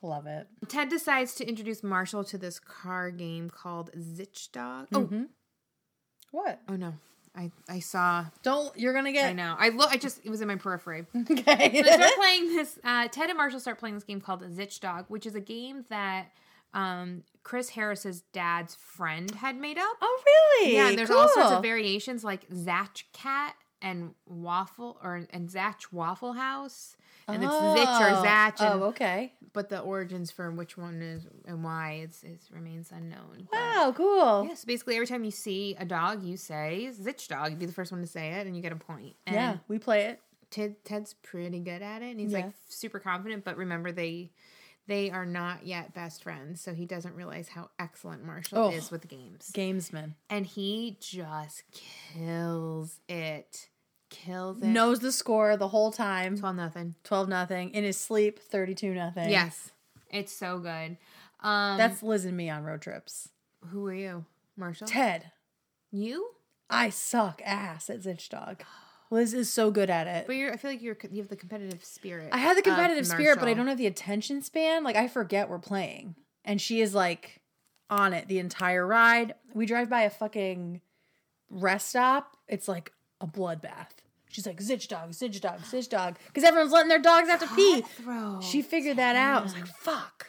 Love 0.03 0.25
it. 0.25 0.47
Ted 0.67 0.89
decides 0.89 1.35
to 1.35 1.47
introduce 1.47 1.83
Marshall 1.83 2.23
to 2.23 2.37
this 2.37 2.59
car 2.59 3.11
game 3.11 3.49
called 3.51 3.91
Zitch 3.95 4.51
Dog. 4.51 4.87
Oh, 4.93 5.05
Mhm. 5.05 5.27
What? 6.31 6.59
oh 6.67 6.75
no. 6.75 6.93
I, 7.35 7.51
I 7.69 7.79
saw 7.79 8.25
Don't 8.43 8.77
you're 8.77 8.93
gonna 8.93 9.13
get. 9.13 9.29
I 9.29 9.33
know. 9.33 9.55
I 9.57 9.69
look. 9.69 9.89
I 9.89 9.97
just 9.97 10.19
it 10.23 10.29
was 10.29 10.41
in 10.41 10.47
my 10.47 10.57
periphery. 10.57 11.05
okay. 11.31 11.71
So 11.77 11.83
they 11.83 11.93
start 11.93 12.11
playing 12.17 12.47
this. 12.55 12.79
Uh, 12.83 13.07
Ted 13.07 13.29
and 13.29 13.37
Marshall 13.37 13.59
start 13.59 13.79
playing 13.79 13.95
this 13.95 14.03
game 14.03 14.19
called 14.19 14.41
Zitch 14.41 14.79
Dog, 14.79 15.05
which 15.07 15.25
is 15.25 15.35
a 15.35 15.39
game 15.39 15.85
that 15.89 16.27
um, 16.73 17.23
Chris 17.43 17.69
Harris's 17.69 18.21
dad's 18.33 18.75
friend 18.75 19.31
had 19.31 19.55
made 19.55 19.77
up. 19.77 19.97
oh 20.01 20.23
really? 20.25 20.75
yeah, 20.75 20.89
and 20.89 20.97
there's 20.97 21.09
all 21.11 21.29
sorts 21.29 21.51
of 21.51 21.61
variations 21.61 22.23
like 22.23 22.49
Zatch 22.49 23.03
Cat 23.13 23.55
and 23.81 24.13
Waffle 24.25 24.97
or 25.03 25.25
and 25.31 25.49
Zatch 25.49 25.91
Waffle 25.91 26.33
House, 26.33 26.95
and 27.27 27.43
it's 27.43 27.53
Zitch 27.53 27.99
or 28.01 28.09
Oh. 28.17 28.23
Zatch. 28.25 28.59
And, 28.61 28.81
Oh, 28.81 28.85
okay. 28.87 29.33
But 29.53 29.69
the 29.69 29.79
origins 29.79 30.31
for 30.31 30.49
which 30.51 30.77
one 30.77 31.01
is 31.01 31.27
and 31.45 31.63
why 31.63 32.01
it's 32.03 32.23
it 32.23 32.39
remains 32.51 32.91
unknown. 32.91 33.47
But- 33.51 33.59
Wow, 33.59 33.93
cool. 33.95 34.45
Yes, 34.47 34.63
basically 34.65 34.95
every 34.95 35.07
time 35.07 35.23
you 35.23 35.31
see 35.31 35.75
a 35.79 35.85
dog, 35.85 36.23
you 36.23 36.37
say 36.37 36.89
"zitch 36.93 37.27
dog." 37.27 37.49
You'd 37.51 37.59
be 37.59 37.65
the 37.65 37.73
first 37.73 37.91
one 37.91 38.01
to 38.01 38.07
say 38.07 38.29
it, 38.33 38.47
and 38.47 38.55
you 38.55 38.61
get 38.61 38.71
a 38.71 38.75
point. 38.77 39.15
And 39.25 39.35
yeah, 39.35 39.57
we 39.67 39.77
play 39.79 40.05
it. 40.05 40.21
Ted, 40.51 40.83
Ted's 40.83 41.13
pretty 41.13 41.59
good 41.59 41.81
at 41.81 42.01
it, 42.01 42.11
and 42.11 42.19
he's 42.19 42.31
Yeah. 42.33 42.39
like 42.45 42.53
super 42.67 42.99
confident. 42.99 43.43
But 43.45 43.55
remember, 43.57 43.91
they 43.91 44.31
they 44.91 45.09
are 45.09 45.25
not 45.25 45.65
yet 45.65 45.93
best 45.93 46.21
friends, 46.23 46.59
so 46.61 46.73
he 46.73 46.85
doesn't 46.85 47.15
realize 47.15 47.47
how 47.47 47.69
excellent 47.79 48.23
Marshall 48.25 48.57
Oh. 48.59 48.71
is 48.71 48.91
with 48.91 49.07
games, 49.07 49.49
Gamesman 49.53 50.13
and 50.29 50.45
he 50.45 50.97
just 50.99 51.63
kills 51.71 52.99
it, 53.07 53.69
kills 54.09 54.61
it. 54.61 54.67
knows 54.67 54.99
the 54.99 55.11
score 55.11 55.55
the 55.57 55.69
whole 55.69 55.91
time. 55.91 56.37
twelve 56.37 56.55
nothing. 56.55 56.95
Twelve 57.03 57.29
nothing 57.29 57.71
in 57.71 57.83
his 57.83 57.97
sleep. 57.97 58.39
Thirty-two 58.39 58.93
nothing. 58.93 59.29
Yes, 59.29 59.71
it's 60.09 60.33
so 60.33 60.59
good. 60.59 60.97
Um, 61.39 61.77
that's 61.77 62.03
Liz 62.03 62.25
and 62.25 62.37
me 62.37 62.49
on 62.49 62.63
road 62.63 62.81
trips. 62.81 63.29
who 63.69 63.87
are 63.87 63.93
you, 63.93 64.25
Marshall? 64.57 64.87
Ted, 64.87 65.31
you? 65.91 66.31
I 66.69 66.89
suck 66.89 67.41
ass 67.45 67.89
at 67.89 68.01
Zitch 68.01 68.29
Dog. 68.29 68.63
Liz 69.11 69.33
is 69.33 69.51
so 69.51 69.69
good 69.71 69.89
at 69.89 70.07
it. 70.07 70.25
But 70.25 70.37
you're, 70.37 70.53
I 70.53 70.57
feel 70.57 70.71
like 70.71 70.81
you're 70.81 70.97
you 71.11 71.21
have 71.21 71.29
the 71.29 71.35
competitive 71.35 71.83
spirit. 71.83 72.29
I 72.31 72.37
have 72.37 72.55
the 72.55 72.61
competitive 72.63 73.05
spirit, 73.05 73.39
but 73.39 73.47
I 73.49 73.53
don't 73.53 73.67
have 73.67 73.77
the 73.77 73.85
attention 73.87 74.41
span. 74.41 74.83
Like 74.83 74.95
I 74.95 75.07
forget 75.07 75.49
we're 75.49 75.59
playing, 75.59 76.15
and 76.45 76.59
she 76.59 76.81
is 76.81 76.95
like 76.95 77.41
on 77.89 78.13
it 78.13 78.27
the 78.29 78.39
entire 78.39 78.87
ride. 78.87 79.35
We 79.53 79.65
drive 79.65 79.89
by 79.89 80.03
a 80.03 80.09
fucking 80.09 80.81
rest 81.49 81.89
stop. 81.89 82.37
It's 82.47 82.67
like 82.69 82.93
a 83.19 83.27
bloodbath. 83.27 83.89
She's 84.29 84.47
like 84.47 84.59
zitch 84.59 84.87
dog, 84.87 85.11
zitch 85.11 85.41
dog, 85.41 85.59
zitch 85.63 85.89
dog, 85.89 86.15
because 86.27 86.45
everyone's 86.45 86.71
letting 86.71 86.87
their 86.87 86.99
dogs 86.99 87.27
have 87.27 87.41
to 87.41 87.55
pee. 87.55 87.83
She 88.41 88.61
figured 88.61 88.97
that 88.97 89.17
out. 89.17 89.41
I 89.41 89.43
was 89.43 89.53
like, 89.53 89.67
fuck. 89.67 90.27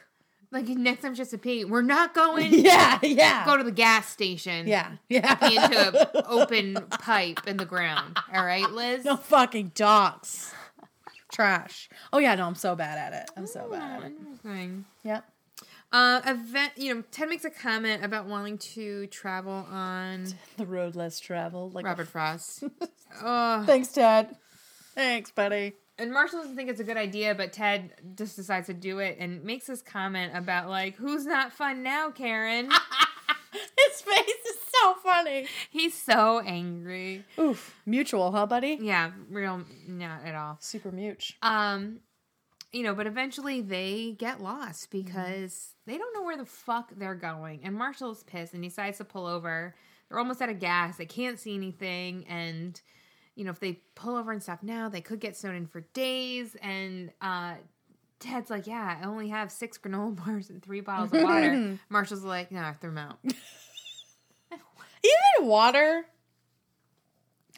Like 0.53 0.68
next 0.68 1.00
time 1.03 1.14
just 1.14 1.30
to 1.30 1.38
pee, 1.38 1.64
we're 1.64 1.80
not 1.82 2.14
going. 2.14 2.53
yeah, 2.53 2.98
yeah. 3.03 3.44
Go 3.46 3.57
to 3.57 3.64
the 3.64 3.72
gas 3.72 4.09
station. 4.09 4.68
yeah, 4.68 4.92
yeah. 5.09 5.34
Pee 5.36 5.57
into 5.57 6.11
an 6.18 6.22
open 6.28 6.74
pipe 7.00 7.40
in 7.46 7.57
the 7.57 7.64
ground. 7.64 8.18
All 8.34 8.44
right, 8.44 8.70
Liz. 8.70 9.05
no 9.05 9.16
fucking 9.16 9.72
dogs. 9.74 10.53
Trash. 11.32 11.88
Oh 12.12 12.18
yeah, 12.18 12.34
no, 12.34 12.46
I'm 12.46 12.55
so 12.55 12.76
bad 12.76 12.98
at 12.98 13.22
it. 13.22 13.30
I'm 13.36 13.46
so 13.46 13.66
bad 13.70 14.03
at 14.03 14.11
it. 14.11 14.12
Interesting. 14.18 14.84
Yep. 15.05 15.24
Uh, 15.90 16.20
event. 16.26 16.72
You 16.76 16.94
know, 16.96 17.03
Ted 17.11 17.30
makes 17.30 17.46
a 17.46 17.50
comment 17.50 18.05
about 18.05 18.26
wanting 18.26 18.59
to 18.59 19.07
travel 19.07 19.66
on 19.70 20.26
The 20.59 20.66
road 20.66 20.94
less 20.94 21.18
traveled. 21.18 21.72
Like 21.74 21.86
Robert 21.86 22.09
Frost. 22.09 22.64
oh, 23.22 23.64
Thanks, 23.64 23.88
Ted. 23.88 24.36
Thanks, 24.94 25.30
buddy. 25.30 25.72
And 26.03 26.12
Marshall 26.12 26.40
doesn't 26.40 26.57
think 26.57 26.68
it's 26.68 26.80
a 26.80 26.84
good 26.84 26.96
idea, 26.96 27.34
but 27.34 27.53
Ted 27.53 27.92
just 28.16 28.36
decides 28.36 28.66
to 28.66 28.74
do 28.74 28.98
it 28.98 29.16
and 29.20 29.42
makes 29.44 29.66
this 29.66 29.80
comment 29.80 30.32
about 30.34 30.68
like, 30.68 30.96
"Who's 30.96 31.24
not 31.24 31.53
fun 31.53 31.82
now, 31.82 32.11
Karen?" 32.11 32.68
His 33.53 34.00
face 34.00 34.26
is 34.26 34.57
so 34.82 34.94
funny. 34.94 35.46
He's 35.70 35.94
so 35.94 36.40
angry. 36.40 37.24
Oof. 37.38 37.76
Mutual, 37.84 38.32
huh, 38.32 38.46
buddy? 38.46 38.78
Yeah, 38.80 39.12
real 39.28 39.62
not 39.86 40.24
at 40.24 40.34
all. 40.34 40.57
Super 40.61 40.90
mutual. 40.90 41.36
Um, 41.42 42.00
you 42.72 42.82
know, 42.82 42.94
but 42.94 43.07
eventually 43.07 43.61
they 43.61 44.16
get 44.18 44.40
lost 44.40 44.90
because 44.90 45.74
they 45.86 45.98
don't 45.98 46.14
know 46.14 46.22
where 46.22 46.38
the 46.38 46.46
fuck 46.46 46.90
they're 46.96 47.14
going. 47.14 47.61
And 47.62 47.74
Marshall's 47.74 48.24
pissed 48.24 48.55
and 48.55 48.62
decides 48.62 48.98
to 48.98 49.05
pull 49.05 49.26
over. 49.26 49.74
They're 50.09 50.18
almost 50.18 50.40
out 50.40 50.48
of 50.48 50.59
gas. 50.59 50.96
They 50.96 51.07
can't 51.07 51.38
see 51.38 51.55
anything. 51.55 52.24
And, 52.26 52.80
you 53.35 53.45
know, 53.45 53.51
if 53.51 53.61
they 53.61 53.80
pull 53.95 54.16
over 54.16 54.33
and 54.33 54.43
stop 54.43 54.62
now, 54.62 54.89
they 54.89 55.01
could 55.01 55.20
get 55.20 55.37
snowed 55.37 55.55
in 55.57 55.66
for 55.66 55.80
days. 55.95 56.55
And 56.62 57.11
uh, 57.20 57.55
Ted's 58.20 58.51
like, 58.51 58.66
yeah, 58.66 58.99
I 59.01 59.07
only 59.07 59.28
have 59.28 59.51
six 59.51 59.78
granola 59.78 60.14
bars 60.24 60.51
and 60.51 60.62
three 60.62 60.80
bottles 60.80 61.12
of 61.12 61.22
water. 61.22 61.78
Marshall's 61.89 62.24
like, 62.24 62.51
no, 62.53 62.61
I 62.61 62.74
threw 62.80 62.91
them 62.91 62.99
out. 62.99 63.18
Even 64.53 65.49
water. 65.49 66.05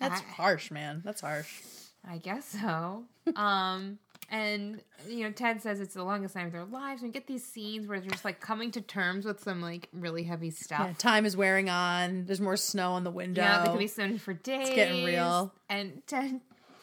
That's 0.00 0.20
I- 0.20 0.24
harsh, 0.24 0.70
man. 0.70 1.02
That's 1.04 1.20
harsh. 1.20 1.60
I 2.06 2.18
guess 2.18 2.44
so. 2.46 3.04
Um, 3.34 3.98
and 4.30 4.80
you 5.08 5.24
know, 5.24 5.30
Ted 5.32 5.60
says 5.62 5.80
it's 5.80 5.94
the 5.94 6.02
longest 6.04 6.34
night 6.34 6.46
of 6.46 6.52
their 6.52 6.64
lives. 6.64 7.02
And 7.02 7.10
we 7.10 7.12
get 7.12 7.26
these 7.26 7.44
scenes 7.44 7.86
where 7.86 8.00
they're 8.00 8.10
just 8.10 8.24
like 8.24 8.40
coming 8.40 8.70
to 8.72 8.80
terms 8.80 9.24
with 9.24 9.40
some 9.42 9.60
like 9.60 9.88
really 9.92 10.22
heavy 10.24 10.50
stuff. 10.50 10.80
Yeah, 10.86 10.92
time 10.98 11.26
is 11.26 11.36
wearing 11.36 11.68
on. 11.70 12.24
There's 12.26 12.40
more 12.40 12.56
snow 12.56 12.92
on 12.92 13.04
the 13.04 13.10
window. 13.10 13.42
Yeah, 13.42 13.64
they 13.64 13.70
could 13.70 13.78
be 13.78 13.86
snowing 13.86 14.18
for 14.18 14.32
days. 14.34 14.68
It's 14.68 14.76
getting 14.76 15.04
real. 15.04 15.52
And 15.68 16.02
Ted, 16.06 16.40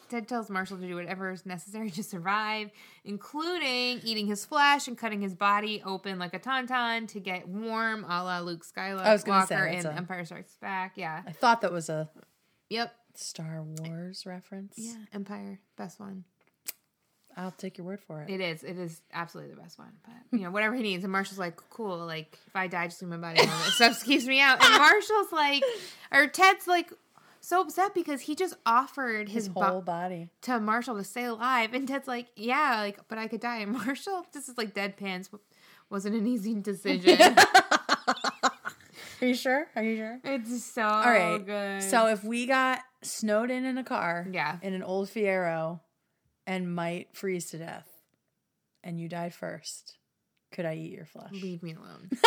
Ted 0.09 0.27
tells 0.27 0.49
Marshall 0.49 0.77
to 0.77 0.87
do 0.87 0.95
whatever 0.95 1.31
is 1.31 1.45
necessary 1.45 1.89
to 1.91 2.03
survive, 2.03 2.69
including 3.05 4.01
eating 4.03 4.27
his 4.27 4.43
flesh 4.45 4.87
and 4.87 4.97
cutting 4.97 5.21
his 5.21 5.33
body 5.33 5.81
open 5.85 6.19
like 6.19 6.33
a 6.33 6.39
tauntaun 6.39 7.07
to 7.09 7.19
get 7.19 7.47
warm, 7.47 8.03
a 8.03 8.23
la 8.23 8.39
Luke 8.39 8.65
Skywalker 8.65 9.01
I 9.01 9.13
was 9.13 9.23
gonna 9.23 9.47
say, 9.47 9.77
in 9.77 9.85
a- 9.85 9.91
Empire 9.91 10.25
Strikes 10.25 10.55
Back. 10.61 10.93
Yeah. 10.95 11.21
I 11.25 11.31
thought 11.31 11.61
that 11.61 11.71
was 11.71 11.89
a 11.89 12.09
Yep. 12.69 12.93
Star 13.15 13.61
Wars 13.63 14.25
reference. 14.25 14.73
Yeah. 14.77 14.95
Empire, 15.13 15.59
best 15.77 15.99
one. 15.99 16.23
I'll 17.37 17.51
take 17.51 17.77
your 17.77 17.85
word 17.87 17.99
for 18.01 18.21
it. 18.21 18.29
It 18.29 18.41
is. 18.41 18.63
It 18.63 18.77
is 18.77 19.01
absolutely 19.13 19.53
the 19.55 19.61
best 19.61 19.77
one. 19.79 19.91
But 20.03 20.37
you 20.37 20.43
know, 20.43 20.51
whatever 20.51 20.75
he 20.75 20.83
needs. 20.83 21.03
And 21.03 21.11
Marshall's 21.11 21.39
like, 21.39 21.57
cool. 21.69 21.97
Like 22.05 22.37
if 22.47 22.55
I 22.55 22.67
die, 22.67 22.87
just 22.87 23.01
leave 23.01 23.09
my 23.11 23.17
body. 23.17 23.39
All 23.41 23.45
that 23.47 23.71
stuff 23.73 24.03
keeps 24.03 24.25
me 24.25 24.39
out. 24.41 24.63
And 24.63 24.73
Marshall's 24.77 25.31
like, 25.31 25.63
or 26.11 26.27
Ted's 26.27 26.67
like, 26.67 26.91
so 27.43 27.61
upset 27.61 27.95
because 27.95 28.21
he 28.21 28.35
just 28.35 28.55
offered 28.67 29.27
his, 29.27 29.45
His 29.45 29.49
bo- 29.49 29.61
whole 29.63 29.81
body. 29.81 30.29
to 30.43 30.59
Marshall 30.59 30.95
to 30.97 31.03
stay 31.03 31.23
alive, 31.23 31.73
and 31.73 31.87
Ted's 31.87 32.07
like, 32.07 32.27
yeah, 32.35 32.75
like, 32.81 32.99
but 33.07 33.17
I 33.17 33.27
could 33.27 33.39
die. 33.41 33.57
And 33.57 33.71
Marshall, 33.71 34.25
this 34.31 34.47
is 34.47 34.57
like 34.59 34.75
deadpans. 34.75 35.29
Wasn't 35.89 36.15
an 36.15 36.27
easy 36.27 36.53
decision. 36.53 37.17
Are 39.21 39.27
you 39.27 39.33
sure? 39.35 39.67
Are 39.75 39.83
you 39.83 39.97
sure? 39.97 40.19
it's 40.23 40.63
so 40.63 40.81
All 40.81 41.03
right. 41.03 41.45
good. 41.45 41.83
So 41.83 42.07
if 42.07 42.23
we 42.23 42.47
got 42.47 42.79
snowed 43.03 43.51
in 43.51 43.65
in 43.65 43.77
a 43.77 43.83
car, 43.83 44.27
Yeah. 44.31 44.57
in 44.63 44.73
an 44.73 44.81
old 44.81 45.09
Fiero, 45.09 45.79
and 46.47 46.73
might 46.73 47.09
freeze 47.15 47.51
to 47.51 47.57
death, 47.57 47.87
and 48.83 48.99
you 48.99 49.07
died 49.09 49.33
first, 49.33 49.97
could 50.51 50.65
I 50.65 50.75
eat 50.75 50.91
your 50.91 51.05
flesh? 51.05 51.31
leave 51.31 51.63
me 51.63 51.73
alone. 51.73 52.09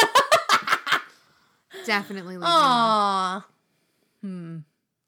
Definitely 1.87 2.37
leave 2.37 2.41
me 2.41 2.47
alone. 2.47 2.62
Aw, 2.62 3.47
hmm. 4.23 4.57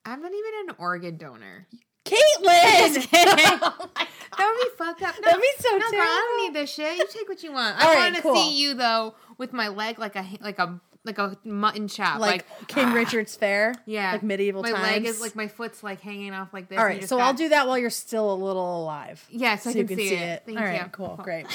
I'm 0.04 0.22
not 0.22 0.32
even 0.32 0.68
an 0.68 0.76
organ 0.78 1.16
donor. 1.16 1.66
Caitlin. 2.04 2.94
Just 2.94 3.10
kidding. 3.10 3.60
Oh 3.68 3.90
my 3.96 4.06
That 4.36 4.54
would 4.54 4.70
be 4.70 4.76
fucked 4.76 5.02
up. 5.02 5.14
No, 5.22 5.30
That'd 5.30 5.40
be 5.40 5.48
so 5.58 5.76
no, 5.76 5.90
girl, 5.90 6.00
I 6.00 6.36
don't 6.36 6.44
need 6.44 6.60
this 6.60 6.72
shit. 6.72 6.98
You 6.98 7.06
take 7.10 7.28
what 7.28 7.42
you 7.42 7.52
want. 7.52 7.76
I 7.82 7.86
right, 7.86 7.96
want 7.96 8.16
to 8.16 8.22
cool. 8.22 8.34
see 8.34 8.60
you 8.60 8.74
though 8.74 9.14
with 9.38 9.52
my 9.52 9.68
leg 9.68 9.98
like 9.98 10.14
a 10.14 10.26
like 10.40 10.58
a 10.58 10.80
like 11.06 11.18
a 11.18 11.36
mutton 11.44 11.88
chop. 11.88 12.20
like, 12.20 12.46
Like, 12.58 12.68
King 12.68 12.86
ah. 12.86 12.94
Richard's 12.94 13.36
Fair. 13.36 13.74
Yeah, 13.86 14.12
like 14.12 14.22
medieval 14.22 14.62
times. 14.62 14.74
My 14.74 14.80
times. 14.80 14.92
leg 14.92 15.04
is 15.06 15.20
like 15.20 15.36
my 15.36 15.48
foot's 15.48 15.82
like 15.82 16.00
hanging 16.00 16.32
off 16.32 16.52
like 16.52 16.68
this. 16.68 16.78
All 16.78 16.84
you 16.84 16.94
right, 17.00 17.08
so 17.08 17.18
I'll 17.18 17.34
do 17.34 17.48
that 17.50 17.66
while 17.66 17.78
you're 17.78 17.90
still 17.90 18.32
a 18.32 18.34
little 18.34 18.82
alive. 18.82 19.24
Yeah, 19.30 19.56
so, 19.56 19.70
I 19.70 19.74
you 19.74 19.84
can, 19.84 19.96
see, 19.96 20.14
it. 20.14 20.42
Thank 20.44 20.58
All 20.58 20.64
you. 20.64 20.70
right, 20.70 20.92
cool, 20.92 21.18
great. 21.22 21.46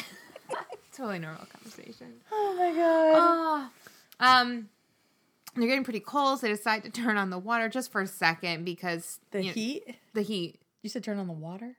totally 0.96 1.20
normal 1.20 1.46
conversation. 1.46 2.14
Oh 2.32 2.56
my 2.58 2.72
god. 2.74 3.70
Oh, 4.20 4.26
um, 4.26 4.70
they're 5.56 5.68
getting 5.68 5.84
pretty 5.84 6.00
cold, 6.00 6.40
so 6.40 6.48
they 6.48 6.54
decide 6.54 6.84
to 6.84 6.90
turn 6.90 7.18
on 7.18 7.30
the 7.30 7.40
water 7.40 7.68
just 7.70 7.92
for 7.92 8.02
a 8.02 8.08
second 8.08 8.64
because 8.64 9.20
the 9.32 9.42
you 9.42 9.48
know, 9.48 9.54
heat. 9.54 9.96
The 10.14 10.22
heat. 10.22 10.60
You 10.82 10.90
said 10.90 11.04
turn 11.04 11.20
on 11.20 11.28
the 11.28 11.34
water. 11.34 11.76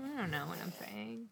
I 0.00 0.20
don't 0.20 0.30
know 0.30 0.46
what 0.46 0.58
I'm 0.62 0.72
saying. 0.72 1.26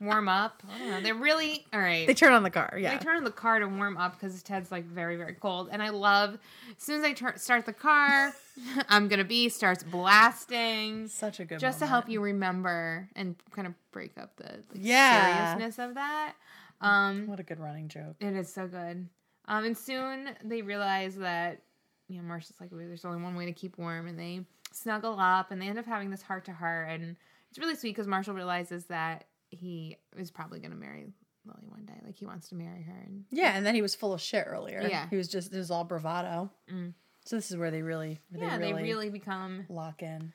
Warm 0.00 0.28
up. 0.28 0.62
I 0.72 0.78
don't 0.78 0.90
know. 0.90 1.00
They're 1.02 1.14
really 1.14 1.66
all 1.72 1.80
right. 1.80 2.06
They 2.06 2.14
turn 2.14 2.32
on 2.32 2.42
the 2.42 2.50
car. 2.50 2.76
Yeah. 2.78 2.96
They 2.96 3.04
turn 3.04 3.16
on 3.16 3.24
the 3.24 3.30
car 3.30 3.58
to 3.58 3.66
warm 3.66 3.96
up 3.96 4.18
because 4.18 4.42
Ted's 4.42 4.70
like 4.72 4.84
very, 4.86 5.16
very 5.16 5.34
cold. 5.34 5.68
And 5.72 5.82
I 5.82 5.90
love 5.90 6.38
as 6.76 6.82
soon 6.82 6.98
as 6.98 7.04
I 7.04 7.12
turn 7.12 7.36
start 7.38 7.66
the 7.66 7.72
car, 7.72 8.32
I'm 8.88 9.08
gonna 9.08 9.24
be 9.24 9.48
starts 9.48 9.82
blasting 9.82 11.08
Such 11.08 11.40
a 11.40 11.44
good. 11.44 11.58
just 11.58 11.78
to 11.80 11.86
help 11.86 12.08
you 12.08 12.20
remember 12.20 13.08
and 13.16 13.36
kind 13.52 13.66
of 13.66 13.74
break 13.92 14.16
up 14.18 14.36
the 14.36 14.44
like, 14.44 14.62
Yeah. 14.74 15.54
seriousness 15.54 15.78
of 15.84 15.94
that. 15.94 16.34
Um, 16.80 17.26
What 17.26 17.40
a 17.40 17.42
good 17.42 17.60
running 17.60 17.88
joke. 17.88 18.16
it 18.20 18.34
is 18.34 18.52
so 18.52 18.66
good. 18.66 19.08
Um, 19.46 19.64
and 19.64 19.76
soon 19.76 20.30
they 20.44 20.62
realize 20.62 21.16
that 21.16 21.62
you 22.08 22.20
know 22.22 22.38
like 22.60 22.70
there's 22.70 23.04
only 23.04 23.22
one 23.22 23.34
way 23.36 23.46
to 23.46 23.52
keep 23.52 23.78
warm, 23.78 24.06
and 24.06 24.18
they 24.18 24.44
snuggle 24.72 25.16
up, 25.18 25.50
and 25.50 25.60
they 25.60 25.66
end 25.68 25.78
up 25.78 25.86
having 25.86 26.10
this 26.10 26.22
heart 26.22 26.44
to 26.46 26.52
heart, 26.52 26.88
and 26.90 27.16
it's 27.50 27.58
really 27.58 27.74
sweet 27.74 27.90
because 27.90 28.06
Marshall 28.06 28.34
realizes 28.34 28.84
that 28.86 29.24
he 29.50 29.96
is 30.16 30.30
probably 30.30 30.60
gonna 30.60 30.74
marry 30.74 31.06
Lily 31.46 31.66
one 31.68 31.84
day, 31.84 31.98
like 32.04 32.16
he 32.16 32.26
wants 32.26 32.48
to 32.50 32.54
marry 32.54 32.82
her, 32.82 33.02
and 33.06 33.24
Yeah, 33.30 33.56
and 33.56 33.64
then 33.66 33.74
he 33.74 33.82
was 33.82 33.94
full 33.94 34.12
of 34.12 34.20
shit 34.20 34.44
earlier. 34.46 34.86
Yeah. 34.88 35.08
he 35.10 35.16
was 35.16 35.28
just 35.28 35.52
it 35.52 35.58
was 35.58 35.70
all 35.70 35.84
bravado. 35.84 36.50
Mm. 36.72 36.94
So 37.24 37.36
this 37.36 37.50
is 37.50 37.56
where 37.56 37.70
they 37.70 37.82
really, 37.82 38.20
where 38.30 38.42
yeah, 38.48 38.58
they 38.58 38.68
really, 38.68 38.82
they 38.82 38.88
really 38.88 39.10
become 39.10 39.66
lock 39.68 40.02
in. 40.02 40.32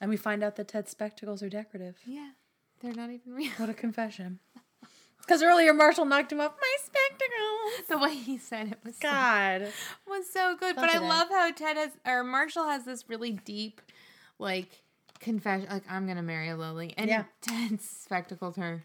And 0.00 0.08
we 0.08 0.16
find 0.16 0.42
out 0.42 0.56
that 0.56 0.68
Ted's 0.68 0.90
spectacles 0.90 1.42
are 1.42 1.48
decorative. 1.48 1.96
yeah, 2.06 2.30
they're 2.80 2.94
not 2.94 3.10
even 3.10 3.34
real. 3.34 3.50
What 3.56 3.68
a 3.68 3.74
confession. 3.86 4.38
Because 5.20 5.42
earlier 5.42 5.72
Marshall 5.74 6.06
knocked 6.06 6.32
him 6.32 6.40
off 6.40 6.54
my 6.60 6.76
spectacles. 6.82 7.88
the 7.88 7.98
way 7.98 8.14
he 8.16 8.38
said 8.38 8.68
it 8.72 8.78
was 8.84 8.96
so, 8.96 9.02
God. 9.02 9.68
was 10.06 10.28
so 10.32 10.56
good, 10.58 10.74
but 10.76 10.90
I 10.90 10.98
love 10.98 11.28
how 11.28 11.50
Ted 11.52 11.76
has 11.76 11.90
or 12.06 12.24
Marshall 12.24 12.64
has 12.64 12.84
this 12.84 13.08
really 13.08 13.32
deep, 13.32 13.80
like 14.38 14.82
confession, 15.20 15.68
like 15.70 15.84
I'm 15.90 16.06
gonna 16.06 16.22
marry 16.22 16.52
Lily, 16.52 16.94
and 16.96 17.08
Yeah. 17.08 17.24
Ted's 17.40 17.88
spectacles 17.88 18.58
are 18.58 18.84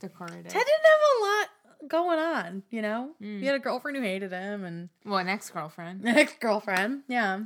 decorative. 0.00 0.48
Ted 0.52 0.64
didn't 0.64 0.84
have 0.84 1.00
a 1.16 1.24
lot 1.24 1.88
going 1.88 2.18
on, 2.18 2.62
you 2.70 2.82
know? 2.82 3.10
Mm. 3.22 3.40
He 3.40 3.46
had 3.46 3.54
a 3.54 3.58
girlfriend 3.60 3.96
who 3.96 4.02
hated 4.02 4.32
him 4.32 4.64
and 4.64 4.88
well, 5.04 5.18
an 5.18 5.28
ex 5.28 5.50
girlfriend. 5.50 6.02
an 6.04 6.08
ex 6.18 6.34
girlfriend. 6.40 7.02
Yeah. 7.08 7.40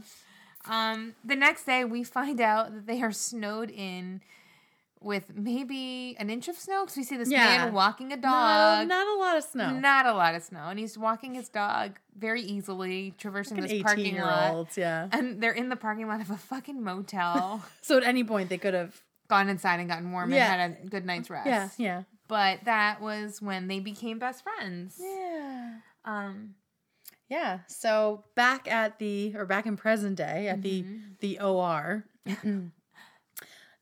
Um, 0.67 1.15
the 1.25 1.37
next 1.37 1.65
day, 1.65 1.85
we 1.85 2.05
find 2.05 2.41
out 2.41 2.73
that 2.73 2.87
they 2.87 3.03
are 3.03 3.13
snowed 3.13 3.71
in 3.71 4.21
with 5.05 5.33
maybe 5.35 6.17
an 6.19 6.31
inch 6.31 6.49
of 6.49 6.57
snow 6.57 6.83
because 6.85 6.97
we 6.97 7.03
see 7.05 7.17
this 7.17 7.31
Yeah. 7.31 7.45
man 7.65 7.73
walking 7.73 8.13
a 8.13 8.17
dog. 8.17 8.89
No, 8.89 8.95
not 8.97 9.07
a 9.07 9.19
lot 9.19 9.37
of 9.37 9.45
snow. 9.45 9.71
Not 9.79 10.07
a 10.07 10.13
lot 10.15 10.35
of 10.35 10.43
snow, 10.43 10.69
and 10.69 10.79
he's 10.79 10.97
walking 10.99 11.35
his 11.35 11.49
dog 11.49 11.99
very 12.17 12.43
easily, 12.43 13.15
traversing 13.19 13.59
Like 13.59 13.71
this 13.71 13.83
parking 13.83 14.01
18 14.07 14.15
year 14.15 14.25
lot. 14.25 14.77
yeah. 14.77 15.09
And 15.13 15.43
they're 15.43 15.53
in 15.53 15.69
the 15.69 15.77
parking 15.77 16.07
lot 16.09 16.21
of 16.21 16.31
a 16.31 16.37
fucking 16.37 16.83
motel. 16.83 17.65
So 17.83 17.97
at 17.97 18.05
any 18.05 18.25
point 18.25 18.49
they 18.49 18.59
could 18.59 18.75
have 18.75 19.01
gone 19.29 19.49
inside 19.49 19.81
and 19.81 19.89
gotten 19.89 20.13
warm 20.13 20.33
Yeah. 20.33 20.53
and 20.53 20.75
had 20.75 20.85
a 20.85 20.89
good 20.89 21.05
night's 21.07 21.31
rest. 21.31 21.47
Yeah, 21.47 21.69
yeah. 21.79 22.03
But 22.29 22.65
that 22.65 23.01
was 23.01 23.43
when 23.43 23.67
they 23.69 23.81
became 23.81 24.19
best 24.19 24.43
friends. 24.43 24.97
Yeah. 25.01 25.77
Um, 26.05 26.55
Yeah. 27.29 27.61
So 27.67 28.25
back 28.35 28.71
at 28.71 28.99
the 28.99 29.35
or 29.37 29.47
back 29.47 29.65
in 29.67 29.77
present 29.77 30.17
day 30.17 30.49
at 30.49 30.61
Mm-hmm. 30.61 31.15
the 31.21 31.37
the 31.37 31.41
OR, 31.49 32.05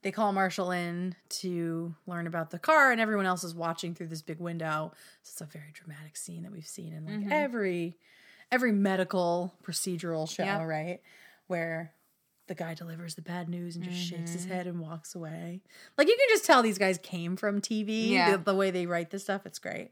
they 0.02 0.10
call 0.12 0.32
Marshall 0.32 0.70
in 0.70 1.14
to 1.28 1.94
learn 2.06 2.26
about 2.26 2.50
the 2.50 2.58
car, 2.58 2.90
and 2.92 3.00
everyone 3.00 3.26
else 3.26 3.44
is 3.44 3.54
watching 3.54 3.94
through 3.94 4.06
this 4.08 4.22
big 4.22 4.38
window. 4.40 4.92
So 5.22 5.32
it's 5.32 5.40
a 5.42 5.44
very 5.58 5.72
dramatic 5.72 6.16
scene 6.16 6.42
that 6.44 6.52
we've 6.52 6.66
seen 6.66 6.92
in 6.92 7.04
like 7.04 7.14
Mm-hmm. 7.20 7.32
every 7.32 7.98
every 8.52 8.72
medical 8.72 9.54
procedural 9.62 10.28
show, 10.28 10.42
Yep. 10.44 10.66
right? 10.66 11.00
Where 11.46 11.92
the 12.48 12.54
guy 12.56 12.74
delivers 12.74 13.14
the 13.14 13.22
bad 13.22 13.48
news 13.48 13.76
and 13.76 13.84
just 13.84 13.96
shakes 13.96 14.32
his 14.32 14.44
head 14.44 14.66
and 14.66 14.80
walks 14.80 15.14
away. 15.14 15.60
Like 15.96 16.08
you 16.08 16.16
can 16.16 16.34
just 16.34 16.44
tell 16.46 16.62
these 16.62 16.78
guys 16.78 16.98
came 17.00 17.36
from 17.36 17.60
TV. 17.60 18.08
Yeah. 18.08 18.32
The, 18.32 18.38
the 18.38 18.54
way 18.56 18.72
they 18.72 18.86
write 18.86 19.10
this 19.10 19.22
stuff, 19.22 19.46
it's 19.46 19.60
great. 19.60 19.90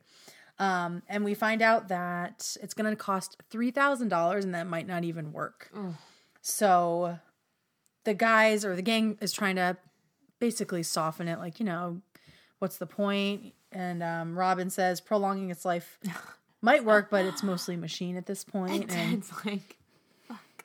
Um, 0.59 1.03
and 1.09 1.25
we 1.25 1.35
find 1.35 1.63
out 1.63 1.87
that 1.89 2.57
it's 2.61 2.75
going 2.75 2.91
to 2.91 2.97
cost 2.97 3.37
three 3.51 3.71
thousand 3.71 4.09
dollars, 4.09 4.45
and 4.45 4.55
that 4.57 4.67
might 4.67 4.89
not 4.89 5.05
even 5.05 5.33
work. 5.33 5.71
Ugh. 5.77 5.95
So 6.41 7.19
the 8.05 8.15
guys 8.15 8.65
or 8.65 8.75
the 8.75 8.83
gang 8.83 9.19
is 9.21 9.33
trying 9.33 9.57
to 9.57 9.77
basically 10.39 10.83
soften 10.83 11.29
it, 11.29 11.39
like 11.39 11.59
you 11.61 11.67
know, 11.67 12.01
what's 12.59 12.77
the 12.79 12.87
point? 12.87 13.55
And 13.73 14.03
um, 14.03 14.39
Robin 14.39 14.71
says 14.71 15.01
prolonging 15.01 15.51
its 15.51 15.65
life 15.65 15.99
might 16.63 16.85
work, 16.85 17.11
but 17.11 17.25
it's 17.25 17.43
mostly 17.43 17.77
machine 17.77 18.17
at 18.17 18.27
this 18.27 18.45
point. 18.45 18.85
And 18.85 18.91
And 18.93 19.23
Ted's 19.23 19.45
like, 19.45 19.77
fuck. 20.27 20.65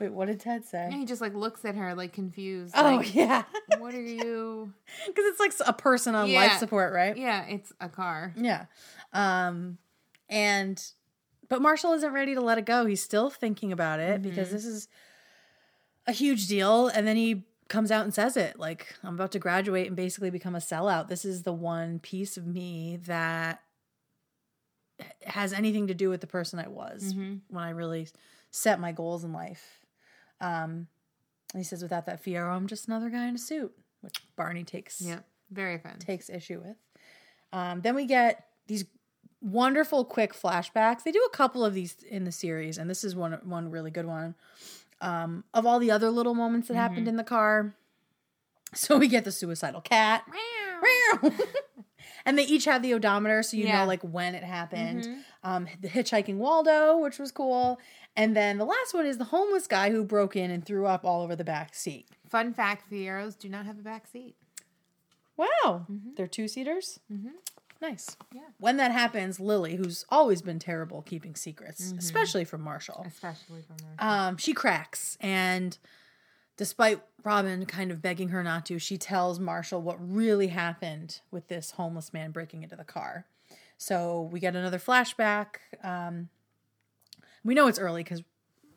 wait, 0.00 0.12
what 0.12 0.26
did 0.28 0.40
Ted 0.40 0.64
say? 0.64 0.84
and 0.84 0.94
he 0.94 1.04
just 1.04 1.20
like 1.20 1.34
looks 1.34 1.64
at 1.64 1.74
her 1.74 1.94
like 1.94 2.12
confused. 2.12 2.74
Oh 2.76 2.82
like, 2.96 3.14
yeah, 3.14 3.44
what 3.78 3.94
are 3.94 4.00
you? 4.00 4.72
because 5.06 5.24
it's 5.26 5.40
like 5.40 5.52
a 5.66 5.72
person 5.72 6.14
on 6.14 6.28
Yeah. 6.30 6.40
life 6.40 6.58
support, 6.58 6.92
right? 6.92 7.16
Yeah, 7.16 7.44
it's 7.46 7.72
a 7.80 7.88
car. 7.88 8.32
Yeah. 8.36 8.66
Um 9.12 9.78
and 10.28 10.82
but 11.48 11.62
Marshall 11.62 11.92
isn't 11.92 12.12
ready 12.12 12.34
to 12.34 12.40
let 12.40 12.58
it 12.58 12.64
go. 12.64 12.86
He's 12.86 13.02
still 13.02 13.30
thinking 13.30 13.70
about 13.70 14.00
it 14.00 14.20
because 14.22 14.50
this 14.50 14.64
is 14.64 14.88
a 16.06 16.12
huge 16.12 16.48
deal 16.48 16.88
and 16.88 17.06
then 17.06 17.16
he 17.16 17.44
comes 17.68 17.90
out 17.90 18.04
and 18.04 18.14
says 18.14 18.36
it 18.36 18.58
like 18.58 18.94
I'm 19.02 19.14
about 19.14 19.32
to 19.32 19.38
graduate 19.38 19.86
and 19.88 19.96
basically 19.96 20.30
become 20.30 20.54
a 20.54 20.58
sellout. 20.60 21.08
This 21.08 21.24
is 21.24 21.42
the 21.42 21.52
one 21.52 21.98
piece 21.98 22.36
of 22.36 22.46
me 22.46 22.98
that 23.06 23.60
has 25.26 25.52
anything 25.52 25.86
to 25.88 25.94
do 25.94 26.08
with 26.08 26.20
the 26.20 26.26
person 26.26 26.58
I 26.58 26.68
was 26.68 27.12
Mhm. 27.12 27.40
when 27.48 27.64
I 27.64 27.70
really 27.70 28.08
set 28.50 28.80
my 28.80 28.92
goals 28.92 29.24
in 29.24 29.32
life. 29.32 29.80
Um 30.40 30.88
and 31.52 31.60
he 31.60 31.64
says 31.64 31.82
without 31.82 32.06
that 32.06 32.22
Fiero, 32.22 32.50
I'm 32.54 32.66
just 32.66 32.86
another 32.88 33.08
guy 33.10 33.26
in 33.26 33.34
a 33.34 33.38
suit, 33.38 33.72
which 34.00 34.16
Barney 34.36 34.64
takes 34.64 35.00
Yep, 35.00 35.24
very 35.50 35.78
fun. 35.78 35.98
takes 35.98 36.28
issue 36.28 36.60
with. 36.60 36.76
Um, 37.52 37.80
then 37.82 37.94
we 37.94 38.04
get 38.06 38.48
these 38.66 38.84
wonderful 39.40 40.04
quick 40.04 40.32
flashbacks. 40.34 41.04
They 41.04 41.12
do 41.12 41.22
a 41.24 41.30
couple 41.36 41.64
of 41.64 41.72
these 41.72 42.02
in 42.02 42.24
the 42.24 42.32
series, 42.32 42.78
and 42.78 42.90
this 42.90 43.04
is 43.04 43.14
one 43.14 43.34
one 43.48 43.70
really 43.70 43.90
good 43.92 44.06
one. 44.06 44.34
Um, 45.00 45.44
of 45.52 45.66
all 45.66 45.78
the 45.78 45.90
other 45.90 46.10
little 46.10 46.34
moments 46.34 46.68
that 46.68 46.74
happened 46.74 47.06
in 47.08 47.16
the 47.16 47.24
car. 47.24 47.74
So 48.74 48.98
we 48.98 49.06
get 49.08 49.24
the 49.24 49.30
suicidal 49.32 49.80
cat. 49.80 50.24
and 52.26 52.36
they 52.38 52.42
each 52.44 52.64
have 52.64 52.82
the 52.82 52.92
odometer, 52.94 53.42
so 53.42 53.56
you 53.56 53.66
Yeah. 53.66 53.80
know 53.80 53.86
like 53.86 54.02
when 54.02 54.34
it 54.34 54.42
happened. 54.42 55.08
Um, 55.44 55.68
the 55.80 55.88
hitchhiking 55.88 56.36
Waldo, 56.36 56.98
which 56.98 57.18
was 57.18 57.30
cool. 57.30 57.78
And 58.16 58.36
then 58.36 58.58
the 58.58 58.64
last 58.64 58.92
one 58.92 59.06
is 59.06 59.18
the 59.18 59.24
homeless 59.24 59.66
guy 59.66 59.90
who 59.90 60.04
broke 60.04 60.34
in 60.36 60.50
and 60.50 60.64
threw 60.64 60.86
up 60.86 61.04
all 61.04 61.22
over 61.22 61.36
the 61.36 61.44
back 61.44 61.74
seat. 61.74 62.08
Fun 62.28 62.52
fact: 62.52 62.90
Fieros 62.90 63.38
do 63.38 63.48
not 63.48 63.66
have 63.66 63.78
a 63.78 63.82
back 63.82 64.06
seat. 64.08 64.34
Wow. 65.36 65.86
They're 66.16 66.26
two 66.26 66.48
seaters? 66.48 66.98
Mhm. 67.10 67.32
Nice. 67.80 68.16
Yeah. 68.34 68.40
When 68.58 68.76
that 68.78 68.90
happens, 68.92 69.38
Lily, 69.38 69.76
who's 69.76 70.04
always 70.08 70.40
been 70.42 70.58
terrible 70.58 71.02
keeping 71.02 71.34
secrets, 71.34 71.92
especially 71.98 72.44
from 72.44 72.62
Marshall, 72.62 73.04
Especially 73.06 73.62
from 73.62 73.76
her. 73.84 73.94
um, 73.98 74.36
she 74.38 74.52
cracks. 74.54 75.18
And 75.20 75.76
despite 76.56 77.02
Robin 77.22 77.66
kind 77.66 77.90
of 77.90 78.00
begging 78.00 78.30
her 78.30 78.42
not 78.42 78.64
to, 78.66 78.78
she 78.78 78.96
tells 78.96 79.38
Marshall 79.38 79.82
what 79.82 79.96
really 80.00 80.46
happened 80.48 81.20
with 81.30 81.48
this 81.48 81.72
homeless 81.72 82.12
man 82.14 82.30
breaking 82.30 82.62
into 82.62 82.76
the 82.76 82.84
car. 82.84 83.26
So 83.76 84.22
we 84.32 84.40
get 84.40 84.56
another 84.56 84.78
flashback. 84.78 85.56
Um, 85.82 86.30
we 87.44 87.54
know 87.54 87.68
it's 87.68 87.78
early 87.78 88.02
because 88.02 88.22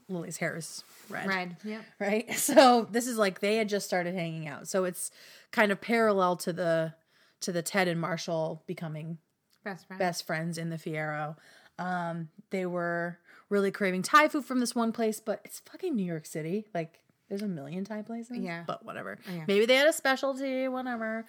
Lily's 0.09 0.37
hair 0.37 0.57
is 0.57 0.83
red 1.09 1.25
Red. 1.27 1.55
Yep. 1.63 1.81
right? 1.99 2.33
So 2.35 2.87
this 2.91 3.07
is 3.07 3.17
like 3.17 3.39
they 3.39 3.55
had 3.55 3.69
just 3.69 3.85
started 3.85 4.13
hanging 4.13 4.47
out. 4.47 4.67
So 4.67 4.83
it's 4.83 5.09
kind 5.51 5.71
of 5.71 5.79
parallel 5.79 6.35
to 6.37 6.51
the 6.51 6.93
to 7.41 7.51
the 7.51 7.61
Ted 7.61 7.87
and 7.87 7.99
Marshall 7.99 8.63
becoming 8.67 9.17
Best 9.63 9.87
friend. 9.87 9.99
best 9.99 10.25
friends 10.25 10.57
in 10.57 10.69
the 10.69 10.77
Fiero. 10.77 11.35
Um, 11.77 12.29
they 12.49 12.65
were 12.65 13.19
really 13.49 13.71
craving 13.71 14.01
Thai 14.03 14.27
food 14.29 14.45
from 14.45 14.59
this 14.59 14.75
one 14.75 14.91
place, 14.91 15.19
but 15.19 15.41
it's 15.45 15.59
fucking 15.59 15.95
New 15.95 16.05
York 16.05 16.25
City. 16.25 16.67
Like 16.73 16.99
there's 17.29 17.41
a 17.41 17.47
million 17.47 17.83
Thai 17.85 18.01
places. 18.01 18.37
Yeah. 18.37 18.63
But 18.65 18.85
whatever. 18.85 19.17
Yeah. 19.33 19.43
Maybe 19.47 19.65
they 19.65 19.75
had 19.75 19.87
a 19.87 19.93
specialty, 19.93 20.67
whatever. 20.67 21.25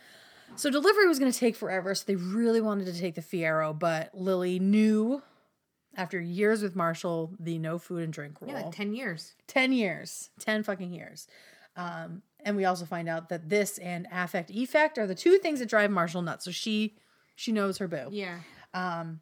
So 0.57 0.71
delivery 0.71 1.07
was 1.07 1.19
gonna 1.21 1.33
take 1.33 1.55
forever, 1.57 1.95
so 1.95 2.05
they 2.07 2.17
really 2.17 2.61
wanted 2.61 2.87
to 2.87 2.99
take 2.99 3.15
the 3.15 3.21
Fiero, 3.21 3.77
but 3.79 4.11
Lily 4.15 4.59
knew 4.59 5.23
after 5.97 6.21
years 6.21 6.63
with 6.63 6.75
Marshall 6.77 7.35
the 7.39 7.59
no 7.59 7.79
food 7.79 8.03
and 8.03 8.13
drink 8.13 8.41
rule. 8.41 8.51
Yeah, 8.51 8.63
like 8.63 8.73
ten 8.75 8.93
years. 8.95 9.35
10 9.49 9.73
years 9.73 10.31
10 10.39 10.63
fucking 10.63 10.93
years 10.93 11.27
um 11.77 12.23
and 12.45 12.57
we 12.57 12.65
also 12.65 12.85
find 12.85 13.09
out 13.09 13.29
that 13.29 13.49
this 13.49 13.79
and 13.79 14.07
affect 14.13 14.51
effect 14.51 14.99
are 14.99 15.07
the 15.07 15.15
two 15.15 15.39
things 15.39 15.59
that 15.61 15.69
drive 15.69 15.91
marshall 15.91 16.23
nuts 16.23 16.45
so 16.45 16.51
she 16.51 16.95
she 17.37 17.53
knows 17.53 17.79
her 17.79 17.89
boo 17.89 18.09
Yeah. 18.11 18.39
Um, 18.75 19.21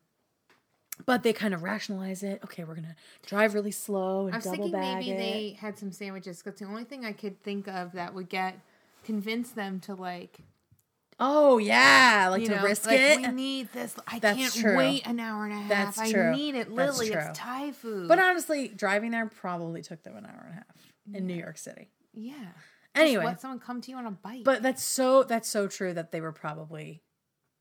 but 1.07 1.23
they 1.23 1.33
kind 1.33 1.55
of 1.55 1.63
rationalize 1.63 2.23
it 2.23 2.41
okay 2.45 2.65
we're 2.65 2.75
gonna 2.75 2.97
drive 3.25 3.55
really 3.55 3.71
slow 3.71 4.27
and 4.27 4.35
I 4.35 4.39
was 4.39 4.45
double 4.45 4.57
thinking 4.65 4.73
bag 4.81 4.97
maybe 4.99 5.11
it 5.13 5.17
they 5.19 5.57
had 5.61 5.79
some 5.79 5.93
sandwiches 5.93 6.43
because 6.43 6.59
the 6.59 6.67
only 6.67 6.85
thing 6.85 7.05
I 7.05 7.13
could 7.13 7.43
think 7.43 7.69
of 7.69 7.93
that 7.93 8.15
would 8.15 8.29
get 8.29 8.59
convince 9.05 9.51
them 9.51 9.79
to 9.81 9.95
like 9.95 10.41
oh 11.21 11.59
yeah 11.59 12.29
like 12.31 12.45
to 12.45 12.57
know, 12.57 12.63
risk 12.63 12.87
like, 12.87 12.99
it 12.99 13.21
We 13.21 13.29
need 13.29 13.73
this. 13.73 13.95
I 14.07 14.19
That's 14.19 14.39
can't 14.39 14.55
true. 14.55 14.77
wait 14.77 15.07
an 15.07 15.19
hour 15.21 15.45
and 15.45 15.53
a 15.53 15.57
half. 15.57 15.69
That's 15.69 15.99
I 15.99 16.33
need 16.33 16.55
it, 16.55 16.75
That's 16.75 16.99
Lily. 16.99 17.11
true. 17.11 17.21
It's 17.21 17.39
Thai 17.39 17.73
food. 17.73 18.09
but 18.09 18.19
honestly 18.19 18.69
driving 18.69 19.13
there 19.13 19.27
probably 19.27 19.83
took 19.83 20.03
them 20.03 20.17
an 20.17 20.27
hour 20.27 20.43
and 20.47 20.53
a 20.53 20.55
half 20.57 20.65
in 21.15 21.27
new 21.27 21.35
york 21.35 21.57
city 21.59 21.89
yeah. 22.13 22.35
Anyway 22.95 23.25
Just 23.25 23.27
let 23.27 23.41
someone 23.41 23.61
come 23.61 23.81
to 23.81 23.91
you 23.91 23.97
on 23.97 24.07
a 24.07 24.11
bike. 24.11 24.45
but 24.45 24.63
that's 24.63 24.83
so 24.83 25.23
that's 25.23 25.49
so 25.49 25.67
true 25.69 25.93
that 25.95 26.13
they 26.13 26.21
were 26.21 26.33
probably 26.33 27.03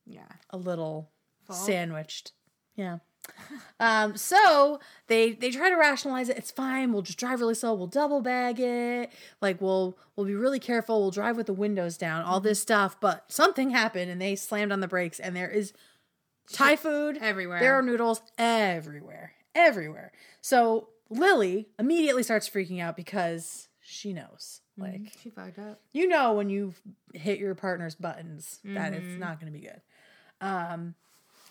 yeah, 0.05 0.27
a 0.49 0.57
little 0.57 1.11
Full. 1.45 1.55
sandwiched. 1.55 2.31
Yeah. 2.75 2.99
um, 3.79 4.15
so 4.15 4.79
they 5.07 5.33
they 5.33 5.51
try 5.51 5.69
to 5.69 5.75
rationalize 5.75 6.29
it. 6.29 6.37
It's 6.37 6.51
fine. 6.51 6.93
We'll 6.93 7.01
just 7.01 7.17
drive 7.17 7.41
really 7.41 7.55
slow. 7.55 7.73
We'll 7.73 7.87
double 7.87 8.21
bag 8.21 8.59
it. 8.59 9.11
Like 9.41 9.59
we'll 9.59 9.97
we'll 10.15 10.25
be 10.25 10.35
really 10.35 10.59
careful. 10.59 11.01
We'll 11.01 11.11
drive 11.11 11.35
with 11.35 11.47
the 11.47 11.53
windows 11.53 11.97
down. 11.97 12.23
All 12.23 12.39
this 12.39 12.61
stuff. 12.61 12.99
But 13.01 13.25
something 13.27 13.71
happened 13.71 14.09
and 14.09 14.21
they 14.21 14.35
slammed 14.35 14.71
on 14.71 14.79
the 14.79 14.87
brakes 14.87 15.19
and 15.19 15.35
there 15.35 15.49
is 15.49 15.73
Thai 16.53 16.77
food 16.77 17.17
everywhere. 17.19 17.59
There 17.59 17.73
are 17.77 17.81
noodles 17.81 18.21
everywhere. 18.37 19.33
Everywhere. 19.53 20.13
So 20.41 20.89
Lily 21.09 21.67
immediately 21.77 22.23
starts 22.23 22.49
freaking 22.49 22.81
out 22.81 22.95
because 22.95 23.67
she 23.81 24.13
knows. 24.13 24.61
Like 24.77 25.01
she 25.21 25.29
fucked 25.31 25.57
up. 25.59 25.79
you 25.91 26.07
know 26.07 26.33
when 26.33 26.49
you've 26.49 26.79
hit 27.13 27.39
your 27.39 27.55
partner's 27.55 27.95
buttons 27.95 28.59
that 28.63 28.93
Mm-hmm. 28.93 29.09
it's 29.11 29.19
not 29.19 29.39
going 29.39 29.51
to 29.51 29.57
be 29.59 29.65
good. 29.65 29.81
Um, 30.39 30.93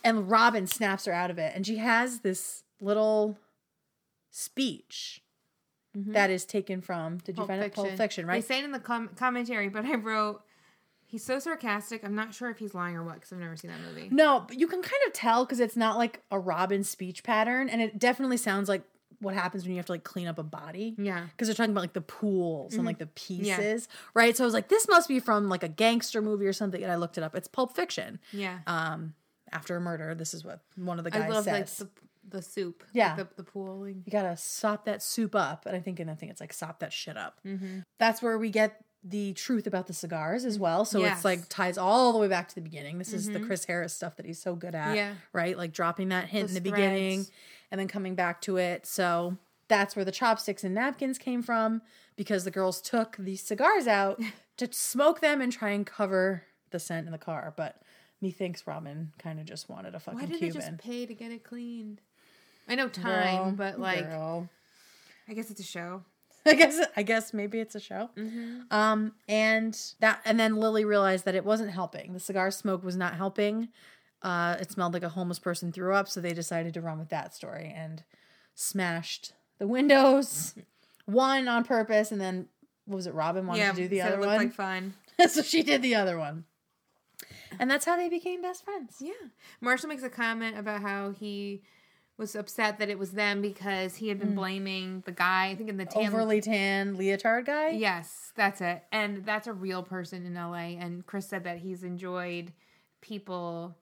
and 0.03 0.29
Robin 0.29 0.65
snaps 0.67 1.05
her 1.05 1.11
out 1.13 1.29
of 1.29 1.37
it, 1.37 1.51
and 1.55 1.65
she 1.67 1.77
has 1.77 2.19
this 2.21 2.63
little 2.79 3.37
speech 4.31 5.21
that 5.93 6.29
is 6.29 6.45
taken 6.45 6.79
from. 6.81 7.17
Did 7.17 7.37
you 7.37 7.43
Mm-hmm. 7.43 7.47
Pulp 7.47 7.47
find 7.49 7.63
it? 7.63 7.73
Pulp 7.73 7.89
Fiction, 7.97 8.25
right? 8.27 8.41
They 8.41 8.47
say 8.47 8.59
it 8.59 8.65
in 8.65 8.71
the 8.71 8.79
com- 8.79 9.09
commentary, 9.15 9.67
but 9.69 9.85
I 9.85 9.95
wrote. 9.95 10.41
He's 11.09 11.23
so 11.23 11.39
sarcastic. 11.39 12.03
I'm 12.03 12.15
not 12.15 12.33
sure 12.33 12.49
if 12.49 12.57
he's 12.57 12.73
lying 12.75 12.97
or 12.97 13.01
what 13.03 13.15
because 13.15 13.31
I've 13.31 13.39
never 13.39 13.55
seen 13.55 13.71
that 13.71 13.79
movie. 13.79 14.09
No, 14.11 14.43
but 14.45 14.59
you 14.59 14.67
can 14.67 14.81
kind 14.81 15.01
of 15.07 15.13
tell 15.13 15.45
because 15.45 15.61
it's 15.61 15.77
not 15.77 15.97
like 15.97 16.21
a 16.31 16.37
Robin 16.37 16.83
speech 16.83 17.23
pattern, 17.23 17.69
and 17.69 17.81
it 17.81 17.97
definitely 17.97 18.35
sounds 18.37 18.67
like 18.67 18.83
what 19.19 19.33
happens 19.33 19.63
when 19.63 19.71
you 19.71 19.77
have 19.77 19.85
to 19.87 19.91
like 19.93 20.03
clean 20.03 20.27
up 20.27 20.37
a 20.37 20.43
body. 20.43 20.95
Yeah. 20.97 21.25
because 21.31 21.47
they're 21.47 21.55
talking 21.55 21.71
about 21.71 21.81
like 21.81 21.93
the 21.93 22.01
pools 22.01 22.75
and 22.75 22.85
like 22.85 22.99
the 22.99 23.05
Mm-hmm. 23.05 23.43
Yeah. 23.45 23.57
pieces, 23.57 23.87
right? 24.13 24.35
So 24.37 24.43
I 24.43 24.45
was 24.45 24.53
like, 24.53 24.67
this 24.69 24.87
must 24.87 25.07
be 25.07 25.19
from 25.19 25.49
like 25.49 25.63
a 25.63 25.67
gangster 25.69 26.21
movie 26.21 26.45
or 26.45 26.53
something, 26.53 26.81
and 26.83 26.91
I 26.91 26.95
looked 26.95 27.17
it 27.17 27.23
up. 27.23 27.35
It's 27.35 27.47
Pulp 27.47 27.75
Fiction. 27.75 28.19
Yeah. 28.31 28.59
um 28.67 29.13
after 29.53 29.77
a 29.77 29.79
murder 29.79 30.13
this 30.13 30.33
is 30.33 30.43
what 30.43 30.59
one 30.75 30.97
of 30.97 31.05
the 31.05 31.11
guys 31.11 31.21
I 31.23 31.27
love 31.29 31.45
like 31.47 31.67
says 31.69 31.77
the, 31.77 31.89
the 32.37 32.41
soup. 32.41 32.83
like, 32.87 32.89
Yeah. 32.93 33.15
the, 33.15 33.27
the 33.37 33.43
pooling. 33.43 34.03
you 34.05 34.11
gotta 34.11 34.35
sop 34.35 34.83
that 34.85 35.01
soup 35.01 35.35
up 35.35 35.65
and 35.65 35.73
i 35.73 35.79
think 35.79 36.01
in 36.01 36.09
i 36.09 36.15
think 36.15 36.33
it's 36.33 36.41
like 36.41 36.51
sop 36.51 36.79
that 36.79 36.91
shit 36.91 37.15
up 37.15 37.39
Mm-hmm. 37.45 37.79
that's 37.97 38.21
where 38.21 38.37
we 38.37 38.49
get 38.49 38.83
the 39.03 39.33
truth 39.33 39.67
about 39.67 39.87
the 39.87 39.93
cigars 39.93 40.43
as 40.43 40.57
well 40.59 40.83
so 40.83 40.99
Yes. 40.99 41.17
it's 41.17 41.25
like 41.25 41.47
ties 41.49 41.77
all 41.77 42.11
the 42.11 42.19
way 42.19 42.27
back 42.27 42.47
to 42.49 42.55
the 42.55 42.61
beginning 42.61 42.97
this 42.97 43.13
is 43.13 43.27
the 43.27 43.33
mm-hmm. 43.33 43.45
chris 43.45 43.65
harris 43.65 43.93
stuff 43.93 44.15
that 44.17 44.25
he's 44.25 44.39
so 44.41 44.55
good 44.55 44.75
at 44.75 44.95
Yeah. 44.95 45.13
right 45.33 45.57
like 45.57 45.71
dropping 45.71 46.09
that 46.09 46.27
hint 46.27 46.49
The 46.49 46.57
in 46.57 46.63
the 46.63 46.71
beginning 46.71 47.25
and 47.71 47.79
then 47.79 47.87
coming 47.87 48.15
back 48.15 48.41
to 48.41 48.57
it 48.57 48.85
so 48.85 49.37
that's 49.67 49.95
where 49.95 50.05
the 50.05 50.11
chopsticks 50.11 50.63
and 50.63 50.73
napkins 50.75 51.17
came 51.17 51.41
from 51.41 51.81
because 52.15 52.43
the 52.43 52.51
girls 52.51 52.81
took 52.81 53.15
these 53.17 53.41
cigars 53.41 53.87
out 53.87 54.19
to 54.57 54.67
smoke 54.71 55.21
them 55.21 55.41
and 55.41 55.51
try 55.53 55.69
and 55.69 55.85
cover 55.85 56.43
the 56.71 56.79
scent 56.79 57.05
in 57.05 57.11
the 57.11 57.17
car 57.17 57.53
but 57.55 57.81
methinks 58.19 58.65
robin 58.65 59.13
kind 59.19 59.39
of 59.39 59.45
just 59.45 59.69
wanted 59.69 59.93
a 59.95 59.99
fucking 59.99 60.19
Why 60.19 60.25
did 60.25 60.39
cuban 60.39 60.59
they 60.59 60.67
just 60.67 60.77
pay 60.79 61.05
to 61.05 61.13
get 61.13 61.31
it 61.31 61.43
cleaned? 61.43 62.01
I 62.67 62.75
know 62.75 62.89
time, 62.89 63.43
Girl, 63.43 63.51
but 63.53 63.79
like, 63.79 64.09
girl. 64.09 64.49
I 65.29 65.33
guess 65.33 65.49
it's 65.49 65.59
a 65.59 65.63
show. 65.63 66.03
I 66.51 66.53
guess 66.53 66.79
I 66.95 67.03
guess 67.03 67.33
maybe 67.33 67.59
it's 67.59 67.75
a 67.75 67.79
show. 67.79 68.09
Mm-hmm. 68.17 68.61
Um, 68.71 69.13
and 69.27 69.77
that 69.99 70.21
and 70.25 70.39
then 70.39 70.55
Lily 70.55 70.85
realized 70.85 71.25
that 71.25 71.35
it 71.35 71.45
wasn't 71.45 71.71
helping. 71.71 72.13
The 72.13 72.19
cigar 72.19 72.51
smoke 72.51 72.83
was 72.83 72.95
not 72.95 73.15
helping. 73.15 73.69
Uh, 74.21 74.55
it 74.59 74.71
smelled 74.71 74.93
like 74.93 75.03
a 75.03 75.09
homeless 75.09 75.39
person 75.39 75.71
threw 75.71 75.93
up, 75.93 76.07
so 76.07 76.21
they 76.21 76.33
decided 76.33 76.73
to 76.73 76.81
run 76.81 76.97
with 76.97 77.09
that 77.09 77.35
story 77.35 77.73
and 77.75 78.03
smashed 78.55 79.33
the 79.59 79.67
windows, 79.67 80.55
one 81.05 81.47
on 81.47 81.63
purpose, 81.63 82.11
and 82.11 82.19
then 82.19 82.47
what 82.85 82.95
was 82.95 83.07
it? 83.07 83.13
Robin 83.13 83.45
wanted 83.45 83.69
to 83.69 83.73
do 83.75 83.87
the 83.87 83.99
so 83.99 84.05
other 84.05 84.15
it 84.15 84.19
looked 84.19 84.31
one, 84.31 84.37
like 84.37 84.53
fun. 84.53 84.93
so 85.29 85.41
she 85.41 85.61
did 85.61 85.81
the 85.81 85.95
other 85.95 86.17
one, 86.17 86.45
and 87.59 87.69
that's 87.69 87.85
how 87.85 87.95
they 87.95 88.09
became 88.09 88.41
best 88.41 88.63
friends. 88.63 88.97
Yeah. 88.99 89.11
Marshall 89.61 89.89
makes 89.89 90.03
a 90.03 90.09
comment 90.09 90.57
about 90.57 90.81
how 90.81 91.11
he 91.11 91.61
was 92.17 92.35
upset 92.35 92.79
that 92.79 92.89
it 92.89 92.97
was 92.97 93.11
them 93.11 93.41
because 93.41 93.95
he 93.95 94.09
had 94.09 94.19
been 94.19 94.33
blaming 94.33 95.03
the 95.05 95.11
guy, 95.11 95.49
I 95.49 95.55
think 95.55 95.69
in 95.69 95.77
the 95.77 95.85
tan 95.85 96.07
Overly 96.07 96.41
tan 96.41 96.97
leotard 96.97 97.45
guy. 97.45 97.69
Yes, 97.69 98.31
that's 98.35 98.59
it. 98.59 98.83
And 98.91 99.23
that's 99.25 99.45
a 99.47 99.53
real 99.53 99.83
person 99.83 100.25
in 100.25 100.33
LA. 100.33 100.77
And 100.79 101.05
Chris 101.05 101.27
said 101.27 101.43
that 101.43 101.59
he's 101.59 101.83
enjoyed 101.83 102.53
people 103.01 103.77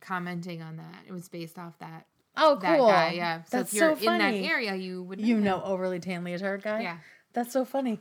commenting 0.00 0.62
on 0.62 0.76
that. 0.78 1.04
It 1.06 1.12
was 1.12 1.28
based 1.28 1.58
off 1.58 1.78
that 1.80 2.06
Oh, 2.36 2.56
that 2.56 2.78
cool. 2.78 2.86
guy. 2.88 3.10
Yeah. 3.12 3.42
So 3.44 3.58
that's 3.58 3.72
if 3.74 3.78
you're 3.78 3.90
so 3.96 4.04
funny. 4.06 4.36
in 4.38 4.42
that 4.42 4.48
area, 4.50 4.74
you 4.74 5.02
would 5.02 5.20
You 5.20 5.36
him. 5.36 5.44
know, 5.44 5.62
overly 5.62 6.00
tan 6.00 6.24
leotard 6.24 6.62
guy. 6.62 6.80
Yeah. 6.80 6.96
that's 7.34 7.52
so 7.52 7.64
funny. 7.66 8.00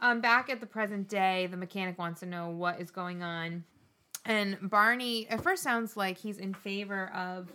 Um, 0.00 0.20
back 0.20 0.50
at 0.50 0.60
the 0.60 0.66
present 0.66 1.08
day, 1.08 1.46
the 1.50 1.56
mechanic 1.56 1.98
wants 1.98 2.20
to 2.20 2.26
know 2.26 2.50
what 2.50 2.80
is 2.80 2.90
going 2.90 3.22
on. 3.22 3.64
And 4.26 4.58
Barney 4.60 5.26
at 5.28 5.42
first 5.42 5.62
sounds 5.62 5.96
like 5.96 6.18
he's 6.18 6.36
in 6.38 6.52
favor 6.52 7.10
of 7.14 7.50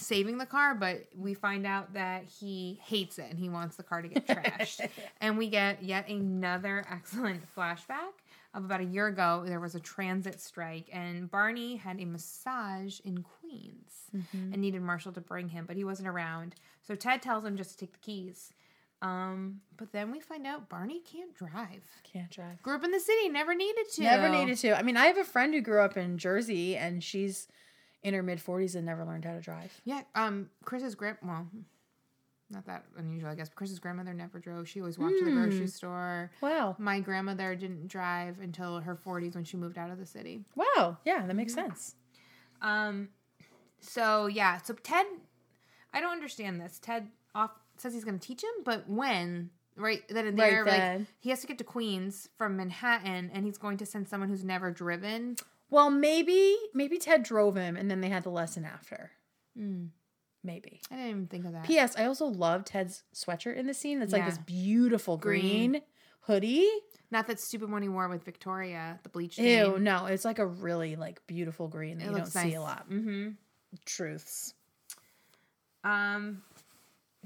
saving 0.00 0.38
the 0.38 0.46
car, 0.46 0.74
but 0.74 1.04
we 1.16 1.34
find 1.34 1.66
out 1.66 1.92
that 1.94 2.24
he 2.24 2.80
hates 2.84 3.18
it 3.18 3.26
and 3.30 3.38
he 3.38 3.48
wants 3.48 3.76
the 3.76 3.82
car 3.82 4.02
to 4.02 4.08
get 4.08 4.26
trashed. 4.26 4.88
and 5.20 5.36
we 5.38 5.48
get 5.48 5.82
yet 5.82 6.08
another 6.08 6.84
excellent 6.90 7.42
flashback 7.56 8.12
of 8.54 8.64
about 8.64 8.80
a 8.80 8.84
year 8.84 9.06
ago. 9.06 9.44
There 9.46 9.60
was 9.60 9.74
a 9.74 9.80
transit 9.80 10.40
strike, 10.40 10.88
and 10.92 11.30
Barney 11.30 11.76
had 11.76 12.00
a 12.00 12.04
massage 12.04 12.98
in 13.00 13.22
Queens 13.22 14.10
and 14.52 14.60
needed 14.60 14.82
Marshall 14.82 15.12
to 15.12 15.20
bring 15.20 15.48
him, 15.48 15.66
but 15.66 15.76
he 15.76 15.84
wasn't 15.84 16.08
around. 16.08 16.56
So 16.82 16.96
Ted 16.96 17.22
tells 17.22 17.44
him 17.44 17.56
just 17.56 17.72
to 17.72 17.86
take 17.86 17.92
the 17.92 17.98
keys. 18.00 18.52
Um, 19.02 19.60
but 19.76 19.92
then 19.92 20.10
we 20.10 20.20
find 20.20 20.46
out 20.46 20.68
Barney 20.68 21.00
can't 21.00 21.34
drive. 21.34 21.84
Can't 22.02 22.30
drive. 22.30 22.60
Grew 22.62 22.74
up 22.74 22.84
in 22.84 22.90
the 22.90 23.00
city, 23.00 23.28
never 23.28 23.54
needed 23.54 23.88
to. 23.94 24.02
Never 24.02 24.28
needed 24.28 24.58
to. 24.58 24.76
I 24.76 24.82
mean, 24.82 24.96
I 24.96 25.06
have 25.06 25.16
a 25.16 25.24
friend 25.24 25.54
who 25.54 25.60
grew 25.60 25.80
up 25.80 25.96
in 25.96 26.18
Jersey, 26.18 26.76
and 26.76 27.02
she's 27.02 27.48
in 28.02 28.14
her 28.14 28.22
mid 28.22 28.40
forties 28.40 28.74
and 28.74 28.86
never 28.86 29.04
learned 29.04 29.24
how 29.24 29.34
to 29.34 29.40
drive. 29.40 29.72
Yeah, 29.84 30.02
um, 30.14 30.48
Chris's 30.64 30.94
grand 30.94 31.18
well, 31.22 31.46
not 32.50 32.66
that 32.66 32.84
unusual, 32.96 33.30
I 33.30 33.34
guess. 33.34 33.48
But 33.48 33.56
Chris's 33.56 33.78
grandmother 33.78 34.12
never 34.14 34.38
drove. 34.38 34.68
She 34.68 34.80
always 34.80 34.98
walked 34.98 35.18
to 35.18 35.24
the 35.24 35.30
grocery 35.30 35.66
store. 35.68 36.30
Wow. 36.40 36.76
My 36.78 37.00
grandmother 37.00 37.54
didn't 37.54 37.88
drive 37.88 38.40
until 38.40 38.80
her 38.80 38.96
forties 38.96 39.34
when 39.34 39.44
she 39.44 39.56
moved 39.56 39.78
out 39.78 39.90
of 39.90 39.98
the 39.98 40.06
city. 40.06 40.44
Wow. 40.56 40.98
Yeah, 41.04 41.26
that 41.26 41.34
makes 41.34 41.54
sense. 41.54 41.94
Um, 42.62 43.08
so 43.80 44.26
yeah, 44.26 44.58
so 44.58 44.74
Ted, 44.74 45.06
I 45.94 46.00
don't 46.00 46.12
understand 46.12 46.60
this. 46.60 46.78
Ted 46.78 47.08
off 47.34 47.50
says 47.76 47.94
he's 47.94 48.04
going 48.04 48.18
to 48.18 48.26
teach 48.26 48.42
him, 48.42 48.50
but 48.64 48.88
when? 48.88 49.50
Right 49.76 50.02
then 50.10 50.26
and 50.26 50.38
Right 50.38 50.50
there, 50.50 50.64
like 50.66 50.76
then. 50.76 51.06
he 51.20 51.30
has 51.30 51.40
to 51.40 51.46
get 51.46 51.56
to 51.58 51.64
Queens 51.64 52.28
from 52.36 52.56
Manhattan, 52.56 53.30
and 53.32 53.46
he's 53.46 53.56
going 53.56 53.78
to 53.78 53.86
send 53.86 54.08
someone 54.08 54.28
who's 54.28 54.44
never 54.44 54.70
driven. 54.70 55.36
Well, 55.70 55.90
maybe 55.90 56.56
maybe 56.74 56.98
Ted 56.98 57.22
drove 57.22 57.56
him, 57.56 57.76
and 57.76 57.90
then 57.90 58.00
they 58.00 58.08
had 58.08 58.24
the 58.24 58.30
lesson 58.30 58.64
after. 58.64 59.12
Maybe. 60.42 60.80
I 60.90 60.94
didn't 60.96 61.10
even 61.10 61.26
think 61.26 61.44
of 61.44 61.52
that. 61.52 61.64
P.S. 61.64 61.96
I 61.98 62.06
also 62.06 62.26
love 62.26 62.64
Ted's 62.64 63.02
sweatshirt 63.14 63.56
in 63.56 63.66
the 63.66 63.74
scene. 63.74 64.00
It's 64.00 64.12
like 64.12 64.24
this 64.24 64.38
beautiful 64.38 65.16
green, 65.18 65.72
Green. 65.72 65.82
hoodie. 66.22 66.68
Not 67.10 67.26
that 67.26 67.38
stupid 67.40 67.70
one 67.70 67.82
he 67.82 67.88
wore 67.88 68.08
with 68.08 68.24
Victoria, 68.24 68.98
the 69.02 69.08
bleach. 69.10 69.36
Ew, 69.38 69.44
stain. 69.72 69.84
no, 69.84 70.06
it's 70.06 70.24
like 70.24 70.38
a 70.38 70.46
really 70.46 70.96
like 70.96 71.20
beautiful 71.26 71.68
green 71.68 71.98
that 71.98 72.04
It 72.04 72.06
you 72.06 72.12
don't 72.12 72.20
looks 72.20 72.32
see 72.32 72.54
a 72.54 72.60
lot. 72.62 72.88
Mm-hmm. 72.88 73.30
Truths. 73.84 74.54
Um. 75.84 76.42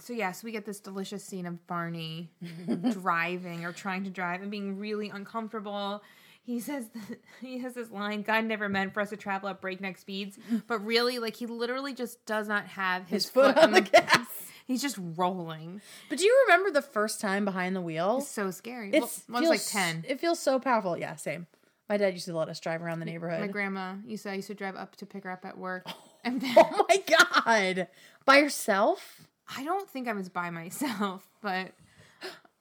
So 0.01 0.13
yeah, 0.13 0.33
so 0.33 0.45
we 0.45 0.51
get 0.51 0.65
this 0.67 0.81
delicious 0.81 1.25
scene 1.25 1.47
of 1.47 1.65
Barney 1.69 2.33
driving 2.91 3.65
or 3.65 3.73
trying 3.73 4.03
to 4.05 4.11
drive 4.11 4.43
and 4.43 4.51
being 4.51 4.77
really 4.77 5.09
uncomfortable. 5.11 6.03
He 6.45 6.61
says 6.61 6.91
he 7.41 7.59
has 7.59 7.75
this 7.75 7.91
line: 7.91 8.23
"God 8.23 8.45
never 8.45 8.69
meant 8.69 8.93
for 8.93 9.01
us 9.01 9.11
to 9.11 9.17
travel 9.17 9.49
at 9.49 9.61
breakneck 9.61 9.99
speeds," 9.99 10.39
but 10.67 10.85
really, 10.85 11.19
like 11.19 11.37
he 11.37 11.47
literally 11.47 11.95
just 11.95 12.25
does 12.27 12.47
not 12.49 12.67
have 12.67 13.09
his, 13.09 13.25
His 13.25 13.31
foot 13.31 13.57
on 13.57 13.73
the 13.73 13.81
gas. 13.93 14.27
He's 14.67 14.81
just 14.81 14.99
rolling. 14.99 15.83
But 16.09 16.19
do 16.19 16.25
you 16.25 16.45
remember 16.47 16.71
the 16.71 16.81
first 16.81 17.21
time 17.21 17.45
behind 17.45 17.77
the 17.77 17.83
wheel? 17.83 18.19
It's 18.19 18.29
so 18.29 18.51
scary. 18.51 18.91
It's 18.93 19.23
well, 19.29 19.39
I 19.39 19.41
was 19.41 19.51
like 19.51 19.67
ten. 19.67 20.05
It 20.09 20.21
feels 20.21 20.39
so 20.39 20.59
powerful. 20.59 20.97
Yeah, 20.97 21.17
same. 21.17 21.47
My 21.89 21.99
dad 21.99 22.15
used 22.15 22.25
to 22.27 22.37
let 22.37 22.49
us 22.49 22.61
drive 22.61 22.83
around 22.83 23.01
the 23.01 23.05
neighborhood. 23.05 23.41
My 23.41 23.47
grandma 23.47 23.97
used 24.07 24.23
to. 24.23 24.31
I 24.31 24.35
used 24.35 24.49
to 24.49 24.55
drive 24.55 24.77
up 24.77 24.97
to 24.97 25.07
pick 25.07 25.25
her 25.25 25.31
up 25.31 25.45
at 25.45 25.59
work, 25.59 25.87
and 26.25 26.41
then 26.41 26.55
oh 26.57 26.87
my 26.89 27.03
god! 27.07 27.89
By 28.25 28.39
yourself? 28.39 29.29
I 29.55 29.65
don't 29.65 29.89
think 29.89 30.09
I 30.09 30.15
was 30.15 30.31
by 30.31 30.49
myself, 30.51 31.27
but 31.43 31.73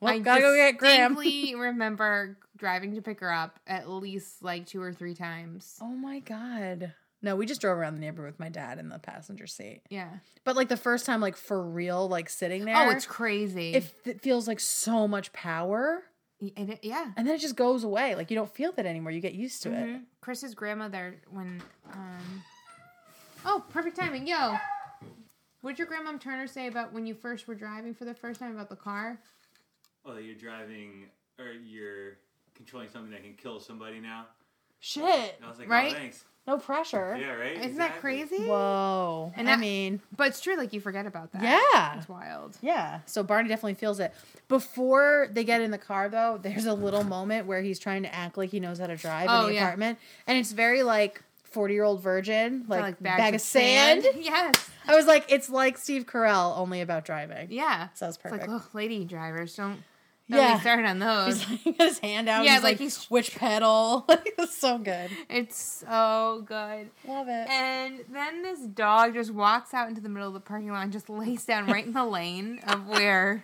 Well, 0.04 0.14
I 0.14 0.20
gotta 0.20 0.42
go 0.42 0.56
get 0.56 0.78
Graham. 0.78 1.16
distinctly 1.16 1.56
remember 1.56 2.38
driving 2.58 2.94
to 2.96 3.02
pick 3.02 3.20
her 3.20 3.32
up 3.32 3.60
at 3.68 3.90
least 3.90 4.44
like 4.44 4.66
two 4.68 4.82
or 4.82 4.94
three 4.94 5.14
times. 5.16 5.78
Oh 5.82 5.88
my 5.88 6.20
god! 6.20 6.94
No, 7.22 7.36
we 7.38 7.46
just 7.46 7.62
drove 7.62 7.78
around 7.78 7.96
the 7.96 8.02
neighborhood 8.02 8.34
with 8.34 8.40
my 8.40 8.50
dad 8.50 8.80
in 8.80 8.90
the 8.90 9.00
passenger 9.00 9.48
seat. 9.48 9.82
Yeah. 9.90 10.10
But 10.44 10.56
like 10.58 10.68
the 10.68 10.76
first 10.78 11.06
time, 11.06 11.22
like 11.22 11.38
for 11.38 11.62
real, 11.64 12.08
like 12.10 12.30
sitting 12.30 12.66
there, 12.66 12.76
Oh, 12.76 12.90
it's 12.90 13.06
crazy. 13.06 13.74
it, 13.76 13.94
it 14.06 14.22
feels 14.22 14.46
like 14.48 14.60
so 14.60 15.08
much 15.08 15.32
power, 15.32 16.04
and 16.58 16.72
it- 16.72 16.80
yeah. 16.84 17.12
and 17.16 17.26
then 17.26 17.36
it 17.36 17.40
just 17.42 17.56
goes 17.56 17.84
away. 17.86 18.16
Like 18.16 18.30
you 18.30 18.36
don't 18.36 18.54
feel 18.54 18.72
that 18.74 18.86
anymore. 18.86 19.12
You 19.12 19.22
get 19.22 19.34
used 19.36 19.64
to 19.64 19.72
it. 19.72 19.86
Mhm. 19.88 20.02
Chris's 20.22 20.54
grandmother 20.54 21.16
when 21.32 21.62
um 21.94 22.44
Oh, 23.46 23.64
perfect 23.70 23.98
timing. 23.98 24.28
Yo. 24.28 24.56
What 25.62 25.72
did 25.72 25.80
your 25.80 25.88
grandma 25.88 26.18
Turner 26.18 26.48
say 26.48 26.68
about 26.68 26.92
when 26.94 27.06
you 27.06 27.14
first 27.14 27.48
were 27.48 27.56
driving 27.56 27.94
for 27.94 28.04
the 28.06 28.14
first 28.14 28.40
time 28.40 28.54
about 28.54 28.70
the 28.70 28.76
car? 28.76 29.18
Oh, 30.06 30.14
that 30.14 30.24
you're 30.24 30.36
driving 30.36 31.06
or 31.40 31.52
you're 31.66 32.18
controlling 32.56 32.90
something 32.90 33.12
that 33.12 33.24
can 33.24 33.34
kill 33.34 33.60
somebody 33.60 34.00
now. 34.00 34.26
Shit! 34.80 35.04
And 35.38 35.46
I 35.46 35.50
was 35.50 35.60
like, 35.60 35.68
oh, 35.68 35.72
Right? 35.72 35.92
oh, 35.96 35.98
thanks. 36.00 36.26
No 36.46 36.58
pressure. 36.58 37.16
Yeah, 37.18 37.36
right. 37.36 37.56
Isn't 37.58 37.78
that 37.78 38.02
crazy? 38.02 38.44
Whoa! 38.46 39.32
And 39.38 39.50
I 39.50 39.56
mean, 39.56 40.02
But 40.18 40.28
it's 40.28 40.42
true, 40.42 40.58
like 40.58 40.74
you 40.74 40.82
forget 40.82 41.06
about 41.06 41.32
that. 41.32 41.42
yeah. 41.42 41.98
It's 41.98 42.10
wild. 42.10 42.58
Yeah. 42.62 43.00
So 43.06 43.24
Barney 43.24 43.48
definitely 43.48 43.76
feels 43.76 44.02
it. 44.02 44.14
Before 44.50 45.30
they 45.32 45.46
get 45.46 45.62
in 45.62 45.72
the 45.72 45.78
car, 45.78 46.10
though, 46.10 46.38
there's 46.42 46.66
a 46.66 46.74
little 46.74 47.06
moment 47.06 47.48
where 47.48 47.62
he's 47.62 47.80
trying 47.80 48.04
to 48.04 48.14
act 48.14 48.38
like 48.38 48.50
he 48.50 48.60
knows 48.60 48.80
how 48.80 48.88
to 48.88 48.98
drive 48.98 49.28
Oh, 49.30 49.44
in 49.44 49.48
the 49.48 49.54
yeah. 49.54 49.64
apartment, 49.68 50.00
and 50.28 50.38
it's 50.38 50.52
very 50.52 50.84
like 50.84 51.24
forty 51.46 51.76
year 51.76 51.86
old 51.86 52.02
virgin, 52.02 52.66
like, 52.68 52.96
Or, 52.96 52.98
bag, 53.02 53.36
of 53.36 53.40
sand. 53.42 54.06
Yes. 54.20 54.70
I 54.86 54.96
was 54.98 55.06
like, 55.06 55.32
it's 55.32 55.50
like 55.50 55.78
Steve 55.78 56.06
Carell, 56.06 56.58
only 56.58 56.82
about 56.82 57.06
driving. 57.06 57.48
Yeah. 57.52 57.88
So 57.94 58.04
that's 58.06 58.18
It's 58.18 58.26
like, 58.26 58.42
perfect. 58.46 58.50
oh, 58.52 58.66
lady 58.74 59.06
drivers, 59.06 59.56
don't, 59.56 59.82
Yeah. 60.28 60.52
don't 60.52 60.62
started 60.62 60.86
on 60.86 61.00
those. 61.00 61.42
He's 61.44 61.66
like, 61.66 61.78
his 61.82 62.00
hand 62.00 62.30
out. 62.30 62.46
Yeah, 62.46 62.54
he's 62.56 62.64
like 62.64 62.72
like, 62.74 62.80
he's- 62.80 63.10
which 63.10 63.36
pedal? 63.36 64.06
Like, 64.10 64.34
it's 64.38 64.58
so 64.58 64.78
good. 64.78 65.12
It's 65.30 65.62
so 65.62 66.44
good. 66.46 66.90
Love 67.08 67.28
it. 67.28 67.48
And 67.50 68.00
then 68.12 68.42
this 68.42 68.60
dog 68.62 69.14
just 69.16 69.32
walks 69.32 69.74
out 69.74 69.90
into 69.90 70.02
the 70.02 70.10
middle 70.10 70.28
of 70.28 70.34
the 70.34 70.40
parking 70.40 70.70
lot 70.72 70.84
and 70.84 70.92
just 70.94 71.10
lays 71.10 71.46
down 71.46 71.68
right 71.68 71.86
in 71.86 71.94
the 71.94 72.06
lane 72.06 72.60
of 72.68 72.88
where 72.88 73.44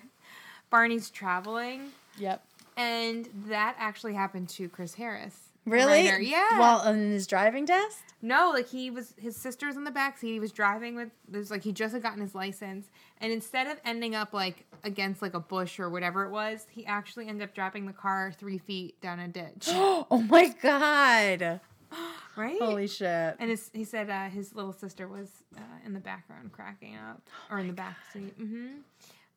Barney's 0.69 1.09
traveling. 1.09 1.89
yep. 2.17 2.43
And 2.77 3.27
that 3.47 3.75
actually 3.77 4.13
happened 4.13 4.47
to 4.49 4.69
Chris 4.69 4.93
Harris. 4.93 5.35
Really? 5.69 6.05
writer. 6.05 6.19
Yeah. 6.19 6.59
While 6.59 6.79
on 6.79 7.11
his 7.11 7.27
driving 7.27 7.65
test. 7.65 7.99
no, 8.21 8.51
like 8.53 8.67
he 8.69 8.89
was, 8.91 9.13
his 9.17 9.35
sister 9.35 9.67
was 9.67 9.77
in 9.77 9.83
the 9.83 9.91
back 9.91 10.17
seat. 10.17 10.33
He 10.33 10.39
was 10.39 10.51
driving 10.51 10.95
with, 10.95 11.09
there's 11.27 11.51
like, 11.51 11.63
he 11.63 11.71
just 11.71 11.93
had 11.93 12.03
gotten 12.03 12.21
his 12.21 12.35
license. 12.35 12.87
And 13.21 13.31
instead 13.31 13.67
of 13.67 13.79
ending 13.85 14.15
up 14.15 14.33
like 14.33 14.65
against 14.83 15.21
like 15.21 15.33
a 15.33 15.39
bush 15.39 15.79
or 15.79 15.89
whatever 15.89 16.23
it 16.25 16.31
was, 16.31 16.67
he 16.69 16.85
actually 16.85 17.27
ended 17.27 17.47
up 17.47 17.53
dropping 17.55 17.85
the 17.85 17.93
car 17.93 18.31
three 18.37 18.57
feet 18.57 18.99
down 19.01 19.19
a 19.19 19.27
ditch. 19.27 19.67
oh 19.69 20.25
my 20.29 20.53
god! 20.61 21.59
right? 22.35 22.59
Holy 22.61 22.87
shit! 22.87 23.35
And 23.39 23.49
his, 23.49 23.69
he 23.73 23.83
said 23.83 24.09
uh, 24.09 24.29
his 24.29 24.55
little 24.55 24.73
sister 24.73 25.07
was 25.07 25.29
uh, 25.57 25.61
in 25.85 25.93
the 25.93 25.99
background 25.99 26.51
cracking 26.51 26.95
up, 26.95 27.21
or 27.49 27.59
in 27.59 27.67
the 27.67 27.73
back 27.73 27.97
seat. 28.13 28.33
hmm 28.37 28.67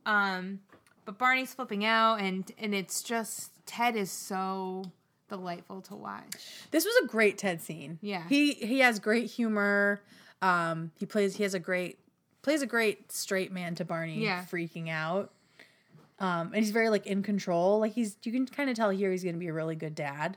Um, 0.06 0.60
but 1.04 1.18
Barney's 1.18 1.54
flipping 1.54 1.84
out, 1.84 2.20
and 2.20 2.50
and 2.58 2.74
it's 2.74 3.02
just 3.02 3.50
Ted 3.66 3.96
is 3.96 4.10
so 4.12 4.84
delightful 5.36 5.80
to 5.82 5.94
watch. 5.94 6.34
This 6.70 6.84
was 6.84 6.94
a 7.02 7.06
great 7.06 7.38
Ted 7.38 7.60
scene. 7.60 7.98
Yeah. 8.02 8.24
He 8.28 8.52
he 8.54 8.80
has 8.80 8.98
great 8.98 9.30
humor. 9.30 10.00
Um 10.42 10.92
he 10.98 11.06
plays 11.06 11.36
he 11.36 11.42
has 11.42 11.54
a 11.54 11.58
great 11.60 11.98
plays 12.42 12.60
a 12.62 12.66
great 12.66 13.10
straight 13.12 13.50
man 13.52 13.74
to 13.76 13.84
Barney 13.84 14.22
Yeah. 14.22 14.44
freaking 14.50 14.88
out. 14.90 15.32
Um 16.18 16.48
and 16.48 16.56
he's 16.56 16.70
very 16.70 16.88
like 16.90 17.06
in 17.06 17.22
control. 17.22 17.80
Like 17.80 17.92
he's 17.92 18.16
you 18.22 18.32
can 18.32 18.46
kind 18.46 18.68
of 18.70 18.76
tell 18.76 18.90
here 18.90 19.10
he's 19.10 19.22
going 19.24 19.34
to 19.34 19.40
be 19.40 19.48
a 19.48 19.52
really 19.52 19.74
good 19.76 19.94
dad. 19.94 20.36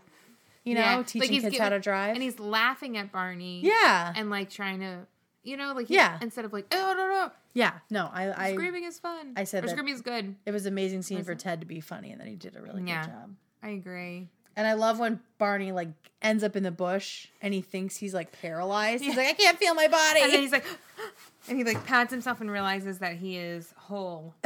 You 0.63 0.73
know, 0.75 0.81
Yeah, 0.81 0.95
like 0.97 1.07
teaching 1.07 1.31
he's 1.31 1.43
kids 1.43 1.57
how 1.59 1.69
to 1.69 1.79
drive. 1.79 2.13
and 2.15 2.23
he's 2.23 2.39
laughing 2.39 2.97
at 2.97 3.11
Barney. 3.11 3.61
yeah. 3.63 4.11
and 4.15 4.29
like 4.31 4.49
trying 4.49 4.79
to, 4.79 5.05
you 5.43 5.57
know, 5.57 5.73
like 5.73 5.87
he- 5.89 5.93
Yeah. 5.95 6.17
instead 6.21 6.45
of 6.45 6.53
like 6.53 6.65
oh 6.71 6.93
no 6.97 7.07
no, 7.07 7.31
yeah. 7.53 7.73
No, 7.89 8.09
I 8.13 8.47
I 8.49 8.53
screaming 8.53 8.83
is 8.85 8.97
fun. 8.97 9.33
I 9.35 9.43
said 9.43 9.63
or 9.63 9.67
that- 9.67 9.73
screaming 9.73 9.93
is 9.93 10.01
good. 10.01 10.35
it 10.45 10.51
was 10.51 10.65
an 10.65 10.73
amazing 10.73 11.01
scene 11.03 11.23
for 11.23 11.35
Ted 11.35 11.59
to 11.59 11.67
be 11.67 11.81
funny 11.81 12.11
and 12.11 12.19
then 12.21 12.27
he 12.27 12.35
did 12.35 12.55
a 12.55 12.61
really 12.61 12.83
Yeah. 12.85 13.05
good 13.05 13.11
job. 13.11 13.35
I 13.61 13.69
agree. 13.69 14.29
And 14.57 14.65
I 14.67 14.73
love 14.73 14.99
when 14.99 15.19
Barney 15.37 15.71
like 15.71 15.89
ends 16.21 16.43
up 16.43 16.55
in 16.55 16.63
the 16.63 16.71
bush 16.71 17.27
and 17.41 17.53
he 17.53 17.61
thinks 17.61 17.97
he's 17.97 18.13
like 18.13 18.31
paralyzed. 18.41 19.03
He's 19.03 19.15
like, 19.17 19.27
I 19.27 19.33
can't 19.33 19.57
feel 19.57 19.73
my 19.75 19.87
body. 19.87 20.21
And 20.21 20.33
then 20.33 20.39
he's 20.41 20.51
like, 20.51 20.65
and 21.49 21.57
he 21.57 21.63
like 21.63 21.85
pats 21.85 22.11
himself 22.11 22.39
and 22.41 22.49
realizes 22.49 22.99
that 22.99 23.15
he 23.17 23.37
is 23.37 23.73
whole. 23.77 24.33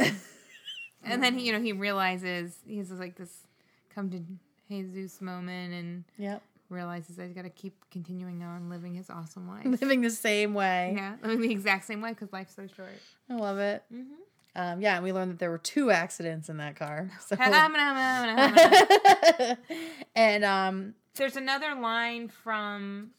And 1.02 1.22
then 1.22 1.38
he, 1.38 1.46
you 1.46 1.52
know, 1.54 1.60
he 1.62 1.72
realizes 1.72 2.58
he's 2.66 2.90
like 2.90 3.16
this 3.16 3.34
come 3.94 4.10
to 4.10 4.20
Jesus 4.68 5.20
moment 5.22 5.72
and 5.72 6.04
Yep. 6.18 6.42
realizes 6.68 7.16
that 7.16 7.24
he's 7.26 7.34
got 7.34 7.42
to 7.44 7.48
keep 7.50 7.74
continuing 7.90 8.42
on 8.42 8.68
living 8.68 8.94
his 8.94 9.08
awesome 9.08 9.48
life. 9.48 9.64
Living 9.80 10.02
the 10.02 10.10
same 10.10 10.52
way. 10.52 10.92
yeah, 10.94 11.16
living 11.22 11.40
the 11.40 11.50
exact 11.50 11.86
same 11.86 12.02
way 12.02 12.10
because 12.10 12.30
life's 12.34 12.54
so 12.54 12.66
short. 12.76 12.92
I 13.30 13.34
love 13.36 13.58
it. 13.58 13.82
Mhm. 13.92 14.04
Um, 14.56 14.80
yeah, 14.82 14.96
and 14.96 15.04
we 15.04 15.12
learned 15.12 15.30
that 15.30 15.38
there 15.38 15.50
were 15.50 15.58
two 15.58 15.90
accidents 15.92 16.48
in 16.48 16.56
that 16.56 16.74
car. 16.76 17.08
So 17.20 17.36
and 20.14 20.44
um 20.44 20.94
There's 21.14 21.36
another 21.36 21.74
line 21.74 22.28
from 22.28 23.10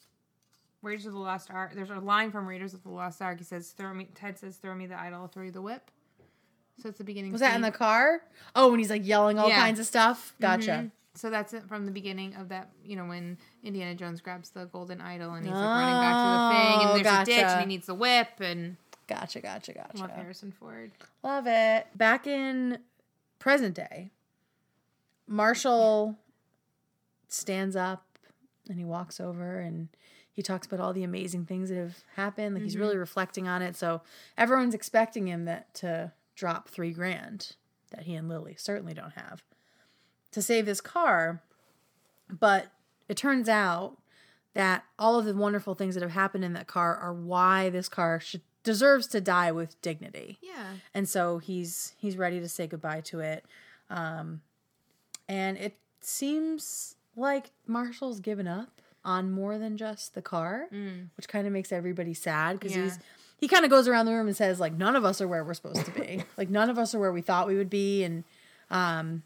Raiders 0.82 1.06
of 1.06 1.14
the 1.14 1.20
Lost 1.20 1.52
Ark. 1.52 1.74
There's 1.76 1.90
a 1.92 2.00
line 2.00 2.32
from 2.32 2.48
Raiders 2.48 2.74
of 2.74 2.82
the 2.84 2.90
Lost 2.90 3.22
Ark. 3.22 3.38
He 3.38 3.44
says, 3.44 3.70
"Throw 3.72 3.94
me." 3.94 4.08
Ted 4.16 4.40
says, 4.40 4.56
"Throw 4.58 4.74
me 4.74 4.88
the 4.88 5.00
idol. 5.00 5.22
I'll 5.22 5.28
throw 5.28 5.44
you 5.44 5.52
the 5.52 5.62
whip." 5.62 5.92
So 6.82 6.90
it's 6.90 6.98
the 6.98 7.04
beginning. 7.04 7.32
was 7.32 7.42
that 7.42 7.56
in 7.56 7.62
the 7.62 7.70
car? 7.72 8.22
Oh, 8.56 8.72
when 8.72 8.80
he's 8.80 8.90
like 8.90 9.06
yelling 9.06 9.38
all 9.38 9.50
Yeah. 9.50 9.60
kinds 9.60 9.80
of 9.80 9.86
stuff. 9.86 10.34
Gotcha. 10.42 10.72
Mhm. 10.72 10.92
So 11.14 11.30
that's 11.30 11.54
it 11.54 11.68
from 11.68 11.86
the 11.86 11.92
beginning 11.92 12.34
of 12.36 12.50
that. 12.50 12.70
You 12.84 12.96
know 12.96 13.06
when 13.06 13.38
Indiana 13.64 13.94
Jones 13.94 14.22
grabs 14.22 14.50
the 14.50 14.66
golden 14.66 15.00
idol 15.02 15.34
and 15.34 15.46
he's 15.46 15.54
like 15.54 15.64
running 15.64 16.02
back 16.02 16.16
to 16.16 16.32
the 16.32 16.50
thing, 16.50 16.88
Oh, 16.88 16.96
and 16.96 17.06
there's 17.06 17.22
a 17.22 17.26
ditch, 17.26 17.44
and 17.46 17.60
he 17.62 17.66
needs 17.68 17.86
the 17.86 17.94
whip, 17.94 18.40
and 18.40 18.78
Gotcha, 19.12 19.42
gotcha, 19.42 19.74
gotcha. 19.74 20.02
love 20.02 20.12
Harrison 20.12 20.52
Ford. 20.52 20.92
Love 21.24 21.46
it. 21.48 21.88
Back 21.96 22.28
in 22.28 22.80
present 23.40 23.76
day, 23.76 24.12
Marshall 25.28 26.18
stands 27.28 27.76
up 27.76 28.06
and 28.70 28.78
he 28.78 28.86
walks 28.86 29.20
over 29.20 29.60
and 29.60 29.90
he 30.32 30.42
talks 30.42 30.66
about 30.66 30.80
all 30.80 30.94
the 30.94 31.04
amazing 31.04 31.46
things 31.46 31.70
that 31.70 31.78
have 31.78 31.98
happened. 32.16 32.56
Like 32.56 32.64
he's 32.64 32.78
really 32.78 32.94
mm-hmm. 32.94 33.02
reflecting 33.02 33.48
on 33.48 33.62
it. 33.62 33.76
So 33.76 34.02
everyone's 34.38 34.74
expecting 34.74 35.28
him 35.28 35.44
that 35.46 35.74
to 35.76 36.14
drop 36.36 36.70
three 36.70 36.92
grand 36.92 37.56
that 37.92 38.04
he 38.04 38.16
and 38.16 38.30
Lily 38.30 38.56
certainly 38.58 38.94
don't 38.94 39.14
have 39.14 39.44
to 40.32 40.42
save 40.42 40.66
this 40.66 40.80
car. 40.80 41.42
But 42.30 42.72
it 43.10 43.18
turns 43.18 43.50
out 43.50 43.98
that 44.54 44.86
all 44.98 45.20
of 45.20 45.26
the 45.26 45.36
wonderful 45.36 45.76
things 45.76 45.96
that 45.96 46.02
have 46.02 46.12
happened 46.12 46.46
in 46.46 46.54
that 46.54 46.68
car 46.68 46.96
are 46.96 47.14
why 47.14 47.70
this 47.70 47.90
car 47.90 48.20
should 48.22 48.42
deserves 48.64 49.08
to 49.08 49.22
die 49.22 49.52
with 49.52 49.82
dignity. 49.82 50.38
Yeah. 50.42 50.66
and 50.94 51.08
so 51.10 51.38
he's 51.40 51.94
he's 51.98 52.18
ready 52.18 52.40
to 52.40 52.48
say 52.50 52.68
goodbye 52.68 53.02
to 53.02 53.20
it. 53.20 53.46
Um 53.90 54.42
and 55.28 55.58
it 55.58 55.78
seems 56.02 56.96
like 57.16 57.52
marshall's 57.68 58.20
given 58.20 58.48
up 58.48 58.82
on 59.04 59.32
more 59.32 59.58
than 59.58 59.78
just 59.78 60.14
the 60.14 60.22
car 60.22 60.68
which 61.18 61.28
kind 61.28 61.48
of 61.48 61.54
makes 61.54 61.72
everybody 61.72 62.14
sad 62.14 62.60
because 62.60 62.76
Yeah. 62.76 62.84
he's 62.84 63.00
he 63.40 63.48
kind 63.48 63.66
of 63.66 63.72
goes 63.72 63.88
around 63.88 64.06
the 64.06 64.12
room 64.14 64.28
and 64.28 64.36
says 64.38 64.60
like 64.60 64.74
none 64.74 64.96
of 64.96 65.04
us 65.04 65.20
are 65.22 65.28
where 65.28 65.44
we're 65.44 65.56
supposed 65.56 65.84
to 65.86 65.92
be. 65.92 66.24
Like 66.38 66.50
none 66.50 66.70
of 66.70 66.78
us 66.78 66.94
are 66.94 67.00
where 67.00 67.12
we 67.12 67.22
thought 67.22 67.48
we 67.48 67.56
would 67.58 67.70
be. 67.72 68.04
And 68.04 68.24
um 68.70 69.24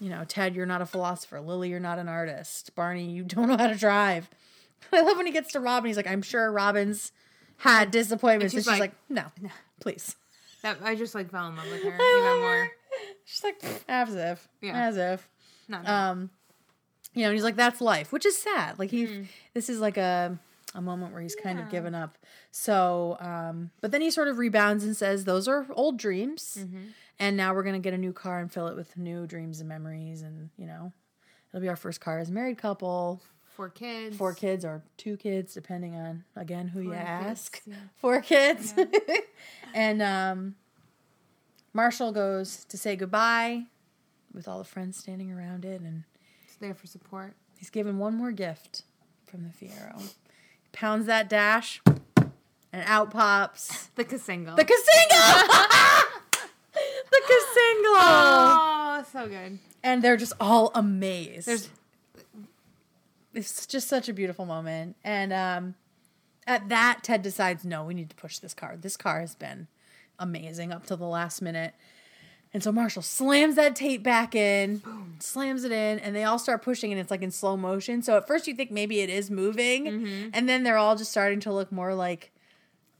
you 0.00 0.08
know 0.10 0.24
ted 0.26 0.54
you're 0.56 0.66
not 0.66 0.80
a 0.82 0.86
philosopher. 0.86 1.40
Lily 1.40 1.68
you're 1.70 1.80
not 1.80 1.98
an 1.98 2.08
artist. 2.08 2.74
Barney 2.74 3.10
you 3.10 3.22
don't 3.24 3.48
know 3.48 3.56
how 3.56 3.66
to 3.68 3.76
drive. 3.76 4.30
I 4.92 5.02
love 5.02 5.16
when 5.16 5.26
he 5.26 5.32
gets 5.32 5.52
to 5.52 5.60
robin 5.60 5.88
he's 5.88 5.96
like 5.96 6.06
i'm 6.06 6.20
sure 6.20 6.52
robin's 6.52 7.10
had 7.58 7.90
disappointments 7.90 8.54
and 8.54 8.62
she's 8.64 8.70
she's, 8.70 8.80
like, 8.80 8.92
like, 8.92 9.10
no 9.10 9.24
please 9.80 10.16
That 10.62 10.78
I 10.82 10.94
just 10.94 11.14
like 11.14 11.30
fell 11.30 11.48
in 11.48 11.56
love 11.56 11.66
with 11.70 11.82
her 11.82 11.96
I 12.00 12.18
even 12.18 12.40
more. 12.40 12.64
her. 12.64 12.70
She's 13.24 13.42
like, 13.44 13.62
as 13.88 14.14
if, 14.14 14.48
Yeah. 14.60 14.86
as 14.86 14.96
if. 14.96 15.28
Not 15.68 15.88
Um, 15.88 16.30
you 17.14 17.22
know, 17.22 17.28
and 17.28 17.34
he's 17.34 17.44
like, 17.44 17.56
that's 17.56 17.80
life, 17.80 18.12
which 18.12 18.26
is 18.26 18.36
sad. 18.36 18.78
Like 18.78 18.90
he, 18.90 19.06
Mm. 19.06 19.26
this 19.54 19.68
is 19.68 19.80
like 19.80 19.96
a 19.96 20.38
a 20.76 20.80
moment 20.82 21.12
where 21.12 21.22
he's 21.22 21.36
kind 21.36 21.60
of 21.60 21.70
given 21.70 21.94
up. 21.94 22.18
So, 22.50 23.16
um, 23.20 23.70
but 23.80 23.92
then 23.92 24.00
he 24.00 24.10
sort 24.10 24.26
of 24.26 24.38
rebounds 24.38 24.82
and 24.82 24.96
says, 24.96 25.24
those 25.24 25.46
are 25.46 25.66
old 25.70 25.98
dreams, 25.98 26.56
Mm-hmm. 26.60 26.86
and 27.20 27.36
now 27.36 27.54
we're 27.54 27.62
gonna 27.62 27.78
get 27.78 27.94
a 27.94 27.98
new 27.98 28.12
car 28.12 28.40
and 28.40 28.52
fill 28.52 28.66
it 28.66 28.74
with 28.76 28.96
new 28.96 29.26
dreams 29.26 29.60
and 29.60 29.68
memories, 29.68 30.22
and 30.22 30.50
you 30.58 30.66
know, 30.66 30.92
it'll 31.50 31.60
be 31.62 31.68
our 31.68 31.76
first 31.76 32.00
car 32.00 32.18
as 32.18 32.28
a 32.30 32.32
married 32.32 32.58
couple, 32.58 33.22
four 33.54 33.68
kids. 33.70 34.16
four 34.16 34.34
kids 34.34 34.64
or 34.64 34.82
two 34.96 35.16
kids, 35.16 35.54
depending 35.54 35.94
on 35.96 36.24
again 36.36 36.68
who 36.68 36.80
you 36.80 36.90
kids, 36.90 37.00
ask. 37.04 37.62
yeah. 37.66 37.74
Four 37.96 38.20
kids. 38.20 38.74
and 39.74 40.02
um 40.02 40.54
Marshall 41.72 42.12
goes 42.12 42.64
to 42.66 42.76
say 42.78 42.94
goodbye 42.96 43.64
with 44.32 44.46
all 44.48 44.58
the 44.58 44.64
friends 44.64 44.96
standing 44.96 45.32
around 45.32 45.64
it 45.64 45.80
and 45.80 46.04
It's 46.46 46.56
there 46.56 46.74
for 46.74 46.86
support. 46.86 47.34
he's 47.58 47.70
given 47.70 47.98
one 47.98 48.14
more 48.14 48.32
gift 48.32 48.82
from 49.26 49.42
the 49.44 49.48
Fiero. 49.66 50.00
He 50.00 50.08
pounds 50.72 51.06
that 51.06 51.28
dash 51.28 51.80
and 52.72 52.82
out 52.86 53.10
pops 53.10 53.86
The 53.94 54.04
Cassingle. 54.04 54.56
the 54.56 54.64
Casingo! 54.64 55.46
the 56.72 57.22
Casingo! 57.28 57.96
oh, 57.96 59.04
so 59.12 59.28
good. 59.28 59.58
And 59.82 60.02
they're 60.02 60.16
just 60.16 60.32
all 60.40 60.70
amazed. 60.74 61.46
There's 61.46 61.68
it's 63.34 63.66
just 63.66 63.88
such 63.88 64.08
a 64.08 64.12
beautiful 64.12 64.46
moment. 64.46 64.96
And 65.04 65.32
um, 65.32 65.74
at 66.46 66.68
that, 66.68 67.00
Ted 67.02 67.22
decides, 67.22 67.64
no, 67.64 67.84
we 67.84 67.94
need 67.94 68.10
to 68.10 68.16
push 68.16 68.38
this 68.38 68.54
car. 68.54 68.76
This 68.76 68.96
car 68.96 69.20
has 69.20 69.34
been 69.34 69.68
amazing 70.18 70.72
up 70.72 70.86
till 70.86 70.96
the 70.96 71.04
last 71.04 71.42
minute. 71.42 71.74
And 72.52 72.62
so 72.62 72.70
Marshall 72.70 73.02
slams 73.02 73.56
that 73.56 73.74
tape 73.74 74.04
back 74.04 74.36
in, 74.36 74.80
slams 75.18 75.64
it 75.64 75.72
in, 75.72 75.98
and 75.98 76.14
they 76.14 76.22
all 76.22 76.38
start 76.38 76.62
pushing, 76.62 76.92
and 76.92 77.00
it's 77.00 77.10
like 77.10 77.22
in 77.22 77.32
slow 77.32 77.56
motion. 77.56 78.00
So 78.00 78.16
at 78.16 78.28
first 78.28 78.46
you 78.46 78.54
think 78.54 78.70
maybe 78.70 79.00
it 79.00 79.10
is 79.10 79.28
moving, 79.28 79.88
and 80.32 80.48
then 80.48 80.62
they're 80.62 80.76
all 80.76 80.94
just 80.94 81.10
starting 81.10 81.40
to 81.40 81.52
look 81.52 81.72
more 81.72 81.94
like 81.94 82.30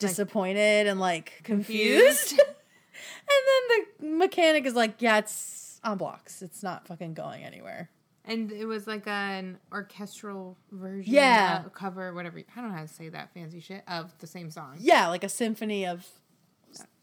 disappointed 0.01 0.89
and 0.89 0.99
like 0.99 1.41
confused. 1.45 2.32
and 2.39 2.49
then 3.70 3.87
the 4.01 4.16
mechanic 4.16 4.66
is 4.66 4.74
like, 4.74 4.97
yeah, 4.99 5.18
it's 5.18 5.78
on 5.85 5.99
blocks. 5.99 6.43
It's 6.43 6.64
not 6.64 6.89
fucking 6.89 7.14
going 7.14 7.45
anywhere. 7.45 7.91
And 8.25 8.51
it 8.53 8.64
was 8.66 8.87
like 8.87 9.07
an 9.07 9.59
orchestral 9.72 10.57
version. 10.72 11.12
Yeah. 11.12 11.62
uh, 11.64 11.68
cover, 11.68 12.12
whatever. 12.14 12.39
I 12.57 12.61
don't 12.61 12.70
know 12.70 12.77
how 12.77 12.83
to 12.83 12.89
say 12.89 13.09
that 13.11 13.33
fancy 13.35 13.61
shit 13.61 13.85
of 13.89 14.16
the 14.18 14.27
same 14.27 14.51
song. 14.51 14.77
Yeah, 14.79 15.09
like 15.09 15.25
a 15.25 15.29
symphony 15.29 15.87
of 15.87 16.07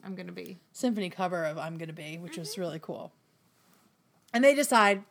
I'm 0.04 0.14
gonna 0.14 0.32
be. 0.32 0.58
symphony 0.72 1.10
cover 1.10 1.44
of 1.44 1.58
I'm 1.58 1.78
Gonna 1.78 1.92
Be, 1.92 2.18
which 2.18 2.36
was 2.36 2.58
really 2.58 2.78
cool. 2.80 3.12
And 4.34 4.42
they 4.42 4.54
decide 4.54 5.04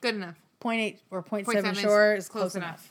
Good 0.00 0.14
enough. 0.16 0.36
0.8 0.60 0.98
or 1.10 1.22
0.7 1.22 1.44
Point 1.44 1.46
seven 1.52 1.74
short 1.74 2.18
is 2.18 2.28
close, 2.28 2.54
enough. 2.54 2.90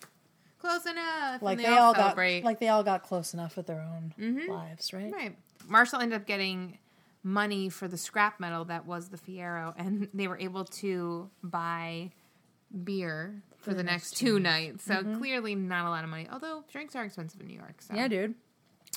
Close 0.60 0.86
enough. 0.86 1.42
Like 1.42 1.58
and 1.58 1.66
they, 1.68 1.78
all 1.78 1.94
got 1.94 2.16
like 2.18 2.60
they 2.60 2.68
all 2.68 2.84
got 2.84 3.04
close 3.04 3.34
enough 3.34 3.58
with 3.58 3.68
their 3.68 3.82
own 3.82 4.14
Mhm. 4.20 4.48
lives, 4.48 4.94
right? 4.94 5.12
Right. 5.12 5.38
Marshall 5.68 6.00
ended 6.00 6.20
up 6.22 6.28
getting 6.28 6.78
money 7.24 7.70
for 7.70 7.88
the 7.88 7.98
scrap 7.98 8.40
metal 8.40 8.66
that 8.66 8.86
was 8.86 9.10
the 9.10 9.18
Fiero, 9.18 9.74
and 9.78 10.08
they 10.14 10.28
were 10.28 10.38
able 10.38 10.66
to 10.66 11.30
buy 11.44 12.12
beer 12.84 13.42
for, 13.60 13.74
the, 13.74 13.84
next 13.84 14.18
two 14.18 14.40
nights. 14.40 14.84
So 14.86 15.04
clearly 15.18 15.56
not 15.56 15.86
a 15.86 15.90
lot 15.90 16.04
of 16.04 16.10
money. 16.10 16.28
Although 16.32 16.64
drinks 16.72 16.96
are 16.96 17.04
expensive 17.06 17.40
in 17.42 17.48
New 17.48 17.56
York. 17.58 17.82
So 17.82 17.94
Yeah, 17.96 18.08
dude. 18.08 18.36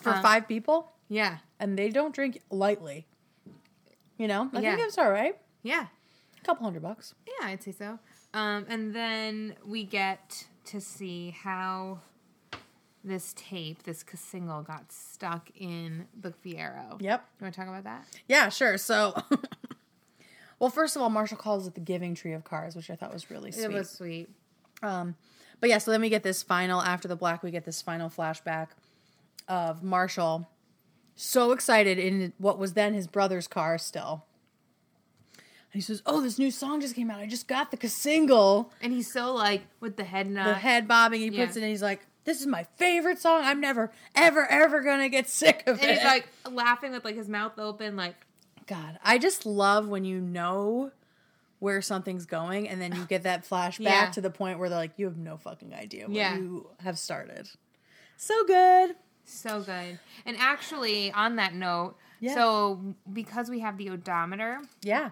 For 0.02 0.10
Uh, 0.10 0.22
five 0.22 0.48
people, 0.48 0.92
Yeah. 1.08 1.38
and 1.60 1.78
they 1.78 1.90
don't 1.90 2.14
drink 2.14 2.40
lightly. 2.50 3.06
You 4.16 4.28
know, 4.28 4.50
I 4.52 4.60
Yeah. 4.60 4.76
think 4.76 4.88
it's 4.88 4.98
all 4.98 5.10
right. 5.10 5.38
Yeah. 5.62 5.86
A 6.40 6.44
couple 6.44 6.64
hundred 6.64 6.82
bucks. 6.82 7.14
Yeah, 7.26 7.48
I'd 7.48 7.62
say 7.62 7.72
so. 7.72 7.98
Um, 8.32 8.66
and 8.68 8.94
then 8.94 9.56
we 9.64 9.84
get 9.84 10.46
to 10.66 10.80
see 10.80 11.30
how 11.30 12.00
this 13.04 13.34
tape, 13.36 13.82
this 13.82 14.04
single, 14.14 14.62
got 14.62 14.90
stuck 14.90 15.50
in 15.56 16.06
the 16.18 16.30
Fiero. 16.30 17.00
Yep. 17.00 17.24
You 17.38 17.44
want 17.44 17.54
to 17.54 17.60
talk 17.60 17.68
about 17.68 17.84
that? 17.84 18.06
Yeah, 18.28 18.48
sure. 18.48 18.78
So, 18.78 19.14
well, 20.58 20.70
first 20.70 20.96
of 20.96 21.02
all, 21.02 21.10
Marshall 21.10 21.36
calls 21.36 21.66
it 21.66 21.74
the 21.74 21.80
giving 21.80 22.14
tree 22.14 22.32
of 22.32 22.44
cars, 22.44 22.76
which 22.76 22.90
I 22.90 22.96
thought 22.96 23.12
was 23.12 23.30
really 23.30 23.52
sweet. 23.52 23.64
It 23.64 23.72
was 23.72 23.90
sweet. 23.90 24.28
Um, 24.82 25.16
but 25.60 25.70
yeah, 25.70 25.78
so 25.78 25.90
then 25.90 26.00
we 26.00 26.08
get 26.08 26.22
this 26.22 26.42
final 26.42 26.80
after 26.80 27.08
the 27.08 27.16
black, 27.16 27.42
we 27.42 27.50
get 27.50 27.64
this 27.64 27.80
final 27.82 28.08
flashback 28.10 28.68
of 29.48 29.82
Marshall 29.82 30.48
so 31.16 31.52
excited 31.52 31.98
in 31.98 32.32
what 32.38 32.58
was 32.58 32.72
then 32.72 32.94
his 32.94 33.06
brother's 33.06 33.46
car 33.46 33.78
still. 33.78 34.24
And 35.36 35.74
he 35.74 35.80
says, 35.80 36.02
"Oh, 36.06 36.20
this 36.20 36.38
new 36.38 36.50
song 36.50 36.80
just 36.80 36.94
came 36.94 37.10
out. 37.10 37.20
I 37.20 37.26
just 37.26 37.48
got 37.48 37.70
the 37.70 37.88
single." 37.88 38.72
And 38.80 38.92
he's 38.92 39.12
so 39.12 39.32
like 39.34 39.62
with 39.80 39.96
the 39.96 40.04
head 40.04 40.28
nod. 40.28 40.46
The 40.46 40.54
head 40.54 40.86
bobbing, 40.86 41.20
he 41.20 41.30
puts 41.30 41.56
it 41.56 41.62
in. 41.62 41.68
He's 41.68 41.82
like, 41.82 42.06
"This 42.24 42.40
is 42.40 42.46
my 42.46 42.64
favorite 42.76 43.18
song. 43.18 43.42
I'm 43.44 43.60
never, 43.60 43.90
ever, 44.14 44.46
ever 44.50 44.82
gonna 44.82 45.08
get 45.08 45.28
sick 45.28 45.64
of 45.66 45.80
and 45.80 45.90
it." 45.90 45.94
he's 45.94 46.04
like 46.04 46.28
laughing 46.50 46.92
with 46.92 47.04
like 47.04 47.16
his 47.16 47.28
mouth 47.28 47.58
open, 47.58 47.96
like 47.96 48.14
God, 48.66 48.98
I 49.04 49.18
just 49.18 49.44
love 49.46 49.88
when 49.88 50.04
you 50.04 50.20
know 50.20 50.90
where 51.58 51.80
something's 51.80 52.26
going, 52.26 52.68
and 52.68 52.80
then 52.80 52.94
you 52.94 53.04
get 53.06 53.22
that 53.22 53.48
flashback 53.48 53.78
Yeah. 53.80 54.10
to 54.10 54.20
the 54.20 54.30
point 54.30 54.58
where 54.58 54.68
they're 54.68 54.78
like, 54.78 54.92
"You 54.98 55.06
have 55.06 55.16
no 55.16 55.36
fucking 55.36 55.72
idea 55.74 56.04
what 56.06 56.14
Yeah. 56.14 56.36
you 56.36 56.68
have 56.80 56.98
started." 56.98 57.48
So 58.16 58.44
good. 58.46 58.96
so 59.26 59.62
good. 59.62 59.98
And 60.26 60.36
actually, 60.38 61.10
on 61.12 61.36
that 61.36 61.54
note, 61.54 61.96
Yeah. 62.20 62.34
so 62.34 62.94
because 63.10 63.48
we 63.48 63.60
have 63.60 63.78
the 63.78 63.88
odometer, 63.90 64.60
Yeah. 64.82 65.10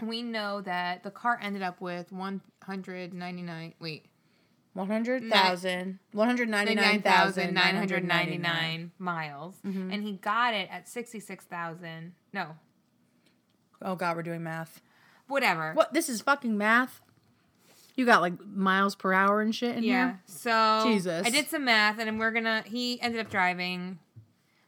we 0.00 0.22
know 0.22 0.60
that 0.60 1.02
the 1.02 1.10
car 1.10 1.38
ended 1.42 1.62
up 1.62 1.80
with 1.80 2.12
199. 2.12 3.74
Wait. 3.80 4.06
100,000, 4.74 5.98
199,999 6.12 7.52
99,999 7.54 8.92
miles. 8.98 9.56
Mm-hmm. 9.66 9.90
And 9.90 10.02
he 10.04 10.12
got 10.12 10.54
it 10.54 10.68
at 10.70 10.86
66,000. 10.88 12.14
No. 12.32 12.54
Oh 13.82 13.94
God, 13.94 14.16
we're 14.16 14.22
doing 14.22 14.42
math. 14.42 14.80
Whatever. 15.26 15.72
What? 15.74 15.92
This 15.92 16.08
is 16.08 16.20
fucking 16.20 16.56
math. 16.56 17.00
You 17.96 18.06
got 18.06 18.20
like 18.20 18.34
miles 18.46 18.94
per 18.94 19.12
hour 19.12 19.40
and 19.40 19.54
shit 19.54 19.76
in 19.76 19.82
here. 19.82 19.92
Yeah. 19.92 20.06
here. 20.06 20.20
So 20.26 20.82
Jesus. 20.86 21.26
I 21.26 21.30
did 21.30 21.48
some 21.48 21.64
math, 21.64 21.98
and 21.98 22.18
we're 22.18 22.30
gonna. 22.30 22.62
He 22.66 23.00
ended 23.00 23.20
up 23.20 23.30
driving, 23.30 23.98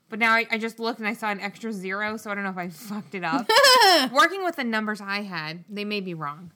but 0.08 0.18
now 0.18 0.32
I, 0.32 0.46
I 0.50 0.58
just 0.58 0.80
looked 0.80 0.98
and 0.98 1.08
I 1.08 1.14
saw 1.14 1.30
an 1.30 1.40
extra 1.40 1.72
zero, 1.72 2.16
so 2.16 2.30
I 2.30 2.34
don't 2.34 2.44
know 2.44 2.50
if 2.50 2.58
I 2.58 2.68
fucked 2.70 3.14
it 3.14 3.24
up. 3.24 3.48
Working 4.12 4.44
with 4.44 4.56
the 4.56 4.64
numbers 4.64 5.00
I 5.00 5.22
had, 5.22 5.64
they 5.68 5.84
may 5.84 6.00
be 6.00 6.14
wrong. 6.14 6.50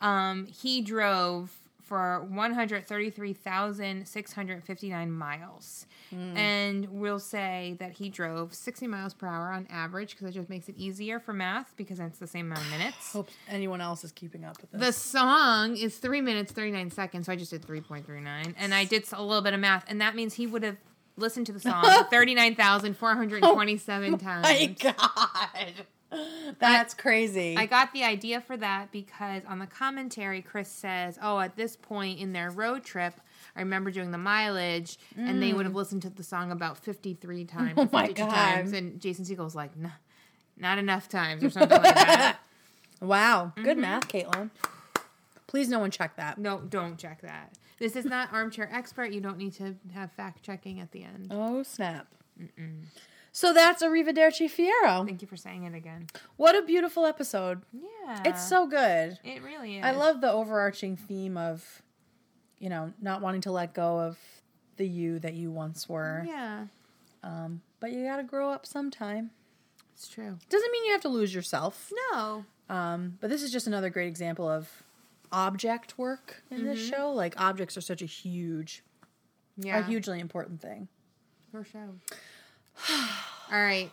Um, 0.00 0.46
he 0.46 0.80
drove 0.80 1.52
for 1.84 2.24
one 2.28 2.52
hundred 2.52 2.86
thirty-three 2.86 3.34
thousand 3.34 4.08
six 4.08 4.32
hundred 4.32 4.64
fifty-nine 4.64 5.12
miles, 5.12 5.86
hmm. 6.10 6.36
and 6.36 6.88
we'll 6.90 7.18
say 7.18 7.76
that 7.78 7.92
he 7.92 8.08
drove 8.08 8.54
sixty 8.54 8.86
miles 8.86 9.14
per 9.14 9.26
hour 9.26 9.52
on 9.52 9.66
average 9.70 10.10
because 10.10 10.28
it 10.28 10.32
just 10.32 10.48
makes 10.48 10.68
it 10.68 10.76
easier 10.78 11.20
for 11.20 11.32
math 11.32 11.74
because 11.76 12.00
it's 12.00 12.18
the 12.18 12.26
same 12.26 12.46
amount 12.46 12.62
of 12.62 12.70
minutes. 12.70 12.96
Hope 13.12 13.28
anyone 13.48 13.80
else 13.80 14.02
is 14.02 14.12
keeping 14.12 14.44
up 14.44 14.60
with 14.60 14.70
this. 14.72 14.80
The 14.80 14.92
song 14.92 15.76
is 15.76 15.98
three 15.98 16.20
minutes 16.20 16.52
thirty 16.52 16.70
nine 16.70 16.90
seconds, 16.90 17.26
so 17.26 17.32
I 17.32 17.36
just 17.36 17.50
did 17.50 17.64
three 17.64 17.80
point 17.80 18.06
three 18.06 18.20
nine, 18.20 18.54
and 18.58 18.74
I 18.74 18.84
did 18.84 19.04
a 19.12 19.22
little 19.22 19.42
bit 19.42 19.54
of 19.54 19.60
math, 19.60 19.84
and 19.86 20.00
that 20.00 20.16
means 20.16 20.34
he 20.34 20.46
would 20.46 20.62
have 20.62 20.76
listened 21.16 21.46
to 21.46 21.52
the 21.52 21.60
song 21.60 21.84
thirty 22.10 22.34
nine 22.34 22.54
thousand 22.54 22.96
four 22.96 23.14
hundred 23.14 23.42
twenty 23.42 23.76
seven 23.76 24.14
oh 24.14 24.18
times. 24.18 24.42
My 24.44 24.66
God, 24.80 25.86
that's 26.58 26.94
crazy. 26.94 27.56
I 27.56 27.66
got 27.66 27.92
the 27.92 28.04
idea 28.04 28.40
for 28.40 28.56
that 28.56 28.90
because 28.92 29.42
on 29.46 29.58
the 29.58 29.66
commentary, 29.66 30.42
Chris 30.42 30.68
says, 30.68 31.18
"Oh, 31.22 31.38
at 31.40 31.56
this 31.56 31.76
point 31.76 32.18
in 32.18 32.32
their 32.32 32.50
road 32.50 32.84
trip." 32.84 33.14
I 33.56 33.60
remember 33.60 33.90
doing 33.90 34.10
the 34.10 34.18
mileage, 34.18 34.98
and 35.16 35.42
they 35.42 35.52
would 35.52 35.64
have 35.66 35.74
listened 35.74 36.02
to 36.02 36.10
the 36.10 36.22
song 36.24 36.50
about 36.50 36.78
fifty-three 36.78 37.44
times, 37.56 37.78
or 37.78 37.82
Mm. 37.84 37.88
Oh 37.88 37.88
my 37.92 38.12
God. 38.12 38.30
times, 38.30 38.72
and 38.72 39.00
Jason 39.00 39.24
Segel's 39.24 39.54
like, 39.54 39.76
"Nah, 39.76 39.90
"Not 40.56 40.78
enough 40.78 41.08
times," 41.08 41.42
or 41.44 41.50
something 41.50 41.78
like 41.80 41.94
that. 41.94 42.38
wow, 43.00 43.52
Mm-hmm. 43.56 43.62
good 43.64 43.78
math, 43.78 44.08
Caitlin. 44.08 44.50
Please, 45.46 45.68
no 45.68 45.78
one 45.78 45.90
check 45.92 46.16
that. 46.16 46.36
No, 46.38 46.60
don't 46.60 46.98
check 46.98 47.20
that. 47.22 47.52
This 47.78 47.94
is 47.96 48.04
not 48.04 48.32
armchair 48.32 48.68
expert. 48.72 49.12
You 49.12 49.20
don't 49.20 49.36
need 49.38 49.52
to 49.54 49.74
have 49.94 50.10
fact 50.12 50.42
checking 50.42 50.80
at 50.80 50.90
the 50.92 51.04
end. 51.04 51.28
Oh 51.30 51.62
snap! 51.62 52.06
So 53.36 53.52
that's 53.52 53.82
Arrivederci 53.82 54.48
Fiero. 54.48 55.04
Thank 55.04 55.20
you 55.20 55.26
for 55.26 55.36
saying 55.36 55.64
it 55.64 55.74
again. 55.74 56.06
What 56.36 56.54
a 56.56 56.62
beautiful 56.62 57.04
episode. 57.04 57.62
Yeah, 57.72 58.22
It's 58.24 58.48
so 58.48 58.68
good. 58.68 59.18
It 59.24 59.42
really 59.42 59.78
is. 59.78 59.84
I 59.84 59.90
love 59.90 60.20
the 60.20 60.30
overarching 60.30 60.96
theme 60.96 61.36
of, 61.36 61.82
you 62.60 62.68
know, 62.68 62.92
not 63.02 63.22
wanting 63.22 63.40
to 63.40 63.50
let 63.50 63.74
go 63.74 63.98
of 63.98 64.16
the 64.76 64.86
you 64.86 65.18
that 65.18 65.34
you 65.34 65.50
once 65.50 65.88
were. 65.88 66.24
Yeah, 66.24 66.66
Um, 67.24 67.62
but 67.80 67.90
you 67.90 68.04
got 68.04 68.18
to 68.18 68.22
grow 68.22 68.50
up 68.50 68.66
sometime. 68.66 69.32
it's 69.92 70.06
true. 70.06 70.38
Doesn't 70.48 70.70
mean 70.70 70.84
you 70.84 70.92
have 70.92 71.00
to 71.02 71.08
lose 71.08 71.34
yourself. 71.34 71.92
No. 72.12 72.44
Um, 72.68 73.18
but 73.20 73.30
this 73.30 73.42
is 73.42 73.50
just 73.50 73.66
another 73.66 73.90
great 73.90 74.06
example 74.06 74.48
of 74.48 74.84
object 75.32 75.98
work 75.98 76.44
in 76.52 76.64
this 76.64 76.78
show. 76.88 77.10
Like 77.10 77.34
objects 77.36 77.76
are 77.76 77.80
such 77.80 78.00
a 78.00 78.06
huge, 78.06 78.84
Yeah. 79.56 79.80
a 79.80 79.82
hugely 79.82 80.20
important 80.20 80.60
thing. 80.62 80.86
for 81.50 81.64
sure. 81.64 81.90
All 83.52 83.62
right. 83.62 83.90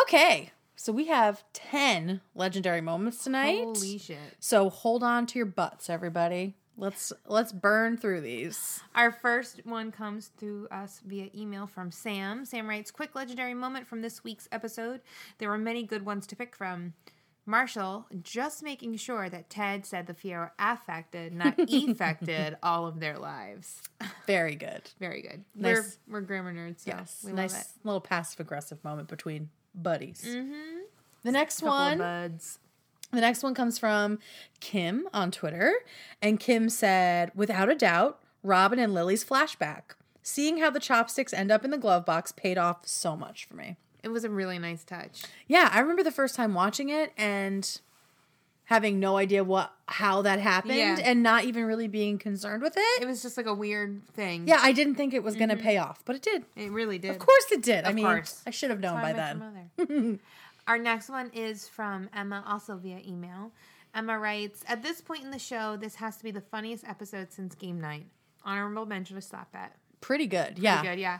Okay, 0.00 0.50
so 0.76 0.92
we 0.92 1.06
have 1.06 1.44
ten 1.52 2.20
legendary 2.34 2.80
moments 2.80 3.24
tonight. 3.24 3.62
Holy 3.62 3.98
shit. 3.98 4.18
So 4.40 4.68
hold 4.70 5.02
on 5.02 5.26
to 5.26 5.38
your 5.38 5.46
butts, 5.46 5.88
everybody. 5.88 6.54
Let's 6.76 7.12
let's 7.26 7.52
burn 7.52 7.96
through 7.96 8.22
these. 8.22 8.80
Our 8.96 9.12
first 9.12 9.64
one 9.64 9.92
comes 9.92 10.32
to 10.40 10.66
us 10.72 11.00
via 11.04 11.30
email 11.34 11.68
from 11.68 11.92
Sam. 11.92 12.44
Sam 12.44 12.68
writes, 12.68 12.90
"Quick 12.90 13.14
legendary 13.14 13.54
moment 13.54 13.86
from 13.86 14.02
this 14.02 14.24
week's 14.24 14.48
episode. 14.50 15.00
There 15.38 15.48
were 15.48 15.58
many 15.58 15.84
good 15.84 16.04
ones 16.04 16.26
to 16.26 16.36
pick 16.36 16.56
from." 16.56 16.94
Marshall 17.46 18.06
just 18.22 18.62
making 18.62 18.96
sure 18.96 19.28
that 19.28 19.50
Ted 19.50 19.84
said 19.84 20.06
the 20.06 20.14
Fiero 20.14 20.50
affected, 20.58 21.34
not 21.34 21.54
effected, 21.58 22.56
all 22.62 22.86
of 22.86 23.00
their 23.00 23.18
lives. 23.18 23.82
Very 24.26 24.54
good. 24.54 24.82
Very 24.98 25.20
good. 25.22 25.44
Nice. 25.54 25.98
We're 26.08 26.14
we're 26.14 26.20
grammar 26.22 26.54
nerds, 26.54 26.80
so 26.80 26.92
Yes, 26.92 27.22
we 27.26 27.32
nice 27.32 27.52
love 27.52 27.60
it. 27.62 27.66
little 27.84 28.00
passive 28.00 28.40
aggressive 28.40 28.82
moment 28.84 29.08
between 29.08 29.50
buddies. 29.74 30.24
Mm-hmm. 30.26 30.78
The 31.22 31.32
next 31.32 31.62
one, 31.62 31.98
buds. 31.98 32.58
the 33.10 33.20
next 33.20 33.42
one 33.42 33.54
comes 33.54 33.78
from 33.78 34.18
Kim 34.60 35.08
on 35.12 35.30
Twitter, 35.30 35.72
and 36.22 36.38
Kim 36.40 36.68
said, 36.68 37.30
"Without 37.34 37.68
a 37.68 37.74
doubt, 37.74 38.20
Robin 38.42 38.78
and 38.78 38.92
Lily's 38.94 39.24
flashback. 39.24 39.82
Seeing 40.22 40.58
how 40.58 40.70
the 40.70 40.80
chopsticks 40.80 41.34
end 41.34 41.50
up 41.50 41.64
in 41.66 41.70
the 41.70 41.76
glove 41.78 42.06
box 42.06 42.32
paid 42.32 42.56
off 42.58 42.86
so 42.86 43.16
much 43.16 43.44
for 43.46 43.54
me." 43.54 43.76
It 44.04 44.10
was 44.10 44.24
a 44.24 44.30
really 44.30 44.58
nice 44.58 44.84
touch. 44.84 45.22
Yeah, 45.48 45.70
I 45.72 45.80
remember 45.80 46.02
the 46.02 46.12
first 46.12 46.34
time 46.34 46.52
watching 46.52 46.90
it 46.90 47.12
and 47.16 47.80
having 48.64 48.98
no 48.98 49.16
idea 49.16 49.44
what 49.44 49.72
how 49.86 50.22
that 50.22 50.40
happened 50.40 50.76
Yeah. 50.76 50.98
and 51.02 51.22
not 51.22 51.44
even 51.44 51.64
really 51.64 51.88
being 51.88 52.18
concerned 52.18 52.62
with 52.62 52.74
it. 52.76 53.02
It 53.02 53.06
was 53.06 53.22
just 53.22 53.36
like 53.36 53.46
a 53.46 53.54
weird 53.54 54.06
thing. 54.08 54.46
yeah, 54.46 54.58
I 54.60 54.72
didn't 54.72 54.94
think 54.94 55.14
it 55.14 55.22
was 55.22 55.36
going 55.36 55.50
to 55.50 55.56
mm-hmm. 55.56 55.64
pay 55.64 55.78
off, 55.78 56.02
but 56.04 56.16
it 56.16 56.22
did. 56.22 56.44
It 56.56 56.70
really 56.70 56.98
did. 56.98 57.10
Of 57.10 57.18
course 57.18 57.46
it 57.50 57.62
did. 57.62 57.84
I 57.84 57.92
mean, 57.92 58.04
course. 58.04 58.42
I 58.46 58.50
should 58.50 58.70
have 58.70 58.80
known 58.80 58.94
by 58.94 59.12
why 59.12 59.20
I 59.20 59.34
met 59.34 59.62
then. 59.76 60.20
Our 60.66 60.78
next 60.78 61.10
one 61.10 61.30
is 61.34 61.68
from 61.68 62.08
Emma, 62.14 62.42
also 62.46 62.76
via 62.76 63.00
email. 63.06 63.52
Emma 63.94 64.18
writes, 64.18 64.64
At 64.66 64.82
this 64.82 65.00
point 65.00 65.24
in 65.24 65.30
the 65.30 65.38
show, 65.38 65.76
this 65.76 65.96
has 65.96 66.16
to 66.16 66.24
be 66.24 66.30
the 66.30 66.40
funniest 66.40 66.84
episode 66.88 67.32
since 67.32 67.54
game 67.54 67.80
night. 67.80 68.06
Honorable 68.44 68.86
mention 68.86 69.16
to 69.16 69.22
Slap 69.22 69.52
Bet. 69.52 69.76
Pretty 70.00 70.26
good. 70.26 70.58
Yeah. 70.58 70.80
Pretty 70.80 70.94
good, 70.94 71.00
yeah. 71.00 71.18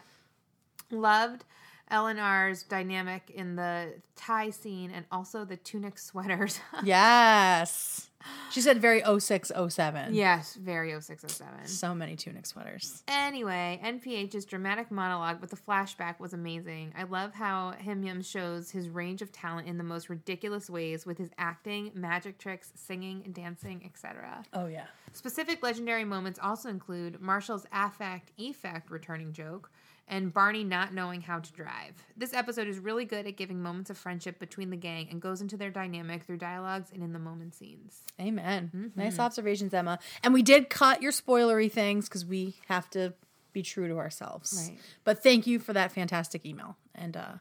Loved 0.91 1.45
Eleanor's 1.91 2.63
dynamic 2.63 3.31
in 3.31 3.57
the 3.57 3.95
Thai 4.17 4.51
scene 4.51 4.91
and 4.91 5.05
also 5.13 5.45
the 5.45 5.57
tunic 5.57 5.99
sweaters. 5.99 6.61
Yes. 6.85 8.11
She 8.51 8.63
said 8.63 8.81
very 8.81 9.03
0607. 9.03 10.15
yes, 10.15 10.55
very 10.55 10.99
0607. 10.99 11.67
So 11.67 11.95
many 11.95 12.17
tunic 12.17 12.47
sweaters. 12.47 13.03
Anyway, 13.07 13.79
NPH's 13.85 14.47
dramatic 14.47 14.91
monologue 14.91 15.43
with 15.43 15.51
the 15.51 15.57
flashback 15.57 16.19
was 16.21 16.33
amazing. 16.33 16.95
I 16.97 17.03
love 17.03 17.35
how 17.35 17.75
HIMYM 17.85 18.25
shows 18.25 18.71
his 18.71 18.89
range 18.89 19.21
of 19.21 19.31
talent 19.31 19.69
in 19.69 19.77
the 19.77 19.85
most 19.85 20.09
ridiculous 20.09 20.71
ways 20.71 21.05
with 21.05 21.19
his 21.19 21.31
acting, 21.37 21.91
magic 21.95 22.39
tricks, 22.39 22.73
singing, 22.75 23.31
dancing, 23.35 23.83
etc. 23.85 24.43
Oh, 24.55 24.67
yeah. 24.69 24.87
Specific 25.13 25.63
legendary 25.63 26.05
moments 26.05 26.39
also 26.43 26.71
include 26.71 27.21
Marshall's 27.21 27.67
affect 27.73 28.31
effect 28.39 28.91
returning 28.91 29.33
joke 29.35 29.71
and 30.09 30.33
Barney 30.33 30.65
not 30.65 30.93
knowing 30.93 31.21
how 31.23 31.39
to 31.39 31.53
drive. 31.53 31.95
This 32.17 32.35
episode 32.35 32.69
is 32.69 32.79
really 32.79 33.05
good 33.05 33.27
at 33.27 33.37
giving 33.37 33.63
moments 33.63 33.91
of 33.91 33.99
friendship 33.99 34.39
between 34.39 34.71
the 34.71 34.77
gang 34.77 35.09
and 35.11 35.21
goes 35.21 35.41
into 35.41 35.57
their 35.57 35.71
dynamic 35.71 36.25
through 36.25 36.39
dialogues 36.39 36.91
and 36.93 37.03
in 37.03 37.13
the 37.13 37.19
moment 37.19 37.55
scenes. 37.55 38.03
Amen. 38.21 38.71
Mm-hmm. 38.75 39.01
Nice 39.01 39.19
observations, 39.19 39.73
Emma. 39.73 39.99
And 40.23 40.35
we 40.35 40.43
did 40.43 40.69
cut 40.69 41.03
your 41.03 41.13
spoilery 41.13 41.71
things 41.71 42.09
because 42.09 42.25
we 42.25 42.57
have 42.69 42.91
to 42.91 43.15
be 43.53 43.63
true 43.63 43.89
to 43.89 43.97
ourselves. 43.99 44.69
Right. 44.69 44.79
But 45.05 45.23
thank 45.23 45.47
you 45.47 45.59
for 45.59 45.73
that 45.73 45.93
fantastic 45.93 46.45
email 46.45 46.77
and 46.95 47.17
uh, 47.17 47.33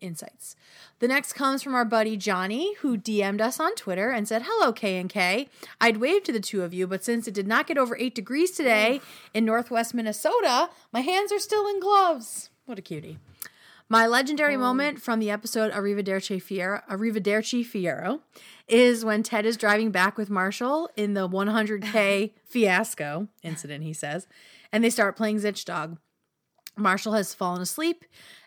insights. 0.00 0.56
The 0.98 1.08
next 1.08 1.32
comes 1.32 1.62
from 1.62 1.74
our 1.74 1.84
buddy 1.84 2.16
Johnny, 2.16 2.74
who 2.76 2.96
DM'd 2.96 3.40
us 3.40 3.60
on 3.60 3.74
Twitter 3.74 4.10
and 4.10 4.26
said, 4.26 4.42
"Hello, 4.46 4.72
K 4.72 4.98
and 4.98 5.08
K. 5.10 5.48
I'd 5.80 5.98
wave 5.98 6.24
to 6.24 6.32
the 6.32 6.40
two 6.40 6.62
of 6.62 6.74
you, 6.74 6.86
but 6.86 7.04
since 7.04 7.28
it 7.28 7.34
did 7.34 7.46
not 7.46 7.66
get 7.66 7.78
over 7.78 7.96
eight 7.96 8.14
degrees 8.14 8.50
today 8.50 9.00
in 9.34 9.44
Northwest 9.44 9.94
Minnesota, 9.94 10.70
my 10.92 11.00
hands 11.00 11.32
are 11.32 11.38
still 11.38 11.66
in 11.66 11.80
gloves. 11.80 12.50
What 12.66 12.78
a 12.78 12.82
cutie." 12.82 13.18
My 13.90 14.06
legendary 14.06 14.54
oh. 14.54 14.58
moment 14.58 15.00
from 15.00 15.18
the 15.18 15.30
episode 15.30 15.72
Arrivederci 15.72 16.42
Fiero, 16.42 16.82
Arrivederci 16.88 17.64
Fiero 17.64 18.20
is 18.68 19.04
when 19.04 19.22
Ted 19.22 19.46
is 19.46 19.56
driving 19.56 19.90
back 19.90 20.18
with 20.18 20.28
Marshall 20.28 20.90
in 20.94 21.14
the 21.14 21.26
100K 21.26 22.32
fiasco 22.44 23.28
incident, 23.42 23.84
he 23.84 23.94
says, 23.94 24.26
and 24.70 24.84
they 24.84 24.90
start 24.90 25.16
playing 25.16 25.38
Zitch 25.38 25.64
Dog. 25.64 25.96
Marshall 26.78 27.12
has 27.14 27.34
fallen 27.34 27.60
asleep, 27.62 28.04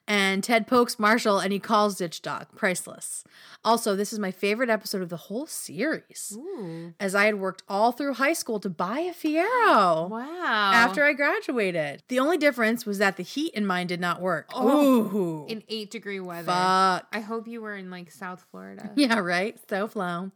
and 0.07 0.43
Ted 0.43 0.65
pokes 0.67 0.97
Marshall 0.99 1.39
and 1.39 1.53
he 1.53 1.59
calls 1.59 1.99
Zitch 1.99 2.21
Dog. 2.21 2.47
Priceless. 2.55 3.23
Also, 3.63 3.95
this 3.95 4.11
is 4.11 4.17
my 4.17 4.32
favorite 4.32 4.69
episode 4.69 5.03
of 5.03 5.09
the 5.09 5.17
whole 5.17 5.45
series, 5.45 6.36
Ooh. 6.36 6.93
as 6.99 7.13
I 7.13 7.25
had 7.25 7.36
worked 7.39 7.61
all 7.69 7.91
through 7.91 8.15
high 8.15 8.34
school 8.34 8.59
to 8.61 8.69
buy 8.69 8.99
a 9.01 9.13
Fiero 9.13 10.09
Wow. 10.09 10.71
after 10.73 11.03
I 11.05 11.13
graduated. 11.13 12.01
The 12.07 12.17
only 12.19 12.38
difference 12.38 12.86
was 12.88 12.97
that 12.97 13.17
the 13.17 13.23
heat 13.23 13.53
in 13.53 13.65
mine 13.67 13.86
did 13.86 13.99
not 14.01 14.19
work. 14.19 14.49
Oh. 14.53 15.01
Ooh. 15.03 15.45
in 15.47 15.61
8 15.69 15.91
degree 15.91 16.19
weather. 16.19 16.47
Fuck. 16.51 17.07
I 17.13 17.19
hope 17.19 17.47
you 17.47 17.61
were 17.61 17.75
in 17.75 17.91
like 17.91 18.09
South 18.11 18.43
Florida. 18.49 18.89
Yeah, 18.95 19.19
right. 19.19 19.57
So 19.69 19.88
flow. 19.88 20.32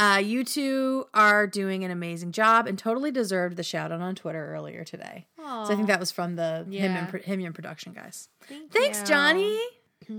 Uh, 0.00 0.16
you 0.16 0.44
two 0.44 1.04
are 1.12 1.46
doing 1.46 1.84
an 1.84 1.90
amazing 1.90 2.32
job 2.32 2.66
and 2.66 2.78
totally 2.78 3.10
deserved 3.10 3.56
the 3.56 3.62
shout 3.62 3.92
out 3.92 4.00
on 4.00 4.14
Twitter 4.14 4.54
earlier 4.54 4.82
today. 4.82 5.26
So 5.36 5.44
I 5.64 5.74
think 5.74 5.88
that 5.88 6.00
was 6.00 6.10
from 6.10 6.36
the 6.36 6.64
him 6.64 6.72
Yeah. 6.72 7.06
and, 7.12 7.22
him 7.22 7.44
and 7.44 7.54
production 7.54 7.92
guys. 7.92 8.28
Thank 8.48 8.72
Thanks, 8.72 9.00
you. 9.00 9.06
Johnny. 9.06 9.60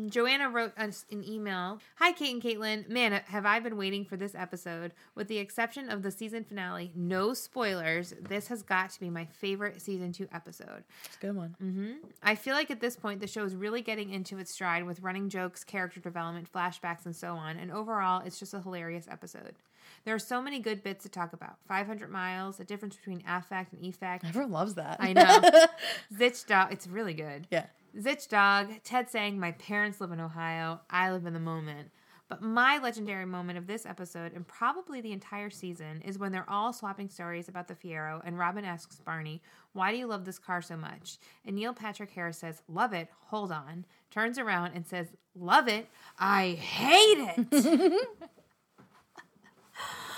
Joanna 0.08 0.50
wrote 0.50 0.78
us 0.78 1.06
an 1.12 1.28
email. 1.28 1.80
Hi, 1.96 2.14
Kate 2.14 2.34
and 2.34 2.42
Caitlin. 2.42 2.88
Man, 2.88 3.12
have 3.12 3.46
I 3.46 3.60
been 3.60 3.78
waiting 3.78 4.06
for 4.06 4.16
this 4.16 4.34
episode. 4.36 4.94
With 5.16 5.28
the 5.28 5.38
exception 5.38 5.90
of 5.90 6.02
the 6.02 6.12
season 6.12 6.44
finale, 6.44 6.92
no 6.96 7.34
spoilers. 7.34 8.14
This 8.20 8.48
has 8.48 8.62
got 8.64 8.92
to 8.92 9.00
be 9.00 9.10
my 9.10 9.26
favorite 9.26 9.82
season 9.82 10.14
two 10.14 10.28
episode. 10.34 10.84
It's 11.06 11.18
a 11.18 11.20
good 11.20 11.36
one. 11.36 11.56
Mm-hmm. 11.62 11.92
I 12.24 12.36
feel 12.36 12.54
like 12.54 12.72
at 12.72 12.80
this 12.80 12.96
point, 12.96 13.20
the 13.20 13.28
show 13.28 13.44
is 13.44 13.56
really 13.56 13.82
getting 13.82 14.12
into 14.12 14.38
its 14.38 14.52
stride 14.52 14.86
with 14.86 15.02
running 15.02 15.30
jokes, 15.30 15.64
character 15.64 16.00
development, 16.00 16.52
flashbacks, 16.52 17.06
and 17.06 17.16
so 17.16 17.34
on. 17.34 17.58
And 17.58 17.72
overall, 17.72 18.22
it's 18.26 18.40
just 18.40 18.54
a 18.54 18.62
hilarious 18.62 19.08
episode. 19.10 19.56
There 20.06 20.16
are 20.16 20.20
so 20.20 20.42
many 20.42 20.60
good 20.60 20.84
bits 20.84 21.04
to 21.04 21.10
talk 21.10 21.34
about 21.34 21.58
500 21.68 22.10
miles, 22.10 22.58
the 22.58 22.64
difference 22.64 22.96
between 22.96 23.24
affect 23.28 23.74
and 23.74 23.84
effect. 23.84 24.26
Everyone 24.26 24.52
loves 24.52 24.76
that. 24.76 24.98
I 25.00 25.14
know. 25.14 25.42
Zitch 26.18 26.48
dog. 26.48 26.72
It's 26.72 26.88
really 26.88 27.14
good. 27.14 27.48
yeah. 27.52 27.66
Zitch 27.98 28.28
dog. 28.30 28.72
Ted 28.84 29.10
saying, 29.10 29.40
My 29.40 29.52
parents 29.54 30.00
live 30.00 30.12
in 30.12 30.20
Ohio. 30.20 30.82
I 30.90 31.12
live 31.12 31.26
in 31.26 31.34
the 31.34 31.40
moment. 31.40 31.90
But 32.30 32.42
my 32.42 32.78
legendary 32.78 33.26
moment 33.26 33.58
of 33.58 33.68
this 33.68 33.86
episode, 33.86 34.32
and 34.32 34.48
probably 34.48 35.02
the 35.02 35.12
entire 35.12 35.50
season, 35.50 36.02
is 36.06 36.18
when 36.18 36.32
they're 36.32 36.50
all 36.50 36.72
swapping 36.72 37.10
stories 37.10 37.50
about 37.50 37.68
the 37.68 37.76
Fiero, 37.76 38.22
and 38.24 38.40
Robin 38.40 38.64
asks 38.64 39.02
Barney, 39.02 39.42
Why 39.74 39.92
do 39.92 39.98
you 39.98 40.08
love 40.08 40.24
this 40.24 40.40
car 40.40 40.62
so 40.62 40.78
much? 40.78 41.18
And 41.46 41.58
Neil 41.58 41.74
Patrick 41.74 42.12
Harris 42.12 42.38
says, 42.38 42.62
Love 42.70 42.94
it. 42.94 43.10
Hold 43.26 43.52
on. 43.52 43.86
Turns 44.12 44.38
around 44.38 44.72
and 44.76 44.88
says, 44.88 45.08
Love 45.36 45.68
it. 45.68 45.88
I 46.18 46.52
hate 46.52 47.36
it. 47.52 48.08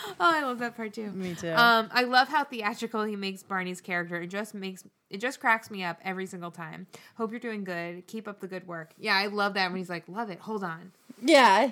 oh, 0.08 0.16
I 0.20 0.44
love 0.44 0.60
that 0.60 0.76
part 0.76 0.94
too. 0.94 1.12
Me 1.12 1.36
too. 1.36 1.52
Um, 1.52 1.90
I 1.92 2.04
love 2.04 2.28
how 2.28 2.44
theatrical 2.44 3.04
he 3.04 3.16
makes 3.16 3.44
Barney's 3.44 3.82
character. 3.82 4.22
It 4.22 4.28
just 4.28 4.54
makes 4.54 4.84
it 5.10 5.18
just 5.20 5.40
cracks 5.40 5.70
me 5.70 5.84
up 5.84 6.00
every 6.04 6.26
single 6.26 6.52
time. 6.52 6.88
Hope 7.18 7.32
you're 7.32 7.40
doing 7.40 7.64
good. 7.64 8.08
Keep 8.08 8.28
up 8.28 8.40
the 8.40 8.48
good 8.48 8.68
work. 8.68 8.92
Yeah, 8.98 9.16
I 9.16 9.28
love 9.28 9.54
that 9.56 9.70
when 9.70 9.78
he's 9.78 9.90
like, 9.90 10.08
"Love 10.08 10.30
it." 10.30 10.40
Hold 10.40 10.64
on. 10.64 10.92
Yeah. 11.22 11.72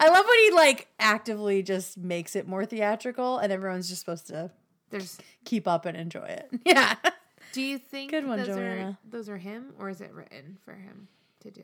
I 0.00 0.08
love 0.08 0.24
when 0.26 0.38
he 0.40 0.50
like 0.52 0.88
actively 1.00 1.62
just 1.62 1.98
makes 1.98 2.36
it 2.36 2.46
more 2.46 2.64
theatrical 2.64 3.38
and 3.38 3.52
everyone's 3.52 3.88
just 3.88 4.00
supposed 4.00 4.26
to 4.28 4.50
There's. 4.90 5.18
keep 5.44 5.66
up 5.66 5.84
and 5.86 5.96
enjoy 5.96 6.24
it. 6.26 6.48
Yeah. 6.64 6.94
Do 7.52 7.62
you 7.62 7.78
think 7.78 8.10
Good 8.10 8.26
one, 8.26 8.38
those 8.38 8.48
are 8.48 8.54
Joanna. 8.76 8.98
those 9.08 9.28
are 9.28 9.36
him, 9.36 9.74
or 9.78 9.88
is 9.88 10.00
it 10.00 10.12
written 10.12 10.58
for 10.64 10.72
him 10.74 11.06
to 11.40 11.52
do? 11.52 11.62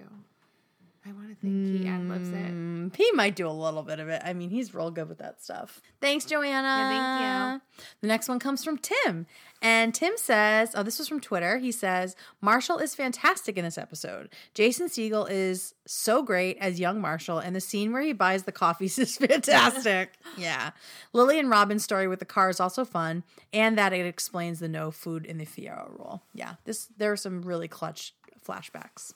I 1.06 1.12
want 1.12 1.30
to 1.30 1.34
think 1.34 1.80
he 1.80 1.88
ad 1.88 2.06
libs 2.08 2.28
it. 2.28 2.34
Mm, 2.34 2.94
he 2.94 3.10
might 3.12 3.34
do 3.34 3.48
a 3.48 3.50
little 3.50 3.82
bit 3.82 4.00
of 4.00 4.08
it. 4.10 4.20
I 4.22 4.34
mean, 4.34 4.50
he's 4.50 4.74
real 4.74 4.90
good 4.90 5.08
with 5.08 5.18
that 5.18 5.42
stuff. 5.42 5.80
Thanks, 5.98 6.26
Joanna. 6.26 6.68
Yeah, 6.68 6.88
thank 6.90 7.78
you. 7.78 7.86
The 8.02 8.06
next 8.06 8.28
one 8.28 8.38
comes 8.38 8.62
from 8.62 8.76
Tim. 8.76 9.26
And 9.62 9.94
Tim 9.94 10.12
says, 10.16 10.72
oh, 10.74 10.82
this 10.82 10.98
was 10.98 11.08
from 11.08 11.20
Twitter. 11.20 11.56
He 11.56 11.72
says, 11.72 12.16
Marshall 12.42 12.78
is 12.78 12.94
fantastic 12.94 13.56
in 13.56 13.64
this 13.64 13.78
episode. 13.78 14.28
Jason 14.52 14.88
Segel 14.88 15.26
is 15.30 15.74
so 15.86 16.22
great 16.22 16.58
as 16.58 16.78
young 16.78 17.00
Marshall, 17.00 17.38
and 17.38 17.56
the 17.56 17.60
scene 17.60 17.92
where 17.92 18.02
he 18.02 18.12
buys 18.12 18.42
the 18.42 18.52
coffees 18.52 18.98
is 18.98 19.16
fantastic. 19.16 20.12
yeah. 20.36 20.70
Lily 21.14 21.38
and 21.38 21.48
Robin's 21.48 21.82
story 21.82 22.08
with 22.08 22.18
the 22.18 22.26
car 22.26 22.50
is 22.50 22.60
also 22.60 22.84
fun, 22.84 23.24
and 23.54 23.78
that 23.78 23.94
it 23.94 24.04
explains 24.04 24.60
the 24.60 24.68
no 24.68 24.90
food 24.90 25.24
in 25.24 25.38
the 25.38 25.46
Fiero 25.46 25.90
rule. 25.98 26.22
Yeah. 26.34 26.54
This 26.64 26.88
there 26.98 27.10
are 27.10 27.16
some 27.16 27.42
really 27.42 27.68
clutch 27.68 28.14
flashbacks. 28.46 29.14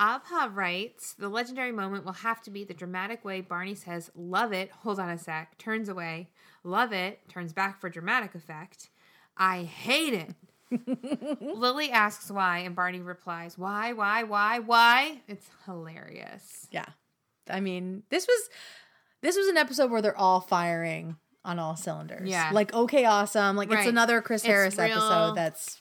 Abha 0.00 0.54
writes, 0.54 1.14
the 1.14 1.28
legendary 1.28 1.72
moment 1.72 2.04
will 2.04 2.12
have 2.12 2.42
to 2.42 2.50
be 2.50 2.64
the 2.64 2.74
dramatic 2.74 3.24
way 3.24 3.40
Barney 3.40 3.74
says, 3.74 4.10
love 4.14 4.52
it, 4.52 4.70
hold 4.70 5.00
on 5.00 5.08
a 5.08 5.18
sec, 5.18 5.56
turns 5.58 5.88
away, 5.88 6.28
love 6.64 6.92
it, 6.92 7.20
turns 7.28 7.52
back 7.52 7.80
for 7.80 7.88
dramatic 7.88 8.34
effect. 8.34 8.90
I 9.36 9.62
hate 9.64 10.12
it. 10.14 10.34
Lily 11.40 11.90
asks 11.90 12.30
why, 12.30 12.58
and 12.58 12.74
Barney 12.74 13.00
replies, 13.00 13.56
why, 13.56 13.92
why, 13.92 14.24
why, 14.24 14.58
why? 14.58 15.22
It's 15.28 15.48
hilarious. 15.64 16.66
Yeah. 16.70 16.86
I 17.48 17.60
mean, 17.60 18.02
this 18.10 18.26
was 18.26 18.50
this 19.22 19.36
was 19.36 19.46
an 19.48 19.56
episode 19.56 19.90
where 19.90 20.02
they're 20.02 20.16
all 20.16 20.40
firing 20.40 21.16
on 21.44 21.58
all 21.58 21.76
cylinders. 21.76 22.28
Yeah. 22.28 22.50
Like 22.52 22.74
okay, 22.74 23.04
awesome. 23.04 23.56
Like 23.56 23.70
it's 23.70 23.86
another 23.86 24.20
Chris 24.20 24.42
It's 24.42 24.48
Harris 24.48 24.76
real- 24.76 24.86
episode 24.90 25.36
that's 25.36 25.80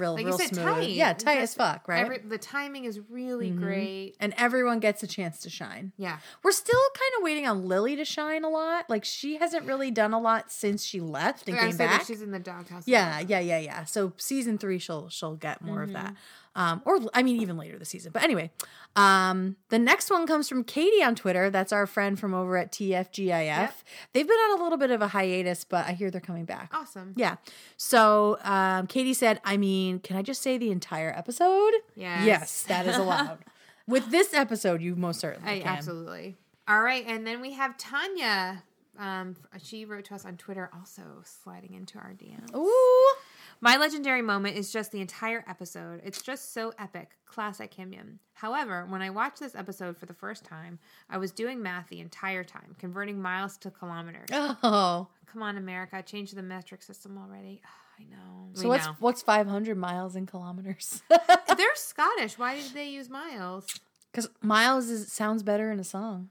real 0.00 0.14
Like 0.14 0.24
real 0.26 0.34
you 0.36 0.46
said, 0.46 0.54
smooth. 0.56 0.64
tight. 0.66 0.90
Yeah, 0.90 1.12
tight 1.12 1.38
as 1.38 1.54
fuck, 1.54 1.86
right? 1.86 2.00
Every, 2.04 2.18
the 2.18 2.38
timing 2.38 2.86
is 2.86 2.98
really 3.10 3.50
great. 3.50 4.16
and 4.18 4.34
everyone 4.36 4.80
gets 4.80 5.02
a 5.02 5.06
chance 5.06 5.40
to 5.42 5.50
shine. 5.50 5.92
Yeah. 5.96 6.18
We're 6.42 6.50
still 6.52 6.80
kind 6.94 7.12
of 7.18 7.22
waiting 7.24 7.46
on 7.46 7.68
Lily 7.68 7.94
to 7.96 8.04
shine 8.04 8.42
a 8.44 8.48
lot. 8.48 8.88
Like 8.90 9.04
she 9.04 9.36
hasn't 9.36 9.66
really 9.66 9.90
done 9.90 10.12
a 10.12 10.18
lot 10.20 10.50
since 10.50 10.84
she 10.84 11.00
left 11.00 11.48
and 11.48 11.56
I 11.58 11.68
came 11.68 11.76
back. 11.76 12.06
she's 12.06 12.22
in 12.22 12.30
the 12.32 12.38
doghouse. 12.38 12.84
Yeah, 12.86 13.20
yeah, 13.20 13.40
yeah, 13.40 13.58
yeah. 13.58 13.84
So 13.84 14.12
season 14.16 14.58
three, 14.58 14.78
she'll 14.78 15.08
she'll 15.10 15.36
get 15.36 15.62
more 15.62 15.76
Mm-hmm. 15.80 15.96
of 15.96 16.02
that, 16.02 16.14
um, 16.54 16.82
or 16.84 16.98
I 17.14 17.22
mean, 17.22 17.40
even 17.40 17.56
later 17.56 17.78
this 17.78 17.90
season. 17.90 18.10
But 18.12 18.22
anyway, 18.22 18.50
um, 18.96 19.56
the 19.68 19.78
next 19.78 20.10
one 20.10 20.26
comes 20.26 20.48
from 20.48 20.64
Katie 20.64 21.02
on 21.02 21.14
Twitter. 21.14 21.48
That's 21.48 21.72
our 21.72 21.86
friend 21.86 22.18
from 22.18 22.34
over 22.34 22.56
at 22.56 22.72
TFGIF. 22.72 23.72
They've 24.12 24.26
been 24.26 24.36
on 24.36 24.58
a 24.58 24.62
little 24.62 24.78
bit 24.78 24.90
of 24.90 25.00
a 25.00 25.08
hiatus, 25.08 25.64
but 25.64 25.86
I 25.86 25.92
hear 25.92 26.10
they're 26.10 26.20
coming 26.20 26.44
back. 26.44 26.70
Awesome. 26.74 27.14
Yeah. 27.16 27.36
So 27.76 28.38
um, 28.42 28.86
Katie 28.88 29.14
said, 29.14 29.40
"I 29.44 29.56
mean, 29.56 30.00
can 30.00 30.16
I 30.16 30.22
just 30.22 30.42
say 30.42 30.58
the 30.58 30.70
entire 30.70 31.12
episode? 31.16 31.72
Yes. 31.94 32.26
yes, 32.26 32.62
that 32.64 32.86
is 32.86 32.96
allowed. 32.96 33.38
With 33.86 34.10
this 34.10 34.34
episode, 34.34 34.82
you 34.82 34.94
most 34.94 35.20
certainly 35.20 35.50
I, 35.50 35.58
can. 35.60 35.68
absolutely. 35.68 36.36
All 36.68 36.82
right, 36.82 37.04
and 37.06 37.26
then 37.26 37.40
we 37.40 37.52
have 37.52 37.76
Tanya. 37.76 38.62
Um, 38.98 39.34
she 39.62 39.84
wrote 39.84 40.04
to 40.06 40.14
us 40.14 40.24
on 40.24 40.36
Twitter, 40.36 40.70
also 40.74 41.02
sliding 41.24 41.74
into 41.74 41.98
our 41.98 42.12
DMs. 42.12 42.54
Ooh, 42.54 43.14
My 43.62 43.76
legendary 43.76 44.22
moment 44.22 44.56
is 44.56 44.72
just 44.72 44.90
the 44.90 45.00
entire 45.02 45.44
episode. 45.46 46.00
It's 46.02 46.22
just 46.22 46.54
so 46.54 46.72
epic. 46.78 47.10
Classic 47.26 47.70
HIMYM. 47.74 48.18
However, 48.32 48.86
when 48.88 49.02
I 49.02 49.10
watched 49.10 49.38
this 49.40 49.54
episode 49.54 49.98
for 49.98 50.06
the 50.06 50.14
first 50.14 50.44
time, 50.44 50.78
I 51.10 51.18
was 51.18 51.30
doing 51.30 51.62
math 51.62 51.88
the 51.88 52.00
entire 52.00 52.42
time, 52.42 52.74
converting 52.78 53.20
miles 53.20 53.58
to 53.58 53.70
kilometers. 53.70 54.28
oh. 54.32 55.08
Come 55.26 55.42
on, 55.42 55.58
America, 55.58 56.02
change 56.02 56.32
the 56.32 56.42
metric 56.42 56.82
system 56.82 57.18
already. 57.18 57.60
I 58.00 58.04
know. 58.04 58.48
So 58.54 58.62
We 58.62 58.68
what's 58.70 58.86
know. 58.86 58.96
what's 58.98 59.20
five 59.20 59.46
hundred 59.46 59.76
miles 59.76 60.16
in 60.16 60.24
kilometers? 60.24 61.02
They're 61.10 61.66
Scottish. 61.74 62.38
Why 62.38 62.56
did 62.56 62.72
they 62.72 62.88
use 62.88 63.10
miles? 63.10 63.66
Because 64.10 64.30
miles 64.40 64.88
is 64.88 65.12
sounds 65.12 65.42
better 65.42 65.70
in 65.70 65.78
a 65.78 65.84
song, 65.84 66.30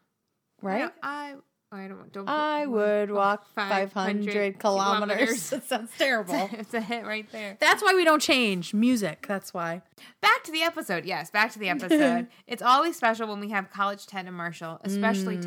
right? 0.64 0.92
I 1.04 1.34
I, 1.34 1.36
I 1.72 1.88
don't 1.88 2.12
don't. 2.12 2.28
I 2.28 2.66
would 2.66 3.12
walk 3.12 3.46
500 3.54 4.58
kilometers. 4.60 5.50
That 5.52 5.68
sounds 5.68 5.92
terrible. 5.98 6.50
it's 6.54 6.74
a 6.74 6.82
hit 6.82 7.06
right 7.06 7.32
there. 7.32 7.58
That's 7.60 7.84
why 7.84 7.94
we 7.96 8.04
don't 8.04 8.22
change 8.22 8.74
music. 8.74 9.26
That's 9.28 9.54
why. 9.54 9.84
Back 10.22 10.44
to 10.46 10.52
the 10.52 10.64
episode. 10.64 11.06
Yes, 11.06 11.30
back 11.30 11.52
to 11.54 11.60
the 11.60 11.70
episode. 11.70 12.28
it's 12.48 12.64
always 12.64 12.96
special 12.96 13.28
when 13.28 13.40
we 13.40 13.50
have 13.50 13.70
college 13.70 14.08
Ted 14.08 14.26
and 14.26 14.36
Marshall, 14.36 14.80
especially 14.84 15.38
Mm. 15.38 15.46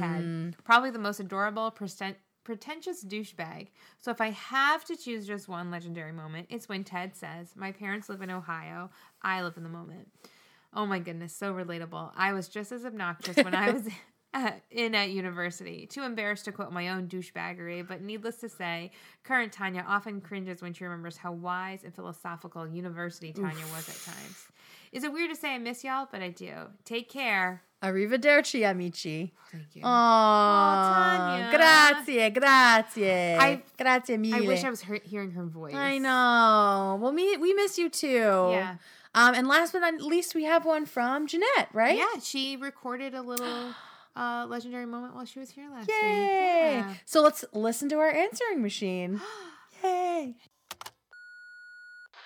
Ted. 0.52 0.64
Probably 0.64 0.90
the 0.90 0.98
most 1.00 1.18
adorable, 1.18 1.70
present, 1.72 2.16
pretentious 2.44 3.04
douchebag. 3.04 3.68
So 3.98 4.10
if 4.12 4.20
I 4.20 4.30
have 4.30 4.84
to 4.86 4.96
choose 4.96 5.26
just 5.26 5.48
one 5.48 5.70
legendary 5.72 6.12
moment, 6.12 6.46
it's 6.50 6.68
when 6.68 6.84
Ted 6.84 7.16
says, 7.16 7.48
My 7.56 7.72
parents 7.72 8.08
live 8.08 8.22
in 8.22 8.30
Ohio. 8.30 8.90
I 9.22 9.42
live 9.42 9.56
in 9.56 9.64
the 9.64 9.68
moment. 9.68 10.08
Oh 10.74 10.86
my 10.86 11.00
goodness, 11.00 11.34
so 11.34 11.52
relatable. 11.52 12.12
I 12.16 12.32
was 12.32 12.48
just 12.48 12.70
as 12.72 12.84
obnoxious 12.86 13.36
when 13.36 13.54
I 13.54 13.72
was 13.72 13.82
at, 14.34 14.62
in 14.70 14.94
at 14.94 15.10
university. 15.10 15.86
Too 15.86 16.02
embarrassed 16.02 16.44
to 16.46 16.52
quote 16.52 16.72
my 16.72 16.88
own 16.88 17.08
douchebaggery, 17.08 17.86
but 17.86 18.00
needless 18.02 18.36
to 18.36 18.48
say, 18.48 18.90
current 19.24 19.52
Tanya 19.52 19.84
often 19.86 20.20
cringes 20.20 20.62
when 20.62 20.72
she 20.72 20.84
remembers 20.84 21.16
how 21.16 21.32
wise 21.32 21.84
and 21.84 21.94
philosophical 21.94 22.66
university 22.66 23.32
Tanya 23.32 23.64
was 23.74 23.88
at 23.88 24.14
times. 24.14 24.46
Is 24.92 25.04
it 25.04 25.12
weird 25.12 25.30
to 25.30 25.36
say 25.36 25.54
I 25.54 25.58
miss 25.58 25.84
y'all? 25.84 26.08
But 26.10 26.22
I 26.22 26.28
do. 26.28 26.52
Take 26.84 27.08
care. 27.08 27.62
Arrivederci, 27.82 28.64
amici. 28.68 29.32
Thank 29.50 29.74
you. 29.74 29.82
Oh, 29.84 29.88
Tanya. 29.88 31.50
grazie, 31.50 32.30
grazie. 32.30 33.34
I- 33.34 33.62
grazie 33.76 34.16
mille. 34.18 34.36
I 34.36 34.40
wish 34.46 34.62
I 34.64 34.70
was 34.70 34.82
he- 34.82 35.00
hearing 35.04 35.32
her 35.32 35.44
voice. 35.44 35.74
I 35.74 35.98
know. 35.98 36.98
Well, 37.00 37.12
me, 37.12 37.36
we 37.38 37.52
miss 37.54 37.78
you 37.78 37.88
too. 37.88 38.08
Yeah. 38.52 38.76
Um, 39.14 39.34
and 39.34 39.48
last 39.48 39.72
but 39.72 39.80
not 39.80 40.00
least, 40.00 40.34
we 40.34 40.44
have 40.44 40.64
one 40.64 40.86
from 40.86 41.26
Jeanette, 41.26 41.68
right? 41.72 41.98
Yeah, 41.98 42.20
she 42.22 42.56
recorded 42.56 43.14
a 43.14 43.20
little 43.20 43.74
uh, 44.16 44.46
legendary 44.48 44.86
moment 44.86 45.14
while 45.14 45.24
she 45.24 45.38
was 45.38 45.50
here 45.50 45.68
last 45.70 45.88
week. 45.88 45.96
Yay! 46.02 46.74
Yeah. 46.78 46.94
So 47.04 47.22
let's 47.22 47.44
listen 47.52 47.88
to 47.90 47.96
our 47.96 48.10
answering 48.10 48.62
machine. 48.62 49.20
Yay! 49.84 50.34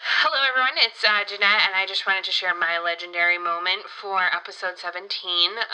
Hello, 0.07 0.39
everyone. 0.47 0.79
It's 0.79 1.03
uh, 1.03 1.27
Jeanette, 1.27 1.67
and 1.67 1.75
I 1.75 1.85
just 1.87 2.07
wanted 2.07 2.23
to 2.25 2.31
share 2.31 2.55
my 2.55 2.79
legendary 2.79 3.39
moment 3.39 3.91
for 3.91 4.31
episode 4.33 4.79
17, 4.79 5.11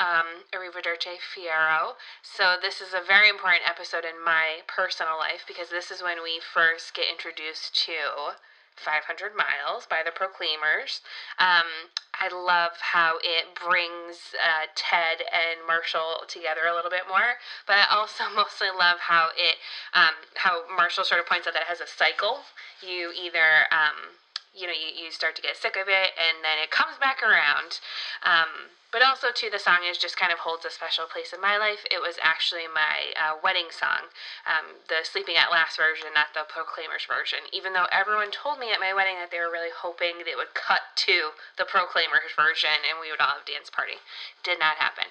um, 0.01 0.49
Arrivederci 0.53 1.21
Fiero. 1.21 2.01
So, 2.23 2.57
this 2.61 2.81
is 2.81 2.93
a 2.93 3.05
very 3.05 3.29
important 3.29 3.69
episode 3.69 4.05
in 4.05 4.17
my 4.25 4.65
personal 4.67 5.19
life 5.19 5.45
because 5.47 5.69
this 5.69 5.91
is 5.91 6.03
when 6.03 6.23
we 6.23 6.41
first 6.41 6.95
get 6.95 7.13
introduced 7.13 7.77
to 7.85 8.37
500 8.77 9.33
Miles 9.37 9.87
by 9.87 10.03
the 10.05 10.11
Proclaimers. 10.11 11.01
Um, 11.39 11.93
I 12.15 12.29
love 12.29 12.73
how 12.81 13.19
it 13.23 13.55
brings 13.55 14.35
uh, 14.37 14.71
Ted 14.75 15.25
and 15.33 15.67
Marshall 15.67 16.25
together 16.29 16.69
a 16.69 16.75
little 16.75 16.91
bit 16.91 17.09
more, 17.09 17.41
but 17.67 17.77
I 17.77 17.87
also 17.91 18.25
mostly 18.35 18.69
love 18.69 19.01
how 19.01 19.31
it, 19.37 19.57
um, 19.95 20.15
how 20.37 20.63
Marshall 20.75 21.05
sort 21.05 21.21
of 21.21 21.27
points 21.27 21.47
out 21.47 21.55
that 21.55 21.63
it 21.63 21.73
has 21.73 21.81
a 21.81 21.89
cycle. 21.89 22.41
You 22.81 23.13
either 23.13 23.67
um, 23.71 24.19
you 24.55 24.67
know, 24.67 24.77
you, 24.77 25.05
you 25.05 25.11
start 25.11 25.35
to 25.37 25.43
get 25.43 25.57
sick 25.57 25.77
of 25.77 25.89
it 25.89 26.13
and 26.17 26.45
then 26.45 26.61
it 26.61 26.71
comes 26.71 27.01
back 27.01 27.23
around. 27.23 27.81
Um, 28.23 28.77
but 28.93 29.01
also, 29.03 29.33
too, 29.33 29.49
the 29.51 29.59
song 29.59 29.89
is 29.89 29.97
just 29.97 30.21
kind 30.21 30.31
of 30.31 30.45
holds 30.45 30.65
a 30.65 30.71
special 30.71 31.09
place 31.09 31.33
in 31.33 31.41
my 31.41 31.57
life. 31.57 31.83
It 31.91 31.99
was 32.05 32.21
actually 32.21 32.69
my 32.69 33.17
uh, 33.17 33.41
wedding 33.43 33.73
song, 33.73 34.13
um, 34.45 34.77
the 34.93 35.01
Sleeping 35.03 35.35
at 35.41 35.49
Last 35.51 35.81
version, 35.81 36.13
not 36.15 36.37
the 36.37 36.45
Proclaimers 36.45 37.09
version. 37.09 37.41
Even 37.57 37.73
though 37.73 37.89
everyone 37.91 38.29
told 38.31 38.61
me 38.61 38.69
at 38.71 38.79
my 38.85 38.93
wedding 38.93 39.17
that 39.17 39.33
they 39.33 39.41
were 39.41 39.51
really 39.51 39.73
hoping 39.73 40.21
they 40.29 40.37
would 40.37 40.53
cut 40.53 40.93
to 41.09 41.33
the 41.57 41.65
Proclaimers 41.65 42.37
version 42.37 42.77
and 42.85 43.01
we 43.01 43.09
would 43.11 43.19
all 43.25 43.41
have 43.41 43.43
a 43.43 43.51
dance 43.51 43.73
party. 43.73 43.97
Did 44.45 44.61
not 44.61 44.77
happen. 44.77 45.09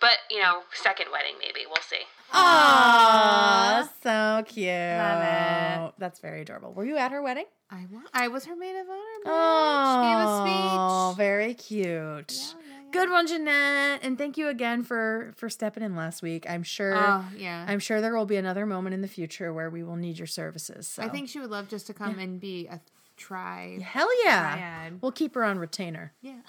But, 0.00 0.24
you 0.30 0.38
know, 0.38 0.62
second 0.70 1.10
wedding 1.10 1.34
maybe. 1.42 1.66
We'll 1.66 1.82
see. 1.82 2.06
Aww, 2.30 3.88
so 4.02 4.42
cute. 4.46 4.68
Love 4.70 5.88
it. 5.90 5.94
That's 5.98 6.18
very 6.20 6.42
adorable. 6.42 6.72
Were 6.72 6.84
you 6.84 6.96
at 6.96 7.10
her 7.12 7.22
wedding? 7.22 7.46
I 7.70 7.86
was. 7.90 8.02
I 8.12 8.28
was 8.28 8.44
her 8.46 8.56
maid 8.56 8.76
of 8.78 8.86
honor. 8.88 9.24
bitch. 9.24 9.26
Oh, 9.26 10.02
Gave 10.02 10.18
a 10.18 11.14
speech. 11.14 11.16
very 11.18 11.54
cute. 11.54 11.84
Yeah, 11.84 12.60
yeah, 12.66 12.66
yeah. 12.68 12.73
Good 12.94 13.10
one, 13.10 13.26
Jeanette. 13.26 14.00
And 14.04 14.16
thank 14.16 14.38
you 14.38 14.46
again 14.48 14.84
for 14.84 15.32
for 15.36 15.48
stepping 15.50 15.82
in 15.82 15.96
last 15.96 16.22
week. 16.22 16.48
I'm 16.48 16.62
sure. 16.62 16.94
Oh 16.96 17.24
yeah. 17.36 17.66
I'm 17.68 17.80
sure 17.80 18.00
there 18.00 18.16
will 18.16 18.24
be 18.24 18.36
another 18.36 18.66
moment 18.66 18.94
in 18.94 19.02
the 19.02 19.08
future 19.08 19.52
where 19.52 19.68
we 19.68 19.82
will 19.82 19.96
need 19.96 20.16
your 20.16 20.28
services. 20.28 20.86
So. 20.86 21.02
I 21.02 21.08
think 21.08 21.28
she 21.28 21.40
would 21.40 21.50
love 21.50 21.68
just 21.68 21.88
to 21.88 21.94
come 21.94 22.20
and 22.20 22.38
be 22.40 22.68
a 22.68 22.80
try. 23.16 23.80
Hell 23.82 24.08
yeah. 24.24 24.54
Triad. 24.54 25.02
We'll 25.02 25.10
keep 25.10 25.34
her 25.34 25.42
on 25.44 25.58
retainer. 25.58 26.12
Yeah. 26.22 26.38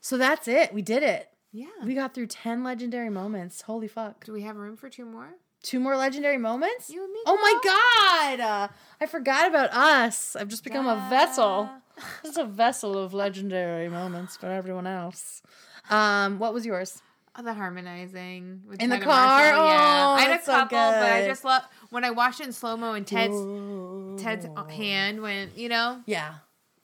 So 0.00 0.18
that's 0.18 0.48
it. 0.48 0.74
We 0.74 0.82
did 0.82 1.02
it. 1.02 1.30
Yeah. 1.50 1.68
We 1.82 1.94
got 1.94 2.12
through 2.12 2.26
10 2.26 2.62
legendary 2.62 3.08
moments. 3.08 3.62
Holy 3.62 3.88
fuck. 3.88 4.22
Do 4.26 4.34
we 4.34 4.42
have 4.42 4.56
room 4.56 4.76
for 4.76 4.90
two 4.90 5.06
more? 5.06 5.30
Two 5.62 5.80
more 5.80 5.96
legendary 5.96 6.36
moments? 6.36 6.90
You 6.90 7.02
and 7.02 7.10
me, 7.10 7.20
Oh 7.24 7.38
my 7.38 8.36
god. 8.36 8.40
Uh, 8.40 8.68
I 9.00 9.06
forgot 9.06 9.48
about 9.48 9.72
us. 9.72 10.36
I've 10.36 10.48
just 10.48 10.62
become 10.62 10.86
a 10.86 11.06
vessel. 11.08 11.70
Just 12.24 12.38
a 12.38 12.44
vessel 12.44 12.98
of 12.98 13.14
legendary 13.14 13.88
moments 13.88 14.36
for 14.36 14.46
everyone 14.46 14.86
else. 14.86 15.42
Um, 15.90 16.38
what 16.38 16.52
was 16.54 16.64
yours? 16.66 17.02
Oh, 17.36 17.42
the 17.42 17.52
harmonizing 17.54 18.62
with 18.68 18.80
In 18.80 18.90
the 18.90 18.98
car? 18.98 19.06
Marshall, 19.06 19.66
yeah. 19.66 20.04
Oh, 20.06 20.12
I 20.14 20.20
had 20.20 20.30
a 20.30 20.34
that's 20.34 20.46
so 20.46 20.52
couple, 20.52 20.78
but 20.78 21.02
I 21.12 21.26
just 21.26 21.44
love 21.44 21.62
when 21.90 22.04
I 22.04 22.10
watched 22.10 22.40
it 22.40 22.46
in 22.46 22.52
slow 22.52 22.76
mo 22.76 22.92
and 22.94 23.04
Ted's 23.06 24.22
Ted's 24.22 24.46
hand 24.70 25.20
went, 25.20 25.56
you 25.58 25.68
know, 25.68 26.00
Yeah. 26.06 26.34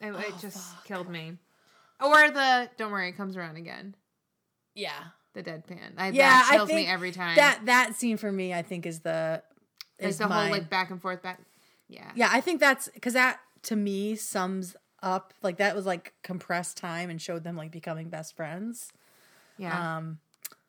it, 0.01 0.13
Oh, 0.13 0.19
it 0.19 0.35
just 0.41 0.83
killed 0.85 1.09
me. 1.09 1.37
Or 2.01 2.31
the 2.31 2.69
don't 2.77 2.91
worry, 2.91 3.09
it 3.11 3.17
comes 3.17 3.37
around 3.37 3.57
again. 3.57 3.95
Yeah. 4.75 4.99
The 5.35 5.43
deadpan. 5.45 5.93
I, 5.97 6.09
Yeah, 6.09 6.29
that 6.31 6.49
kills 6.53 6.71
me 6.71 6.87
every 6.87 7.13
time. 7.13 7.37
That 7.37 7.67
that 7.67 7.95
scene 7.95 8.17
for 8.17 8.33
me, 8.33 8.53
I 8.53 8.63
think, 8.63 8.87
is 8.87 9.01
the 9.01 9.43
like 10.01 10.09
is 10.09 10.19
the 10.19 10.27
mine. 10.29 10.43
whole 10.49 10.51
like 10.51 10.69
back 10.69 10.91
and 10.91 11.01
forth 11.01 11.23
back. 11.23 11.41
Yeah. 11.89 12.11
Yeah, 12.17 12.29
I 12.33 12.41
think 12.41 12.59
that's 12.59 12.89
because 12.89 13.13
that 13.13 13.39
to 13.65 13.77
me 13.77 14.17
sums 14.17 14.75
up 15.03 15.33
like 15.43 15.57
that 15.59 15.75
was 15.75 15.87
like 15.87 16.13
compressed 16.23 16.77
time 16.77 17.11
and 17.11 17.21
showed 17.21 17.45
them 17.45 17.57
like 17.57 17.71
becoming 17.71 18.09
best 18.09 18.37
friends. 18.37 18.93
Yeah. 19.59 19.97
Um, 19.99 20.19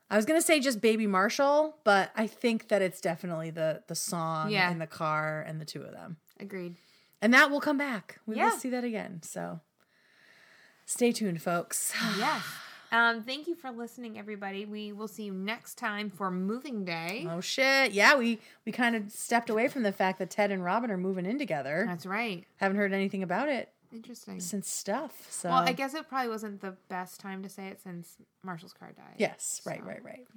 I 0.09 0.17
was 0.17 0.25
gonna 0.25 0.41
say 0.41 0.59
just 0.59 0.81
Baby 0.81 1.07
Marshall, 1.07 1.77
but 1.83 2.11
I 2.15 2.27
think 2.27 2.67
that 2.67 2.81
it's 2.81 2.99
definitely 3.01 3.49
the 3.49 3.83
the 3.87 3.95
song 3.95 4.49
Yeah. 4.51 4.69
in 4.71 4.79
the 4.79 4.87
car 4.87 5.41
and 5.47 5.59
the 5.61 5.65
two 5.65 5.81
of 5.83 5.91
them, 5.93 6.17
Agreed. 6.39 6.75
and 7.21 7.33
that 7.33 7.49
will 7.51 7.61
come 7.61 7.77
back. 7.77 8.19
We 8.25 8.35
Yeah. 8.35 8.49
will 8.49 8.57
see 8.59 8.69
that 8.69 8.83
again. 8.83 9.21
So 9.23 9.61
stay 10.85 11.11
tuned, 11.11 11.41
folks. 11.41 11.93
Yes. 12.17 12.43
Um, 12.93 13.23
thank 13.23 13.47
you 13.47 13.55
for 13.55 13.71
listening, 13.71 14.19
everybody. 14.19 14.65
We 14.65 14.91
will 14.91 15.07
see 15.07 15.23
you 15.23 15.31
next 15.33 15.75
time 15.75 16.09
for 16.09 16.29
Moving 16.29 16.83
Day. 16.83 17.25
Oh 17.29 17.39
shit! 17.39 17.93
Yeah, 17.93 18.17
we 18.17 18.39
we 18.65 18.73
kind 18.73 18.97
of 18.97 19.09
stepped 19.13 19.49
away 19.49 19.69
from 19.69 19.83
the 19.83 19.93
fact 19.93 20.19
that 20.19 20.29
Ted 20.29 20.51
and 20.51 20.61
Robin 20.61 20.91
are 20.91 20.97
moving 20.97 21.25
in 21.25 21.39
together. 21.39 21.85
That's 21.87 22.05
right. 22.05 22.45
Haven't 22.57 22.75
heard 22.75 22.91
anything 22.91 23.23
about 23.23 23.47
it 23.47 23.71
Interesting. 23.93 24.39
since 24.39 24.69
stuff. 24.69 25.27
So 25.29 25.49
Well, 25.49 25.59
I 25.63 25.73
guess 25.73 25.93
it 25.93 26.07
probably 26.07 26.29
wasn't 26.29 26.61
the 26.61 26.75
best 26.89 27.19
time 27.19 27.43
to 27.43 27.49
say 27.49 27.67
it 27.67 27.81
since 27.81 28.17
Marshall's 28.43 28.73
car 28.73 28.91
died. 28.95 29.15
yes, 29.17 29.61
right, 29.65 29.79
So, 29.79 29.85
right, 29.85 30.03
right. 30.03 30.27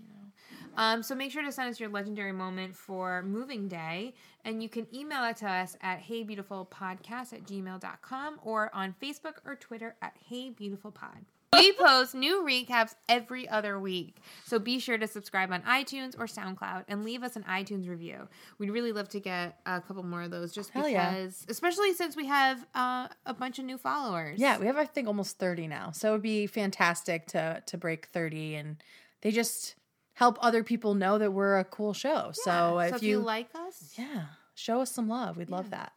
Um, 0.77 1.03
so 1.03 1.15
make 1.15 1.31
sure 1.31 1.43
to 1.45 1.53
send 1.53 1.71
us 1.71 1.79
your 1.79 1.89
legendary 1.89 2.33
moment 2.33 2.75
for 2.75 3.23
moving 3.23 3.69
day. 3.69 4.15
And 4.45 4.63
you 4.63 4.69
can 4.69 4.87
email 4.95 5.25
it 5.25 5.37
to 5.39 5.49
us 5.49 5.77
at 5.83 6.03
heybeautifulpodcast 6.03 7.33
at 7.33 7.45
gmail.com 7.47 8.41
or 8.43 8.71
on 8.75 8.95
Facebook 9.01 9.35
or 9.45 9.55
Twitter 9.57 9.95
at 10.03 10.15
heybeautifulpod. 10.31 11.25
We 11.55 11.73
post 11.73 12.15
new 12.15 12.45
recaps 12.45 12.95
every 13.09 13.49
other 13.49 13.79
week. 13.79 14.17
So 14.45 14.59
be 14.59 14.79
sure 14.79 14.99
to 14.99 15.07
subscribe 15.07 15.53
on 15.53 15.63
iTunes 15.63 16.19
or 16.19 16.27
SoundCloud 16.27 16.85
and 16.89 17.05
leave 17.05 17.23
us 17.23 17.37
an 17.37 17.45
iTunes 17.45 17.89
review. 17.89 18.29
We'd 18.59 18.71
really 18.71 18.93
love 18.93 19.09
to 19.11 19.21
get 19.21 19.59
a 19.67 19.81
couple 19.81 20.03
more 20.03 20.23
of 20.23 20.31
those 20.31 20.53
just 20.53 20.71
Hell 20.71 20.89
yeah. 20.89 21.11
because, 21.11 21.45
especially 21.49 21.93
since 21.95 22.17
we 22.17 22.27
have 22.27 22.65
uh, 22.75 23.09
a 23.27 23.35
bunch 23.35 23.59
of 23.59 23.65
new 23.65 23.79
followers. 23.79 24.39
Yeah, 24.39 24.59
we 24.59 24.67
have 24.67 24.77
I 24.77 24.85
think 24.85 25.09
almost 25.09 25.39
30 25.39 25.69
now. 25.69 25.91
So 25.93 26.11
it 26.11 26.13
would 26.13 26.23
be 26.23 26.47
fantastic 26.47 27.27
to 27.29 27.63
to 27.67 27.79
break 27.79 28.07
30 28.07 28.55
and 28.57 28.77
they 29.23 29.31
just 29.31 29.77
help 30.15 30.39
other 30.41 30.63
people 30.63 30.95
know 30.95 31.19
that 31.19 31.33
we're 31.33 31.59
a 31.59 31.65
cool 31.65 31.93
show. 31.93 32.31
so 32.33 32.79
Yeah. 32.81 32.95
if, 32.95 33.03
you, 33.03 33.19
like 33.19 33.49
us, 33.55 33.95
yeah, 33.99 34.27
show 34.55 34.81
us 34.81 34.93
some 34.93 35.09
love. 35.09 35.37
We'd 35.37 35.51
love 35.51 35.71
that. 35.71 35.93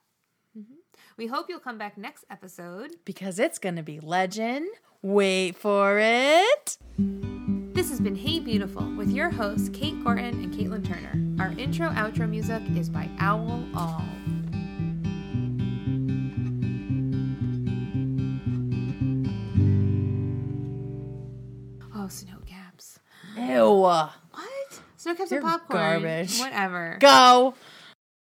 we 1.18 1.28
hope 1.28 1.48
you'll 1.50 1.60
come 1.60 1.78
back 1.78 1.98
next 1.98 2.26
episode. 2.30 2.92
Because 3.06 3.38
it's 3.40 3.60
going 3.60 3.76
to 3.76 3.84
be 3.84 4.00
legend. 4.00 4.68
Wait 5.02 5.56
for 5.56 6.00
it. 6.00 6.78
This 6.98 7.90
has 7.90 8.00
been 8.00 8.16
Hey 8.16 8.40
Beautiful 8.40 8.84
with 8.96 9.10
your 9.12 9.30
hosts, 9.30 9.70
Kate 9.70 10.02
Gorton 10.04 10.26
and 10.44 10.54
Caitlin 10.54 10.86
Turner. 10.86 11.14
Our 11.44 11.52
intro 11.58 11.90
outro 11.90 12.28
music 12.28 12.64
is 12.76 12.90
by 12.90 13.10
Owl 13.20 13.66
All. 13.76 14.04
Oh, 21.96 22.08
snow 22.10 22.38
caps. 22.46 23.00
Ew. 23.38 23.72
What? 23.72 24.12
Snow 24.98 25.16
caps 25.16 25.30
They're 25.30 25.40
and 25.40 25.48
popcorn. 25.48 25.80
garbage. 26.02 26.40
Whatever. 26.40 26.98
Go. 27.00 27.54